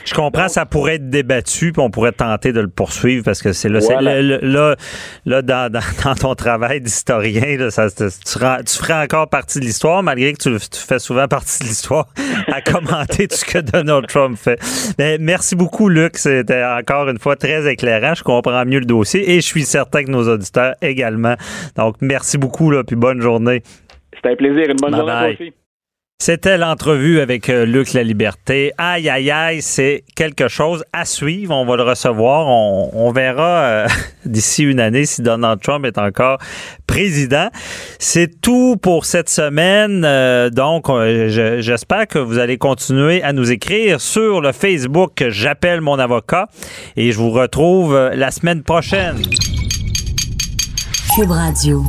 Je 0.05 0.15
comprends, 0.15 0.49
ça 0.49 0.67
pourrait 0.67 0.95
être 0.95 1.11
débattu, 1.11 1.73
puis 1.73 1.83
on 1.83 1.91
pourrait 1.91 2.13
tenter 2.13 2.53
de 2.53 2.61
le 2.61 2.69
poursuivre 2.69 3.25
parce 3.25 3.43
que 3.43 3.53
c'est 3.53 3.69
là, 3.69 3.81
là, 4.01 4.77
là, 5.25 5.43
dans, 5.43 5.73
dans, 5.73 6.15
ton 6.21 6.35
travail 6.35 6.81
d'historien, 6.81 7.57
tu, 7.69 7.99
tu, 8.25 8.79
ferais 8.79 9.03
encore 9.03 9.29
partie 9.29 9.61
de 9.61 9.65
l'histoire, 9.65 10.03
malgré 10.03 10.33
que 10.33 10.39
tu, 10.39 10.59
fais 10.73 10.99
souvent 10.99 11.29
partie 11.29 11.61
de 11.61 11.69
l'histoire 11.69 12.09
à 12.49 12.61
commenter 12.73 13.29
tout 13.29 13.37
ce 13.37 13.45
que 13.45 13.59
Donald 13.59 14.07
Trump 14.07 14.37
fait. 14.37 14.59
Mais 14.99 15.19
merci 15.19 15.57
beaucoup, 15.57 15.89
Luc. 15.89 16.17
C'était 16.17 16.65
encore 16.65 17.09
une 17.09 17.19
fois 17.19 17.37
très 17.37 17.71
éclairant. 17.71 18.15
Je 18.15 18.23
comprends 18.23 18.65
mieux 18.65 18.81
le 18.81 18.87
dossier 18.87 19.33
et 19.33 19.37
je 19.37 19.47
suis 19.47 19.65
certain 19.65 20.05
que 20.05 20.11
nos 20.11 20.29
auditeurs 20.29 20.75
également. 20.83 21.35
Donc, 21.77 21.97
merci 22.01 22.39
beaucoup, 22.39 22.71
là, 22.71 22.85
puis 22.85 22.97
bonne 22.97 23.21
journée. 23.21 23.63
C'était 24.15 24.31
un 24.31 24.37
plaisir. 24.37 24.71
Une 24.71 24.77
bonne 24.77 24.97
journée 24.97 25.37
aussi. 25.41 25.53
C'était 26.25 26.57
l'entrevue 26.57 27.19
avec 27.19 27.49
euh, 27.49 27.67
Luc 27.67 27.95
La 27.95 28.05
Liberté. 28.05 28.73
Aïe, 28.79 29.09
aïe, 29.09 29.29
aïe, 29.33 29.61
c'est 29.61 30.05
quelque 30.15 30.47
chose 30.47 30.85
à 30.93 31.05
suivre. 31.05 31.53
On 31.53 31.67
va 31.67 31.77
le 31.77 31.83
recevoir. 31.83 32.47
On, 32.47 33.11
verra 33.11 33.63
euh, 33.63 33.89
d'ici 34.25 34.63
une 34.63 34.79
année 34.79 35.05
si 35.05 35.21
Donald 35.21 35.61
Trump 35.61 35.85
est 35.85 35.99
encore 35.99 36.39
président. 36.87 37.49
C'est 37.99 38.41
tout 38.41 38.77
pour 38.81 39.05
cette 39.05 39.31
semaine. 39.31 40.05
Euh, 40.05 40.49
donc, 40.49 40.87
j'espère 41.27 42.07
que 42.07 42.21
vous 42.21 42.39
allez 42.39 42.57
continuer 42.57 43.21
à 43.25 43.33
nous 43.33 43.51
écrire 43.51 44.01
sur 44.01 44.41
le 44.41 44.53
Facebook 44.53 45.25
J'appelle 45.29 45.81
mon 45.81 45.99
avocat 45.99 46.47
et 46.95 47.11
je 47.11 47.19
vous 47.19 47.33
retrouve 47.33 47.97
la 48.15 48.31
semaine 48.31 48.63
prochaine. 48.63 49.21
Cube 51.17 51.31
Radio. 51.31 51.85